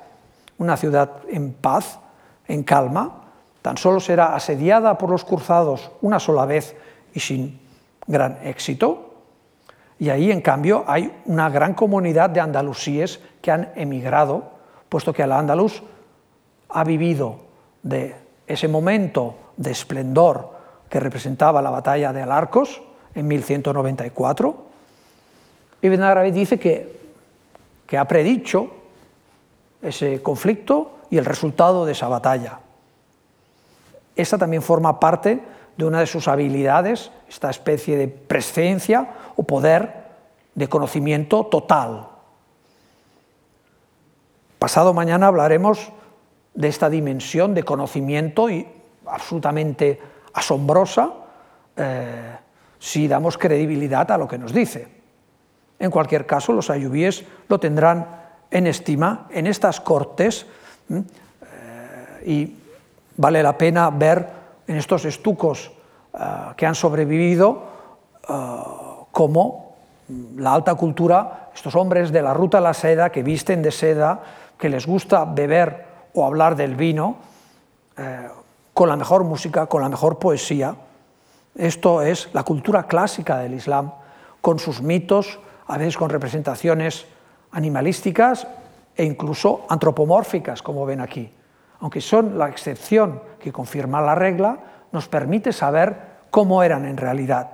una 0.58 0.76
ciudad 0.76 1.10
en 1.30 1.52
paz, 1.52 1.98
en 2.46 2.62
calma, 2.62 3.24
tan 3.62 3.76
solo 3.76 4.00
será 4.00 4.34
asediada 4.34 4.96
por 4.98 5.10
los 5.10 5.24
cruzados 5.24 5.90
una 6.00 6.18
sola 6.18 6.46
vez 6.46 6.74
y 7.14 7.20
sin 7.20 7.60
gran 8.06 8.38
éxito. 8.42 9.14
Y 9.98 10.10
ahí, 10.10 10.30
en 10.30 10.40
cambio, 10.40 10.84
hay 10.86 11.12
una 11.26 11.50
gran 11.50 11.74
comunidad 11.74 12.30
de 12.30 12.40
andalusíes 12.40 13.20
que 13.42 13.50
han 13.50 13.72
emigrado, 13.74 14.50
puesto 14.88 15.12
que 15.12 15.22
Al-Ándalus 15.22 15.82
ha 16.68 16.84
vivido 16.84 17.40
de 17.82 18.16
ese 18.46 18.68
momento 18.68 19.34
de 19.56 19.72
esplendor 19.72 20.56
que 20.88 21.00
representaba 21.00 21.60
la 21.60 21.70
batalla 21.70 22.12
de 22.12 22.22
Alarcos 22.22 22.80
en 23.14 23.26
1194. 23.26 24.66
Ibn 25.82 26.02
Arabi 26.02 26.30
dice 26.30 26.58
que, 26.58 26.98
que 27.86 27.98
ha 27.98 28.06
predicho 28.06 28.70
ese 29.82 30.22
conflicto 30.22 30.98
y 31.10 31.18
el 31.18 31.24
resultado 31.24 31.86
de 31.86 31.92
esa 31.92 32.08
batalla. 32.08 32.60
Esta 34.16 34.36
también 34.36 34.62
forma 34.62 34.98
parte 34.98 35.40
de 35.76 35.84
una 35.84 36.00
de 36.00 36.06
sus 36.06 36.26
habilidades, 36.26 37.12
esta 37.28 37.50
especie 37.50 37.96
de 37.96 38.08
presencia 38.08 39.08
o 39.36 39.44
poder 39.44 40.08
de 40.54 40.68
conocimiento 40.68 41.46
total. 41.46 42.08
Pasado 44.58 44.92
mañana 44.92 45.28
hablaremos 45.28 45.92
de 46.54 46.66
esta 46.66 46.90
dimensión 46.90 47.54
de 47.54 47.62
conocimiento 47.62 48.50
y 48.50 48.66
absolutamente 49.06 50.00
asombrosa 50.34 51.12
eh, 51.76 52.36
si 52.80 53.06
damos 53.06 53.38
credibilidad 53.38 54.10
a 54.10 54.18
lo 54.18 54.26
que 54.26 54.38
nos 54.38 54.52
dice. 54.52 54.97
En 55.78 55.90
cualquier 55.90 56.26
caso, 56.26 56.52
los 56.52 56.70
ayubíes 56.70 57.24
lo 57.48 57.60
tendrán 57.60 58.06
en 58.50 58.66
estima 58.66 59.26
en 59.30 59.46
estas 59.46 59.80
cortes 59.80 60.46
eh, 60.90 62.24
y 62.26 62.56
vale 63.16 63.42
la 63.42 63.56
pena 63.56 63.90
ver 63.90 64.28
en 64.66 64.76
estos 64.76 65.04
estucos 65.04 65.70
eh, 66.14 66.18
que 66.56 66.66
han 66.66 66.74
sobrevivido 66.74 67.78
cómo 69.10 69.76
la 70.36 70.52
alta 70.52 70.74
cultura, 70.74 71.48
estos 71.54 71.74
hombres 71.74 72.12
de 72.12 72.20
la 72.20 72.34
ruta 72.34 72.58
a 72.58 72.60
la 72.60 72.74
seda 72.74 73.10
que 73.10 73.22
visten 73.22 73.62
de 73.62 73.72
seda, 73.72 74.20
que 74.58 74.68
les 74.68 74.86
gusta 74.86 75.24
beber 75.24 75.86
o 76.12 76.26
hablar 76.26 76.54
del 76.54 76.74
vino, 76.74 77.16
con 78.74 78.88
la 78.88 78.96
mejor 78.96 79.24
música, 79.24 79.64
con 79.64 79.80
la 79.80 79.88
mejor 79.88 80.18
poesía. 80.18 80.74
Esto 81.56 82.02
es 82.02 82.28
la 82.34 82.42
cultura 82.42 82.82
clásica 82.84 83.38
del 83.38 83.54
Islam, 83.54 83.92
con 84.42 84.58
sus 84.58 84.82
mitos, 84.82 85.40
a 85.68 85.78
veces 85.78 85.96
con 85.96 86.10
representaciones 86.10 87.06
animalísticas 87.52 88.46
e 88.96 89.04
incluso 89.04 89.66
antropomórficas, 89.68 90.62
como 90.62 90.84
ven 90.84 91.00
aquí. 91.00 91.30
Aunque 91.80 92.00
son 92.00 92.38
la 92.38 92.48
excepción 92.48 93.22
que 93.38 93.52
confirma 93.52 94.00
la 94.00 94.14
regla, 94.14 94.58
nos 94.90 95.06
permite 95.08 95.52
saber 95.52 96.26
cómo 96.30 96.62
eran 96.62 96.84
en 96.86 96.96
realidad, 96.96 97.50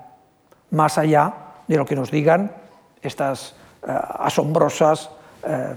más 0.71 0.97
allá 0.97 1.35
de 1.67 1.77
lo 1.77 1.85
que 1.85 1.97
nos 1.97 2.11
digan 2.11 2.53
estas 3.03 3.55
eh, 3.87 3.93
asombrosas 4.19 5.11
eh, 5.47 5.75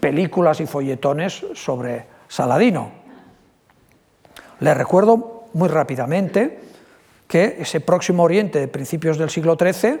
películas 0.00 0.60
y 0.60 0.66
folletones 0.66 1.44
sobre 1.54 2.06
Saladino. 2.28 2.90
Les 4.60 4.76
recuerdo 4.76 5.44
muy 5.52 5.68
rápidamente 5.68 6.60
que 7.26 7.56
ese 7.60 7.80
próximo 7.80 8.22
Oriente 8.22 8.58
de 8.58 8.68
principios 8.68 9.18
del 9.18 9.30
siglo 9.30 9.56
XIII 9.58 10.00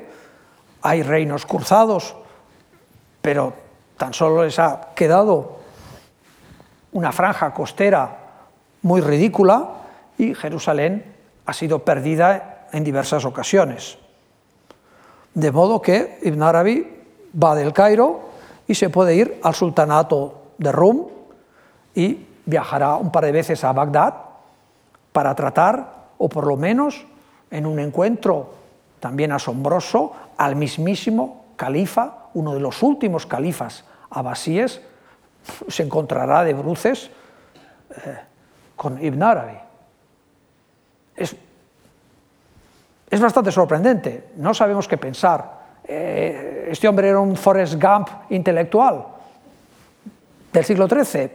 hay 0.82 1.02
reinos 1.02 1.46
cruzados, 1.46 2.16
pero 3.20 3.52
tan 3.96 4.14
solo 4.14 4.44
les 4.44 4.58
ha 4.58 4.90
quedado 4.94 5.58
una 6.92 7.12
franja 7.12 7.52
costera 7.52 8.16
muy 8.82 9.00
ridícula 9.00 9.68
y 10.18 10.34
Jerusalén 10.34 11.04
ha 11.46 11.52
sido 11.52 11.80
perdida 11.80 12.68
en 12.72 12.84
diversas 12.84 13.24
ocasiones. 13.24 13.98
De 15.34 15.52
modo 15.52 15.82
que 15.82 16.18
Ibn 16.22 16.42
Arabi 16.42 16.86
va 17.42 17.54
del 17.54 17.72
Cairo 17.72 18.30
y 18.66 18.74
se 18.74 18.90
puede 18.90 19.14
ir 19.14 19.40
al 19.42 19.54
sultanato 19.54 20.42
de 20.58 20.72
Rum 20.72 21.06
y 21.94 22.26
viajará 22.46 22.96
un 22.96 23.12
par 23.12 23.24
de 23.24 23.32
veces 23.32 23.62
a 23.64 23.72
Bagdad 23.72 24.14
para 25.12 25.34
tratar, 25.34 26.08
o 26.18 26.28
por 26.28 26.46
lo 26.46 26.56
menos 26.56 27.06
en 27.50 27.66
un 27.66 27.78
encuentro 27.78 28.54
también 29.00 29.32
asombroso, 29.32 30.12
al 30.40 30.56
mismísimo 30.56 31.44
califa, 31.56 32.28
uno 32.34 32.54
de 32.54 32.60
los 32.60 32.82
últimos 32.82 33.26
califas 33.26 33.84
abasíes, 34.08 34.80
se 35.68 35.82
encontrará 35.82 36.44
de 36.44 36.54
bruces 36.54 37.10
eh, 37.90 38.18
con 38.76 39.02
Ibn 39.02 39.22
Arabi. 39.22 39.58
Es, 41.16 41.36
es, 43.10 43.20
bastante 43.20 43.52
sorprendente, 43.52 44.30
no 44.36 44.54
sabemos 44.54 44.88
qué 44.88 44.96
pensar. 44.96 45.60
Eh, 45.84 46.68
este 46.70 46.88
hombre 46.88 47.08
era 47.08 47.20
un 47.20 47.36
Forrest 47.36 47.74
Gump 47.74 48.08
intelectual 48.30 49.04
del 50.52 50.64
siglo 50.64 50.88
XIII. 50.88 51.30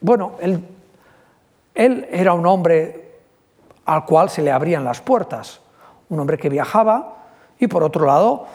Bueno, 0.00 0.32
él 0.40 0.62
él 1.76 2.08
era 2.10 2.32
un 2.32 2.46
hombre 2.46 3.18
al 3.84 4.04
cual 4.06 4.30
se 4.30 4.42
le 4.42 4.50
abrían 4.50 4.82
las 4.82 5.02
puertas, 5.02 5.60
un 6.08 6.18
hombre 6.18 6.38
que 6.38 6.48
viajaba 6.48 7.15
y 7.58 7.66
por 7.66 7.82
otro 7.82 8.06
lado, 8.06 8.46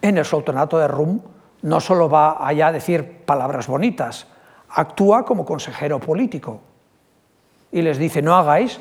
en 0.00 0.18
el 0.18 0.24
sultanato 0.24 0.78
de 0.78 0.88
Rum 0.88 1.20
no 1.62 1.80
solo 1.80 2.08
va 2.08 2.44
allá 2.46 2.68
a 2.68 2.72
decir 2.72 3.22
palabras 3.24 3.66
bonitas, 3.66 4.26
actúa 4.68 5.24
como 5.24 5.44
consejero 5.44 6.00
político. 6.00 6.60
Y 7.70 7.82
les 7.82 7.98
dice 7.98 8.20
no 8.20 8.34
hagáis 8.34 8.80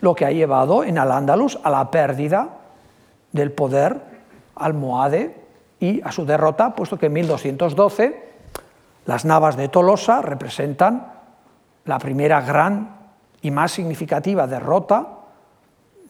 lo 0.00 0.14
que 0.14 0.26
ha 0.26 0.30
llevado 0.30 0.84
en 0.84 0.98
Al-Ándalus 0.98 1.58
a 1.62 1.70
la 1.70 1.90
pérdida 1.90 2.48
del 3.32 3.52
poder 3.52 4.00
almohade 4.56 5.36
y 5.80 6.00
a 6.02 6.12
su 6.12 6.26
derrota, 6.26 6.74
puesto 6.74 6.98
que 6.98 7.06
en 7.06 7.12
1212 7.12 8.28
las 9.06 9.24
navas 9.24 9.56
de 9.56 9.68
Tolosa 9.68 10.20
representan 10.20 11.12
la 11.84 11.98
primera 11.98 12.40
gran 12.40 12.96
y 13.40 13.50
más 13.50 13.72
significativa 13.72 14.46
derrota 14.46 15.06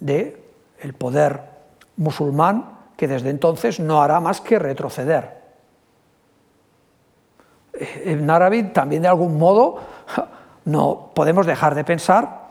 del 0.00 0.36
el 0.80 0.94
poder 0.94 1.57
musulmán 1.98 2.78
que 2.96 3.06
desde 3.06 3.30
entonces 3.30 3.78
no 3.78 4.02
hará 4.02 4.18
más 4.20 4.40
que 4.40 4.58
retroceder. 4.58 5.38
En 8.04 8.28
Arabi 8.28 8.64
también 8.64 9.02
de 9.02 9.08
algún 9.08 9.38
modo 9.38 9.78
no 10.64 11.10
podemos 11.14 11.46
dejar 11.46 11.74
de 11.74 11.84
pensar 11.84 12.48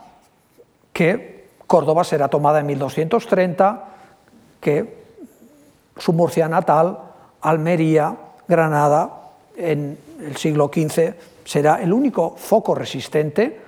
que 0.92 1.48
Córdoba 1.66 2.02
será 2.02 2.28
tomada 2.28 2.60
en 2.60 2.66
1230, 2.66 3.84
que 4.60 5.04
su 5.98 6.12
Murcia 6.12 6.48
natal, 6.48 6.98
Almería, 7.42 8.16
Granada, 8.48 9.10
en 9.54 9.98
el 10.20 10.36
siglo 10.36 10.70
XV 10.72 11.14
será 11.44 11.82
el 11.82 11.92
único 11.92 12.34
foco 12.36 12.74
resistente 12.74 13.60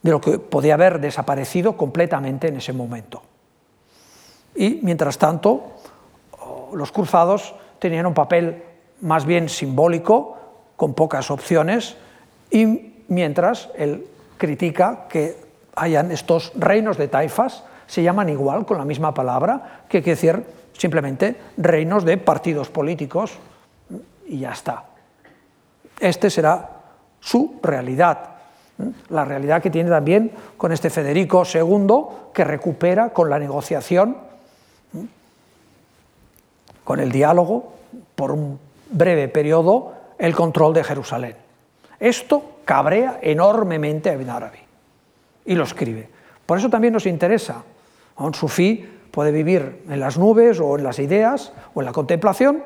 de 0.00 0.10
lo 0.10 0.20
que 0.20 0.38
podía 0.38 0.74
haber 0.74 0.98
desaparecido 0.98 1.76
completamente 1.76 2.48
en 2.48 2.56
ese 2.56 2.72
momento. 2.72 3.22
Y 4.54 4.80
mientras 4.82 5.18
tanto, 5.18 5.72
los 6.72 6.92
cruzados 6.92 7.54
tenían 7.78 8.06
un 8.06 8.14
papel 8.14 8.62
más 9.00 9.24
bien 9.24 9.48
simbólico, 9.48 10.36
con 10.76 10.94
pocas 10.94 11.30
opciones, 11.30 11.96
y 12.50 12.94
mientras 13.08 13.68
él 13.76 14.06
critica 14.38 15.06
que 15.08 15.36
hayan 15.76 16.10
estos 16.10 16.52
reinos 16.54 16.96
de 16.96 17.08
taifas, 17.08 17.64
se 17.86 18.02
llaman 18.02 18.28
igual, 18.28 18.64
con 18.64 18.78
la 18.78 18.84
misma 18.84 19.12
palabra, 19.12 19.84
que 19.88 20.02
quiere 20.02 20.16
decir 20.16 20.44
simplemente 20.72 21.36
reinos 21.56 22.04
de 22.04 22.16
partidos 22.16 22.70
políticos, 22.70 23.32
y 24.26 24.38
ya 24.38 24.52
está. 24.52 24.84
Este 25.98 26.30
será 26.30 26.70
su 27.20 27.58
realidad, 27.62 28.18
la 29.10 29.24
realidad 29.24 29.60
que 29.60 29.70
tiene 29.70 29.90
también 29.90 30.32
con 30.56 30.72
este 30.72 30.88
Federico 30.88 31.42
II, 31.44 32.32
que 32.32 32.44
recupera 32.44 33.10
con 33.10 33.28
la 33.28 33.38
negociación, 33.38 34.29
con 36.84 37.00
el 37.00 37.12
diálogo, 37.12 37.74
por 38.14 38.32
un 38.32 38.58
breve 38.90 39.28
periodo, 39.28 39.94
el 40.18 40.34
control 40.34 40.74
de 40.74 40.84
Jerusalén. 40.84 41.36
Esto 41.98 42.60
cabrea 42.64 43.18
enormemente 43.22 44.10
a 44.10 44.14
Ibn 44.14 44.30
Arabi 44.30 44.58
y 45.44 45.54
lo 45.54 45.64
escribe. 45.64 46.08
Por 46.46 46.58
eso 46.58 46.68
también 46.68 46.94
nos 46.94 47.06
interesa. 47.06 47.62
Un 48.18 48.34
sufí 48.34 48.88
puede 49.10 49.32
vivir 49.32 49.84
en 49.88 50.00
las 50.00 50.18
nubes 50.18 50.60
o 50.60 50.76
en 50.76 50.84
las 50.84 50.98
ideas 50.98 51.52
o 51.74 51.80
en 51.80 51.86
la 51.86 51.92
contemplación, 51.92 52.62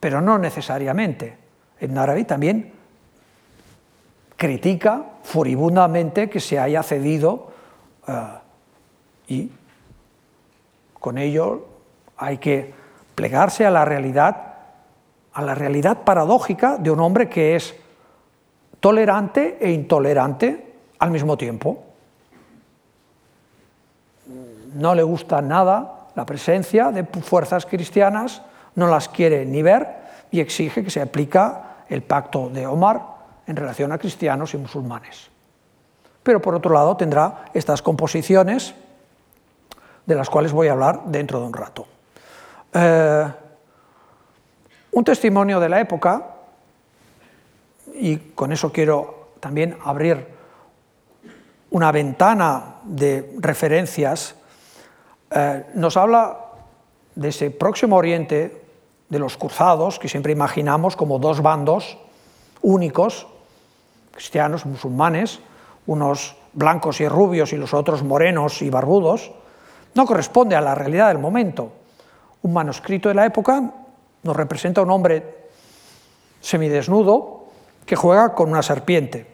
pero 0.00 0.20
no 0.20 0.38
necesariamente. 0.38 1.36
Ibn 1.80 1.98
Arabi 1.98 2.24
también 2.24 2.72
critica 4.36 5.04
furibundamente 5.22 6.28
que 6.28 6.40
se 6.40 6.58
haya 6.58 6.82
cedido 6.82 7.48
eh, 8.06 8.12
y 9.28 9.50
con 11.04 11.18
ello 11.18 11.66
hay 12.16 12.38
que 12.38 12.72
plegarse 13.14 13.66
a 13.66 13.70
la 13.70 13.84
realidad, 13.84 14.54
a 15.34 15.42
la 15.42 15.54
realidad 15.54 15.98
paradójica 16.02 16.78
de 16.78 16.90
un 16.90 16.98
hombre 17.00 17.28
que 17.28 17.56
es 17.56 17.74
tolerante 18.80 19.58
e 19.60 19.70
intolerante 19.70 20.72
al 20.98 21.10
mismo 21.10 21.36
tiempo. 21.36 21.84
No 24.76 24.94
le 24.94 25.02
gusta 25.02 25.42
nada 25.42 26.06
la 26.14 26.24
presencia 26.24 26.90
de 26.90 27.04
fuerzas 27.04 27.66
cristianas, 27.66 28.40
no 28.74 28.86
las 28.86 29.10
quiere 29.10 29.44
ni 29.44 29.60
ver 29.60 29.86
y 30.30 30.40
exige 30.40 30.82
que 30.82 30.90
se 30.90 31.02
aplica 31.02 31.84
el 31.90 32.02
pacto 32.02 32.48
de 32.48 32.66
Omar 32.66 33.02
en 33.46 33.56
relación 33.56 33.92
a 33.92 33.98
cristianos 33.98 34.54
y 34.54 34.56
musulmanes. 34.56 35.28
Pero 36.22 36.40
por 36.40 36.54
otro 36.54 36.72
lado 36.72 36.96
tendrá 36.96 37.44
estas 37.52 37.82
composiciones 37.82 38.74
de 40.06 40.14
las 40.14 40.28
cuales 40.28 40.52
voy 40.52 40.68
a 40.68 40.72
hablar 40.72 41.02
dentro 41.06 41.40
de 41.40 41.46
un 41.46 41.52
rato. 41.52 41.86
Eh, 42.72 43.26
un 44.92 45.04
testimonio 45.04 45.60
de 45.60 45.68
la 45.68 45.80
época, 45.80 46.36
y 47.94 48.16
con 48.16 48.52
eso 48.52 48.72
quiero 48.72 49.28
también 49.40 49.76
abrir 49.84 50.26
una 51.70 51.90
ventana 51.90 52.76
de 52.84 53.34
referencias, 53.38 54.36
eh, 55.30 55.66
nos 55.74 55.96
habla 55.96 56.38
de 57.14 57.28
ese 57.28 57.50
próximo 57.50 57.96
oriente 57.96 58.62
de 59.08 59.18
los 59.18 59.36
cruzados, 59.36 59.98
que 59.98 60.08
siempre 60.08 60.32
imaginamos 60.32 60.96
como 60.96 61.18
dos 61.18 61.42
bandos 61.42 61.98
únicos, 62.62 63.26
cristianos, 64.12 64.64
musulmanes, 64.64 65.40
unos 65.86 66.36
blancos 66.54 67.00
y 67.00 67.08
rubios 67.08 67.52
y 67.52 67.56
los 67.56 67.74
otros 67.74 68.02
morenos 68.02 68.62
y 68.62 68.70
barbudos, 68.70 69.32
no 69.94 70.06
corresponde 70.06 70.56
a 70.56 70.60
la 70.60 70.74
realidad 70.74 71.08
del 71.08 71.18
momento. 71.18 71.72
Un 72.42 72.52
manuscrito 72.52 73.08
de 73.08 73.14
la 73.14 73.26
época 73.26 73.72
nos 74.22 74.36
representa 74.36 74.80
a 74.80 74.84
un 74.84 74.90
hombre 74.90 75.48
semidesnudo 76.40 77.44
que 77.86 77.96
juega 77.96 78.34
con 78.34 78.50
una 78.50 78.62
serpiente. 78.62 79.26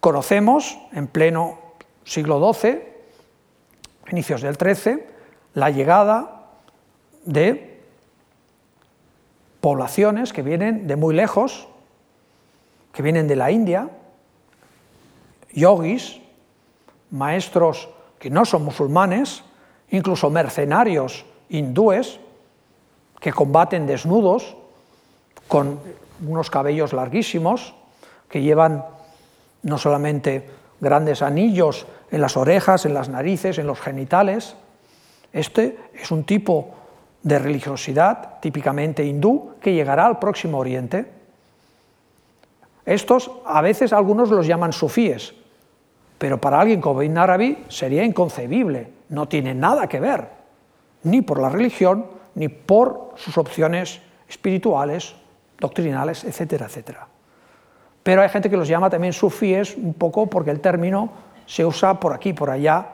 Conocemos 0.00 0.78
en 0.92 1.06
pleno 1.06 1.58
siglo 2.04 2.52
XII, 2.52 2.80
inicios 4.10 4.42
del 4.42 4.56
XIII, 4.56 5.04
la 5.54 5.70
llegada 5.70 6.46
de 7.24 7.80
poblaciones 9.60 10.32
que 10.32 10.42
vienen 10.42 10.86
de 10.86 10.96
muy 10.96 11.14
lejos, 11.14 11.68
que 12.92 13.02
vienen 13.02 13.28
de 13.28 13.36
la 13.36 13.50
India, 13.50 13.90
yogis, 15.52 16.20
maestros 17.10 17.88
que 18.20 18.30
no 18.30 18.44
son 18.44 18.62
musulmanes, 18.64 19.42
incluso 19.90 20.30
mercenarios 20.30 21.24
hindúes, 21.48 22.20
que 23.18 23.32
combaten 23.32 23.86
desnudos, 23.86 24.56
con 25.48 25.80
unos 26.24 26.50
cabellos 26.50 26.92
larguísimos, 26.92 27.74
que 28.28 28.42
llevan 28.42 28.84
no 29.62 29.78
solamente 29.78 30.48
grandes 30.80 31.22
anillos 31.22 31.86
en 32.10 32.20
las 32.20 32.36
orejas, 32.36 32.86
en 32.86 32.94
las 32.94 33.08
narices, 33.08 33.58
en 33.58 33.66
los 33.66 33.80
genitales. 33.80 34.54
Este 35.32 35.78
es 35.94 36.10
un 36.10 36.24
tipo 36.24 36.74
de 37.22 37.38
religiosidad 37.38 38.38
típicamente 38.40 39.04
hindú 39.04 39.54
que 39.60 39.74
llegará 39.74 40.06
al 40.06 40.18
próximo 40.18 40.58
Oriente. 40.58 41.10
Estos 42.84 43.30
a 43.46 43.60
veces 43.60 43.92
algunos 43.92 44.30
los 44.30 44.46
llaman 44.46 44.72
sufíes, 44.72 45.34
pero 46.20 46.38
para 46.38 46.60
alguien 46.60 46.82
como 46.82 47.02
Ibn 47.02 47.16
Arabi 47.16 47.64
sería 47.68 48.04
inconcebible, 48.04 48.90
no 49.08 49.26
tiene 49.26 49.54
nada 49.54 49.88
que 49.88 50.00
ver, 50.00 50.28
ni 51.04 51.22
por 51.22 51.40
la 51.40 51.48
religión, 51.48 52.04
ni 52.34 52.48
por 52.48 53.14
sus 53.16 53.38
opciones 53.38 54.02
espirituales, 54.28 55.14
doctrinales, 55.58 56.24
etcétera, 56.24 56.66
etcétera. 56.66 57.06
Pero 58.02 58.20
hay 58.20 58.28
gente 58.28 58.50
que 58.50 58.58
los 58.58 58.68
llama 58.68 58.90
también 58.90 59.14
sufíes 59.14 59.74
un 59.74 59.94
poco 59.94 60.26
porque 60.26 60.50
el 60.50 60.60
término 60.60 61.10
se 61.46 61.64
usa 61.64 61.98
por 61.98 62.12
aquí, 62.12 62.34
por 62.34 62.50
allá, 62.50 62.86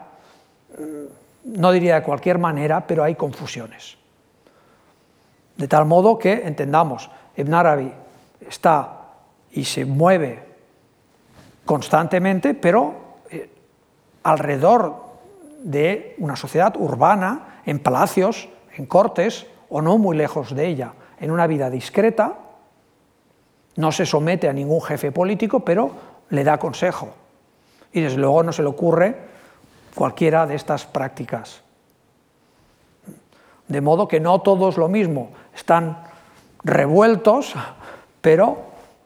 mm, 0.79 1.59
no 1.59 1.73
diría 1.73 1.95
de 1.95 2.03
cualquier 2.03 2.37
manera, 2.37 2.87
pero 2.87 3.03
hay 3.03 3.15
confusiones. 3.15 3.97
De 5.57 5.67
tal 5.67 5.83
modo 5.83 6.17
que 6.17 6.31
entendamos, 6.31 7.11
Ibn 7.35 7.53
Arabi 7.53 7.91
está 8.39 9.01
y 9.51 9.65
se 9.65 9.83
mueve 9.83 10.45
constantemente, 11.65 12.53
pero 12.53 13.06
alrededor 14.27 14.93
de 15.63 16.15
una 16.17 16.35
sociedad 16.35 16.75
urbana, 16.77 17.61
en 17.65 17.79
palacios, 17.79 18.49
en 18.75 18.85
cortes 18.85 19.47
o 19.69 19.81
no 19.81 19.97
muy 19.97 20.17
lejos 20.17 20.53
de 20.53 20.67
ella, 20.67 20.91
en 21.21 21.31
una 21.31 21.47
vida 21.47 21.69
discreta, 21.69 22.35
no 23.77 23.91
se 23.93 24.05
somete 24.05 24.49
a 24.49 24.53
ningún 24.53 24.81
jefe 24.81 25.13
político, 25.13 25.61
pero 25.61 25.91
le 26.29 26.43
da 26.43 26.59
consejo. 26.59 27.13
Y 27.93 28.01
desde 28.01 28.17
luego 28.17 28.43
no 28.43 28.51
se 28.51 28.63
le 28.63 28.67
ocurre 28.67 29.15
cualquiera 29.95 30.45
de 30.45 30.55
estas 30.55 30.85
prácticas. 30.85 31.61
De 33.69 33.79
modo 33.79 34.09
que 34.09 34.19
no 34.19 34.41
todos 34.41 34.77
lo 34.77 34.89
mismo, 34.89 35.29
están 35.55 36.03
revueltos, 36.65 37.55
pero 38.19 38.57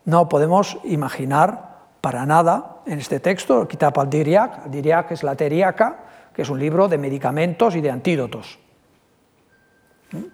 no 0.06 0.28
podemos 0.28 0.80
imaginar 0.84 1.71
para 2.02 2.26
nada 2.26 2.78
en 2.86 3.00
este 3.00 3.20
texto, 3.20 3.68
Kitab 3.68 4.00
al-Diriak, 4.00 4.66
al-Diriak 4.66 5.12
es 5.12 5.24
la 5.24 5.36
teriaca, 5.36 5.98
que 6.34 6.42
es 6.42 6.50
un 6.50 6.60
libro 6.60 6.88
de 6.88 6.98
medicamentos 6.98 7.76
y 7.76 7.82
de 7.82 7.92
antídotos. 7.92 8.60
¿Mm? 10.12 10.26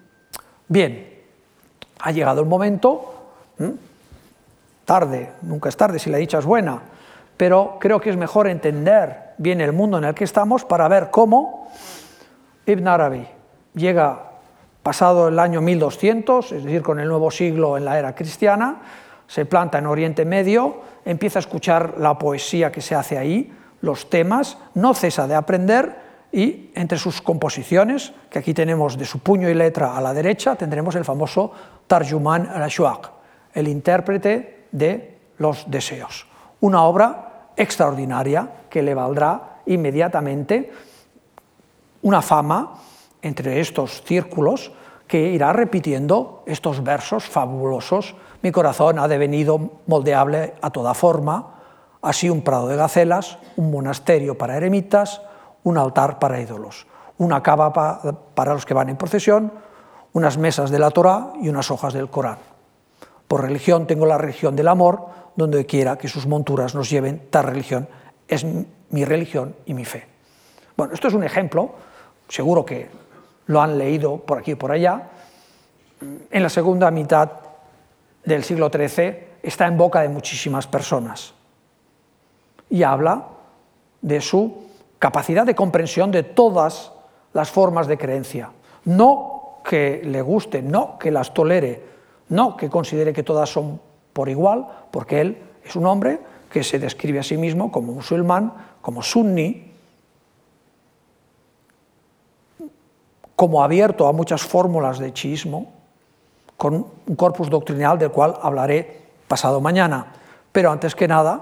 Bien, 0.66 1.14
ha 2.00 2.10
llegado 2.10 2.40
el 2.40 2.48
momento, 2.48 3.32
¿Mm? 3.58 3.70
tarde, 4.86 5.32
nunca 5.42 5.68
es 5.68 5.76
tarde 5.76 5.98
si 5.98 6.08
la 6.08 6.16
dicha 6.16 6.38
es 6.38 6.46
buena, 6.46 6.80
pero 7.36 7.76
creo 7.78 8.00
que 8.00 8.10
es 8.10 8.16
mejor 8.16 8.48
entender 8.48 9.34
bien 9.36 9.60
el 9.60 9.72
mundo 9.72 9.98
en 9.98 10.04
el 10.04 10.14
que 10.14 10.24
estamos 10.24 10.64
para 10.64 10.88
ver 10.88 11.10
cómo 11.10 11.70
Ibn 12.66 12.88
Arabi 12.88 13.26
llega 13.74 14.28
pasado 14.82 15.28
el 15.28 15.38
año 15.38 15.60
1200, 15.60 16.52
es 16.52 16.64
decir, 16.64 16.82
con 16.82 16.98
el 16.98 17.08
nuevo 17.08 17.30
siglo 17.30 17.76
en 17.76 17.84
la 17.84 17.98
era 17.98 18.14
cristiana, 18.14 18.78
se 19.28 19.44
planta 19.44 19.78
en 19.78 19.86
Oriente 19.86 20.24
Medio, 20.24 20.80
empieza 21.04 21.38
a 21.38 21.44
escuchar 21.46 21.94
la 21.98 22.18
poesía 22.18 22.72
que 22.72 22.80
se 22.80 22.96
hace 22.96 23.16
ahí, 23.16 23.54
los 23.80 24.10
temas, 24.10 24.58
no 24.74 24.94
cesa 24.94 25.28
de 25.28 25.36
aprender 25.36 26.08
y 26.32 26.70
entre 26.74 26.98
sus 26.98 27.22
composiciones, 27.22 28.12
que 28.30 28.40
aquí 28.40 28.52
tenemos 28.52 28.98
de 28.98 29.04
su 29.04 29.20
puño 29.20 29.48
y 29.48 29.54
letra 29.54 29.96
a 29.96 30.00
la 30.00 30.12
derecha, 30.12 30.56
tendremos 30.56 30.94
el 30.96 31.04
famoso 31.04 31.52
Tarjuman 31.86 32.48
al-Ashwaq, 32.48 33.10
el 33.54 33.68
intérprete 33.68 34.66
de 34.72 35.18
los 35.38 35.70
deseos. 35.70 36.26
Una 36.60 36.82
obra 36.82 37.50
extraordinaria 37.56 38.48
que 38.68 38.82
le 38.82 38.94
valdrá 38.94 39.60
inmediatamente 39.66 40.72
una 42.02 42.22
fama 42.22 42.74
entre 43.22 43.60
estos 43.60 44.02
círculos 44.02 44.72
que 45.06 45.30
irá 45.30 45.52
repitiendo 45.52 46.42
estos 46.46 46.82
versos 46.82 47.24
fabulosos 47.24 48.14
mi 48.42 48.52
corazón 48.52 48.98
ha 48.98 49.08
devenido 49.08 49.58
moldeable 49.86 50.54
a 50.60 50.70
toda 50.70 50.94
forma, 50.94 51.54
así 52.02 52.30
un 52.30 52.42
prado 52.42 52.68
de 52.68 52.76
gacelas, 52.76 53.38
un 53.56 53.70
monasterio 53.70 54.38
para 54.38 54.56
eremitas, 54.56 55.22
un 55.64 55.78
altar 55.78 56.18
para 56.18 56.40
ídolos, 56.40 56.86
una 57.18 57.42
cava 57.42 57.72
para 57.72 58.54
los 58.54 58.64
que 58.64 58.74
van 58.74 58.88
en 58.88 58.96
procesión, 58.96 59.52
unas 60.12 60.38
mesas 60.38 60.70
de 60.70 60.78
la 60.78 60.90
Torá 60.90 61.32
y 61.40 61.48
unas 61.48 61.70
hojas 61.70 61.94
del 61.94 62.08
Corán. 62.08 62.38
Por 63.26 63.42
religión 63.42 63.86
tengo 63.86 64.06
la 64.06 64.18
religión 64.18 64.56
del 64.56 64.68
amor, 64.68 65.06
donde 65.36 65.66
quiera 65.66 65.98
que 65.98 66.08
sus 66.08 66.26
monturas 66.26 66.74
nos 66.74 66.88
lleven, 66.88 67.26
tal 67.30 67.44
religión 67.44 67.88
es 68.26 68.44
mi 68.90 69.04
religión 69.04 69.54
y 69.66 69.74
mi 69.74 69.84
fe. 69.84 70.06
Bueno, 70.76 70.94
esto 70.94 71.08
es 71.08 71.14
un 71.14 71.24
ejemplo, 71.24 71.70
seguro 72.28 72.64
que 72.64 72.88
lo 73.46 73.60
han 73.60 73.76
leído 73.78 74.18
por 74.18 74.38
aquí 74.38 74.52
y 74.52 74.54
por 74.54 74.70
allá. 74.70 75.10
En 76.30 76.42
la 76.42 76.48
segunda 76.48 76.90
mitad 76.90 77.30
del 78.28 78.44
siglo 78.44 78.70
XIII 78.72 79.38
está 79.42 79.66
en 79.66 79.76
boca 79.76 80.02
de 80.02 80.08
muchísimas 80.08 80.66
personas 80.66 81.34
y 82.70 82.82
habla 82.82 83.24
de 84.02 84.20
su 84.20 84.68
capacidad 84.98 85.46
de 85.46 85.54
comprensión 85.54 86.10
de 86.10 86.22
todas 86.22 86.92
las 87.32 87.50
formas 87.50 87.86
de 87.86 87.98
creencia. 87.98 88.50
No 88.84 89.60
que 89.64 90.02
le 90.04 90.22
guste, 90.22 90.62
no 90.62 90.98
que 90.98 91.10
las 91.10 91.32
tolere, 91.34 91.82
no 92.28 92.56
que 92.56 92.68
considere 92.68 93.12
que 93.12 93.22
todas 93.22 93.48
son 93.48 93.80
por 94.12 94.28
igual, 94.28 94.66
porque 94.90 95.20
él 95.20 95.38
es 95.64 95.76
un 95.76 95.86
hombre 95.86 96.20
que 96.50 96.62
se 96.64 96.78
describe 96.78 97.20
a 97.20 97.22
sí 97.22 97.36
mismo 97.36 97.70
como 97.72 97.92
musulmán, 97.92 98.52
como 98.80 99.02
sunni, 99.02 99.72
como 103.36 103.62
abierto 103.62 104.06
a 104.06 104.12
muchas 104.12 104.42
fórmulas 104.42 104.98
de 104.98 105.12
chiismo, 105.12 105.77
con 106.58 106.74
un 107.06 107.16
corpus 107.16 107.48
doctrinal 107.48 107.98
del 107.98 108.10
cual 108.10 108.36
hablaré 108.42 109.00
pasado 109.28 109.60
mañana. 109.60 110.12
Pero 110.52 110.70
antes 110.72 110.94
que 110.94 111.06
nada, 111.08 111.40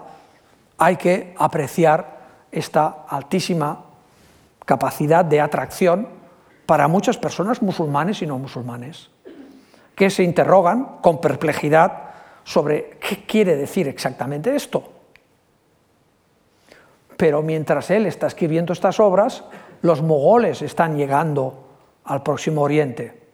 hay 0.77 0.97
que 0.97 1.35
apreciar 1.39 2.19
esta 2.53 3.07
altísima 3.09 3.81
capacidad 4.65 5.25
de 5.25 5.41
atracción 5.41 6.07
para 6.67 6.87
muchas 6.87 7.17
personas 7.17 7.63
musulmanes 7.63 8.21
y 8.21 8.27
no 8.27 8.39
musulmanes, 8.39 9.09
que 9.95 10.11
se 10.11 10.23
interrogan 10.23 10.99
con 11.01 11.21
perplejidad 11.21 12.11
sobre 12.45 12.99
qué 13.01 13.25
quiere 13.25 13.57
decir 13.57 13.89
exactamente 13.89 14.55
esto. 14.55 14.85
Pero 17.17 17.41
mientras 17.41 17.91
él 17.91 18.05
está 18.05 18.27
escribiendo 18.27 18.75
estas 18.75 19.01
obras, 19.01 19.45
los 19.81 20.03
mogoles 20.03 20.61
están 20.61 20.99
llegando 20.99 21.65
al 22.05 22.23
Próximo 22.23 22.61
Oriente. 22.61 23.26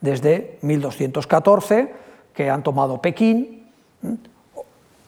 Desde 0.00 0.58
1214, 0.62 1.94
que 2.34 2.50
han 2.50 2.62
tomado 2.62 3.00
Pekín, 3.00 3.66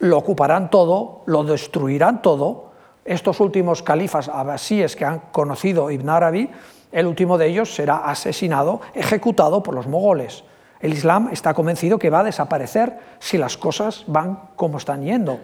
lo 0.01 0.19
ocuparán 0.19 0.71
todo, 0.71 1.23
lo 1.27 1.45
destruirán 1.45 2.23
todo. 2.23 2.73
Estos 3.05 3.41
últimos 3.41 3.83
califas 3.83 4.29
abasíes 4.29 4.97
que 4.97 5.05
han 5.05 5.21
conocido 5.33 5.91
Ibn 5.91 6.09
Arabi, 6.09 6.51
el 6.93 7.07
último 7.07 7.37
de 7.39 7.49
ellos 7.49 7.75
será 7.75 7.99
asesinado, 7.99 8.81
ejecutado 8.95 9.63
por 9.63 9.75
los 9.75 9.87
mogoles. 9.87 10.45
El 10.81 10.93
Islam 10.93 11.29
está 11.33 11.55
convencido 11.55 11.99
que 11.99 12.11
va 12.11 12.21
a 12.21 12.25
desaparecer 12.25 12.99
si 13.19 13.37
las 13.37 13.57
cosas 13.57 14.05
van 14.07 14.39
como 14.57 14.79
están 14.79 15.03
yendo. 15.03 15.39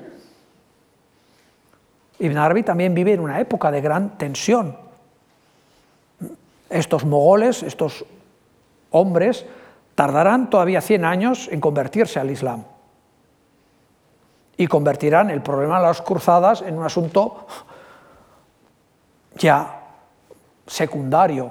Ibn 2.19 2.39
Arabi 2.39 2.63
también 2.63 2.95
vive 2.95 3.13
en 3.13 3.21
una 3.21 3.41
época 3.41 3.71
de 3.71 3.81
gran 3.81 4.17
tensión. 4.17 4.77
Estos 6.71 7.05
mogoles, 7.05 7.63
estos 7.63 8.05
hombres, 8.95 9.45
tardarán 9.95 10.51
todavía 10.51 10.81
100 10.81 11.05
años 11.05 11.49
en 11.51 11.61
convertirse 11.61 12.19
al 12.21 12.31
Islam 12.31 12.65
y 14.57 14.67
convertirán 14.67 15.31
el 15.31 15.43
problema 15.43 15.79
de 15.81 15.87
las 15.87 16.01
cruzadas 16.01 16.63
en 16.63 16.79
un 16.79 16.85
asunto 16.85 17.47
ya 19.37 19.81
secundario, 20.67 21.51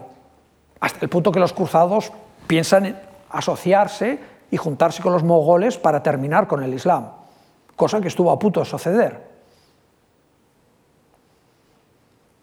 hasta 0.79 0.99
el 1.01 1.09
punto 1.09 1.31
que 1.31 1.39
los 1.39 1.53
cruzados 1.53 2.11
piensan 2.47 2.85
en 2.85 2.99
asociarse 3.29 4.19
y 4.49 4.57
juntarse 4.57 5.01
con 5.01 5.11
los 5.11 5.23
mogoles 5.23 5.77
para 5.77 6.01
terminar 6.01 6.47
con 6.47 6.63
el 6.63 6.73
Islam, 6.73 7.09
cosa 7.75 7.99
que 7.99 8.07
estuvo 8.07 8.31
a 8.31 8.39
punto 8.39 8.61
de 8.61 8.65
suceder. 8.65 9.33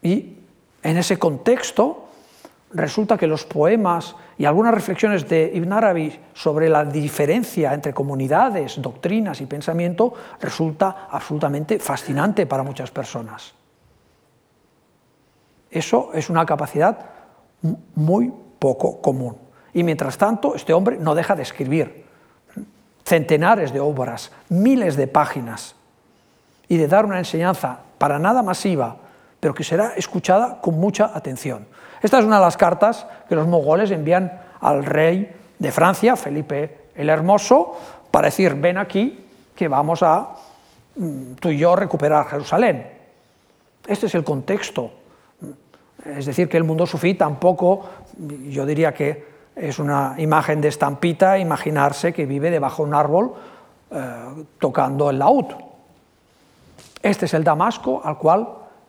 Y 0.03 0.37
en 0.83 0.97
ese 0.97 1.19
contexto 1.19 2.10
resulta 2.73 3.17
que 3.19 3.27
los 3.27 3.45
poemas 3.45 4.15
y 4.39 4.45
algunas 4.45 4.75
reflexiones 4.75 5.29
de 5.29 5.51
Ibn 5.55 5.73
Arabi 5.73 6.19
sobre 6.35 6.69
la 6.69 6.85
diferencia 6.85 7.75
entre 7.75 7.93
comunidades, 7.93 8.81
doctrinas 8.81 9.41
y 9.41 9.47
pensamiento 9.47 10.15
resulta 10.41 11.09
absolutamente 11.11 11.79
fascinante 11.79 12.47
para 12.47 12.63
muchas 12.63 12.91
personas. 12.91 13.55
Eso 15.71 16.11
es 16.15 16.31
una 16.31 16.47
capacidad 16.47 16.99
muy 17.95 18.33
poco 18.59 19.01
común. 19.01 19.37
Y 19.73 19.83
mientras 19.83 20.19
tanto, 20.19 20.55
este 20.55 20.73
hombre 20.73 20.99
no 20.99 21.15
deja 21.15 21.37
de 21.37 21.43
escribir 21.43 22.05
centenares 23.05 23.73
de 23.73 23.81
obras, 23.81 24.33
miles 24.49 24.97
de 24.97 25.07
páginas, 25.07 25.75
y 26.71 26.77
de 26.77 26.87
dar 26.87 27.05
una 27.05 27.19
enseñanza 27.19 27.81
para 27.99 28.21
nada 28.21 28.43
masiva, 28.45 28.97
pero 29.41 29.53
que 29.53 29.65
será 29.65 29.95
escuchada 29.97 30.61
con 30.61 30.79
mucha 30.79 31.11
atención. 31.13 31.67
Esta 32.03 32.19
es 32.19 32.25
una 32.25 32.37
de 32.37 32.45
las 32.45 32.57
cartas 32.57 33.07
que 33.29 33.35
los 33.35 33.47
mogoles 33.47 33.91
envían 33.91 34.41
al 34.61 34.85
rey 34.85 35.31
de 35.59 35.73
Francia, 35.73 36.17
Felipe 36.17 36.79
el 36.95 37.09
Hermoso, 37.09 37.77
para 38.11 38.27
decir, 38.27 38.55
ven 38.55 38.79
aquí, 38.79 39.25
que 39.55 39.69
vamos 39.69 40.03
a 40.03 40.31
mm, 40.97 41.35
tú 41.35 41.51
y 41.51 41.59
yo 41.59 41.77
recuperar 41.77 42.27
Jerusalén. 42.27 42.87
Este 43.87 44.07
es 44.07 44.15
el 44.15 44.25
contexto. 44.25 44.91
Es 46.05 46.27
decir, 46.27 46.49
que 46.49 46.57
el 46.57 46.65
mundo 46.65 46.87
sufí 46.87 47.15
tampoco, 47.15 47.89
yo 48.49 48.65
diría 48.65 48.93
que 48.95 49.29
es 49.55 49.79
una 49.79 50.15
imagen 50.17 50.61
de 50.61 50.69
estampita, 50.69 51.39
imaginarse 51.39 52.13
que 52.13 52.25
vive 52.25 52.51
debajo 52.51 52.83
de 52.83 52.89
un 52.89 52.95
árbol 52.95 53.35
eh, 53.91 54.45
tocando 54.59 55.11
el 55.11 55.19
laúd. 55.19 55.47
Este 57.03 57.27
es 57.27 57.35
el 57.35 57.45
Damasco 57.45 58.01
al 58.03 58.17
cual 58.19 58.49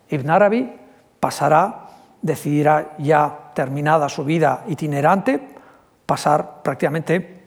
Ibn 0.09 0.30
Arabi 0.30 0.74
pasará 1.20 1.90
decidirá 2.22 2.95
ya 2.99 3.51
terminada 3.53 4.09
su 4.09 4.24
vida 4.24 4.63
itinerante 4.67 5.55
pasar 6.05 6.61
prácticamente 6.61 7.41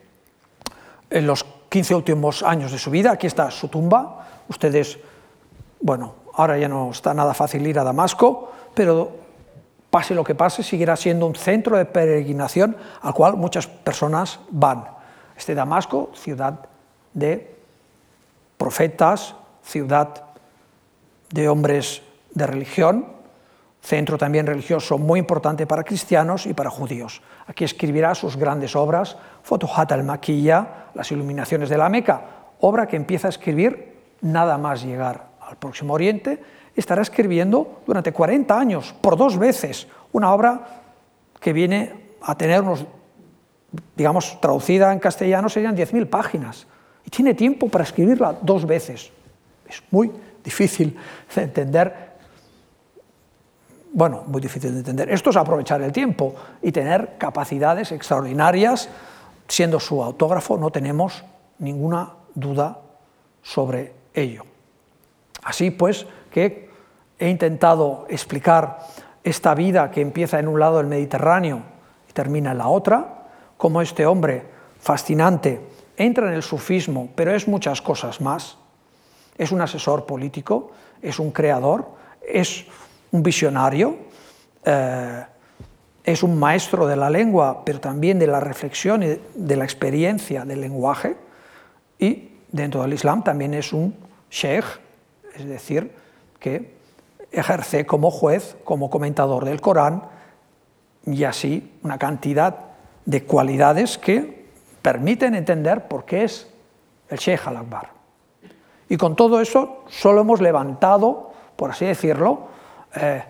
en 1.11 1.27
los 1.27 1.45
15 1.68 1.95
últimos 1.95 2.43
años 2.43 2.72
de 2.72 2.79
su 2.79 2.91
vida. 2.91 3.12
Aquí 3.12 3.27
está 3.27 3.51
su 3.51 3.68
tumba. 3.68 4.27
Ustedes, 4.49 4.99
bueno, 5.81 6.14
ahora 6.35 6.59
ya 6.59 6.68
no 6.68 6.91
está 6.91 7.14
nada 7.14 7.35
fácil 7.35 7.66
ir 7.66 7.79
a 7.79 7.85
Damasco, 7.85 8.53
pero 8.75 9.11
pase 9.91 10.14
lo 10.14 10.25
que 10.25 10.35
pase, 10.35 10.62
seguirá 10.62 10.97
siendo 10.97 11.27
un 11.27 11.37
centro 11.37 11.77
de 11.77 11.85
peregrinación 11.85 12.77
al 13.03 13.14
cual 13.14 13.37
muchas 13.37 13.66
personas 13.66 14.41
van. 14.51 14.85
Este 15.37 15.55
Damasco, 15.55 16.11
ciudad 16.14 16.66
de 17.12 17.55
profetas, 18.57 19.35
ciudad 19.62 20.25
de 21.31 21.49
hombres 21.49 22.03
de 22.35 22.47
religión, 22.47 23.14
centro 23.85 24.16
también 24.16 24.47
religioso 24.47 24.97
muy 24.97 25.20
importante 25.20 25.66
para 25.66 25.85
cristianos 25.85 26.47
y 26.47 26.55
para 26.55 26.70
judíos. 26.70 27.20
Aquí 27.47 27.64
escribirá 27.64 28.14
sus 28.14 28.37
grandes 28.37 28.74
obras, 28.74 29.16
Fotohat 29.43 29.93
al-Maquilla, 29.93 30.87
Las 30.95 31.12
iluminaciones 31.12 31.68
de 31.68 31.76
la 31.76 31.91
Meca, 31.91 32.22
obra 32.61 32.87
que 32.87 32.97
empieza 32.97 33.28
a 33.28 33.30
escribir 33.30 33.95
nada 34.22 34.57
más 34.57 34.82
llegar 34.82 35.28
al 35.39 35.57
Próximo 35.57 35.93
Oriente, 35.93 36.43
estará 36.74 37.03
escribiendo 37.03 37.82
durante 37.87 38.12
40 38.12 38.59
años, 38.59 38.95
por 39.03 39.18
dos 39.18 39.37
veces, 39.37 39.87
una 40.12 40.32
obra 40.32 40.82
que 41.39 41.53
viene 41.53 42.16
a 42.22 42.35
tener 42.37 42.62
unos, 42.62 42.87
digamos, 43.95 44.41
traducida 44.41 44.93
en 44.95 44.99
castellano 44.99 45.51
serían 45.51 45.76
10.000 45.76 46.09
páginas, 46.09 46.66
y 47.05 47.11
tiene 47.11 47.35
tiempo 47.35 47.68
para 47.68 47.85
escribirla 47.85 48.35
dos 48.41 48.64
veces. 48.66 49.12
Es 49.68 49.82
muy 49.91 50.11
difícil 50.43 50.97
de 51.35 51.43
entender 51.43 52.04
bueno, 53.95 54.24
muy 54.26 54.40
difícil 54.40 54.72
de 54.72 54.80
entender. 54.80 55.09
Esto 55.09 55.30
es 55.30 55.36
aprovechar 55.36 55.80
el 55.80 55.92
tiempo 55.92 56.34
y 56.61 56.72
tener 56.72 57.16
capacidades 57.16 57.92
extraordinarias. 57.92 58.88
Siendo 59.47 59.78
su 59.78 60.03
autógrafo, 60.03 60.59
no 60.59 60.70
tenemos 60.70 61.24
ninguna 61.61 62.11
duda 62.34 62.80
sobre 63.40 63.92
ello. 64.12 64.45
Así 65.45 65.70
pues, 65.70 66.07
que 66.32 66.70
he 67.20 67.28
intentado 67.28 68.07
explicar 68.09 68.80
esta 69.22 69.55
vida 69.55 69.92
que 69.92 70.01
empieza 70.01 70.40
en 70.40 70.49
un 70.49 70.59
lado 70.59 70.78
del 70.78 70.86
Mediterráneo 70.86 71.62
y 72.11 72.12
termina 72.12 72.51
en 72.51 72.59
la 72.59 72.66
otra, 72.66 73.28
como 73.57 73.80
este 73.80 74.07
hombre 74.07 74.45
fascinante 74.80 75.61
entra 75.97 76.26
en 76.26 76.34
el 76.34 76.42
sufismo, 76.42 77.11
pero 77.14 77.32
es 77.32 77.47
muchas 77.47 77.80
cosas 77.80 78.20
más. 78.20 78.59
Es 79.38 79.53
un 79.53 79.61
asesor 79.61 80.05
político, 80.05 80.72
es 81.01 81.20
un 81.20 81.30
creador, 81.30 81.86
es 82.20 82.66
un 83.15 83.23
visionario, 83.23 83.97
eh, 84.65 85.25
es 86.03 86.25
un 86.25 86.37
maestro 86.37 86.85
de 86.89 86.97
la 86.97 87.09
lengua, 87.09 87.65
pero 87.65 87.79
también 87.79 88.19
de 88.19 88.27
la 88.27 88.41
reflexión 88.41 89.05
y 89.05 89.21
de 89.37 89.57
la 89.57 89.62
experiencia 89.62 90.45
del 90.45 90.61
lenguaje, 90.61 91.17
y 91.97 92.33
dentro 92.51 92.83
del 92.83 92.93
Islam 92.93 93.23
también 93.23 93.55
es 93.55 93.73
un 93.73 93.95
sheikh, 94.33 94.65
es 95.37 95.47
decir, 95.47 95.93
que 96.41 96.75
ejerce 97.31 97.87
como 97.87 98.11
juez, 98.11 98.57
como 98.65 98.91
comentador 98.91 99.45
del 99.45 99.61
Corán, 99.61 100.03
y 101.07 101.23
así 101.23 101.73
una 101.85 101.99
cantidad 101.99 102.57
de 103.05 103.23
cualidades 103.23 103.97
que 103.97 104.47
permiten 104.83 105.37
entender 105.37 105.87
por 105.87 106.05
qué 106.05 106.25
es 106.25 106.51
el 107.11 107.19
Sheikh 107.19 107.47
al-Akbar. 107.47 107.91
Y 108.89 108.97
con 108.97 109.15
todo 109.15 109.41
eso 109.41 109.85
solo 109.87 110.23
hemos 110.23 110.41
levantado, 110.41 111.31
por 111.55 111.71
así 111.71 111.85
decirlo, 111.85 112.54
eh, 112.97 113.24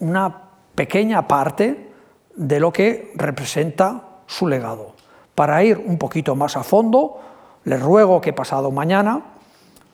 una 0.00 0.42
pequeña 0.74 1.26
parte 1.26 1.90
de 2.34 2.60
lo 2.60 2.72
que 2.72 3.12
representa 3.16 4.02
su 4.26 4.46
legado. 4.46 4.94
Para 5.34 5.62
ir 5.64 5.78
un 5.78 5.98
poquito 5.98 6.34
más 6.34 6.56
a 6.56 6.62
fondo, 6.62 7.20
les 7.64 7.80
ruego 7.80 8.20
que 8.20 8.32
pasado 8.32 8.70
mañana 8.70 9.22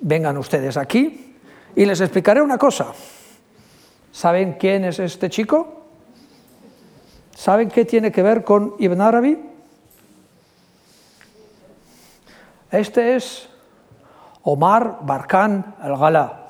vengan 0.01 0.37
ustedes 0.37 0.77
aquí 0.77 1.37
y 1.75 1.85
les 1.85 2.01
explicaré 2.01 2.43
una 2.43 2.59
cosa. 2.59 2.93
¿Saben 4.11 4.55
quién 4.59 4.85
es 4.85 4.99
este 4.99 5.31
chico? 5.31 5.83
¿Saben 7.35 7.71
qué 7.71 7.85
tiene 7.85 8.13
que 8.13 8.23
ver 8.23 8.45
con 8.45 8.75
Ibn 8.79 9.01
Arabi? 9.01 9.39
Este 12.71 13.17
es 13.17 13.49
Omar 14.43 14.99
Barkan 15.03 15.77
al-Ghala. 15.81 16.42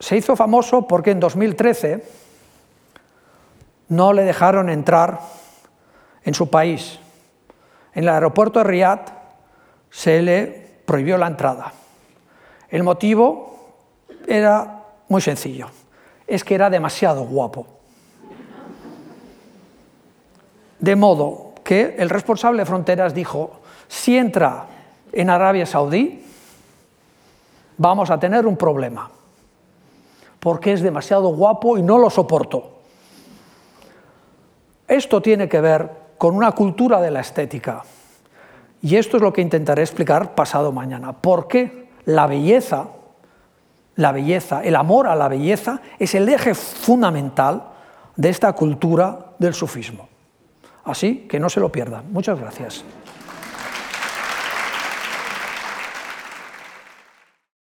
Se 0.00 0.16
hizo 0.16 0.34
famoso 0.34 0.88
porque 0.88 1.10
en 1.10 1.20
2013 1.20 2.02
no 3.88 4.14
le 4.14 4.24
dejaron 4.24 4.70
entrar 4.70 5.20
en 6.24 6.32
su 6.32 6.48
país. 6.48 6.98
En 7.94 8.04
el 8.04 8.08
aeropuerto 8.08 8.60
de 8.60 8.64
Riyadh 8.64 9.12
se 9.90 10.22
le 10.22 10.80
prohibió 10.86 11.18
la 11.18 11.26
entrada. 11.26 11.74
El 12.70 12.82
motivo 12.82 13.74
era 14.26 14.84
muy 15.08 15.20
sencillo, 15.20 15.68
es 16.26 16.44
que 16.44 16.54
era 16.54 16.70
demasiado 16.70 17.24
guapo. 17.24 17.66
De 20.78 20.96
modo 20.96 21.52
que 21.62 21.96
el 21.98 22.08
responsable 22.08 22.62
de 22.62 22.66
fronteras 22.66 23.12
dijo, 23.12 23.60
si 23.86 24.16
entra 24.16 24.64
en 25.12 25.28
Arabia 25.28 25.66
Saudí, 25.66 26.24
vamos 27.76 28.08
a 28.08 28.18
tener 28.18 28.46
un 28.46 28.56
problema 28.56 29.10
porque 30.40 30.72
es 30.72 30.82
demasiado 30.82 31.28
guapo 31.28 31.78
y 31.78 31.82
no 31.82 31.98
lo 31.98 32.10
soporto. 32.10 32.80
Esto 34.88 35.22
tiene 35.22 35.48
que 35.48 35.60
ver 35.60 35.90
con 36.18 36.34
una 36.34 36.52
cultura 36.52 37.00
de 37.00 37.10
la 37.10 37.20
estética. 37.20 37.84
Y 38.82 38.96
esto 38.96 39.18
es 39.18 39.22
lo 39.22 39.32
que 39.32 39.42
intentaré 39.42 39.82
explicar 39.82 40.34
pasado 40.34 40.72
mañana. 40.72 41.12
¿Por 41.12 41.46
qué 41.46 41.88
la 42.06 42.26
belleza, 42.26 42.88
la 43.96 44.10
belleza, 44.10 44.64
el 44.64 44.74
amor 44.74 45.06
a 45.06 45.14
la 45.14 45.28
belleza 45.28 45.80
es 45.98 46.14
el 46.14 46.28
eje 46.28 46.54
fundamental 46.54 47.68
de 48.16 48.30
esta 48.30 48.52
cultura 48.54 49.34
del 49.38 49.54
sufismo? 49.54 50.08
Así 50.84 51.28
que 51.28 51.38
no 51.38 51.50
se 51.50 51.60
lo 51.60 51.70
pierdan. 51.70 52.10
Muchas 52.10 52.40
gracias. 52.40 52.84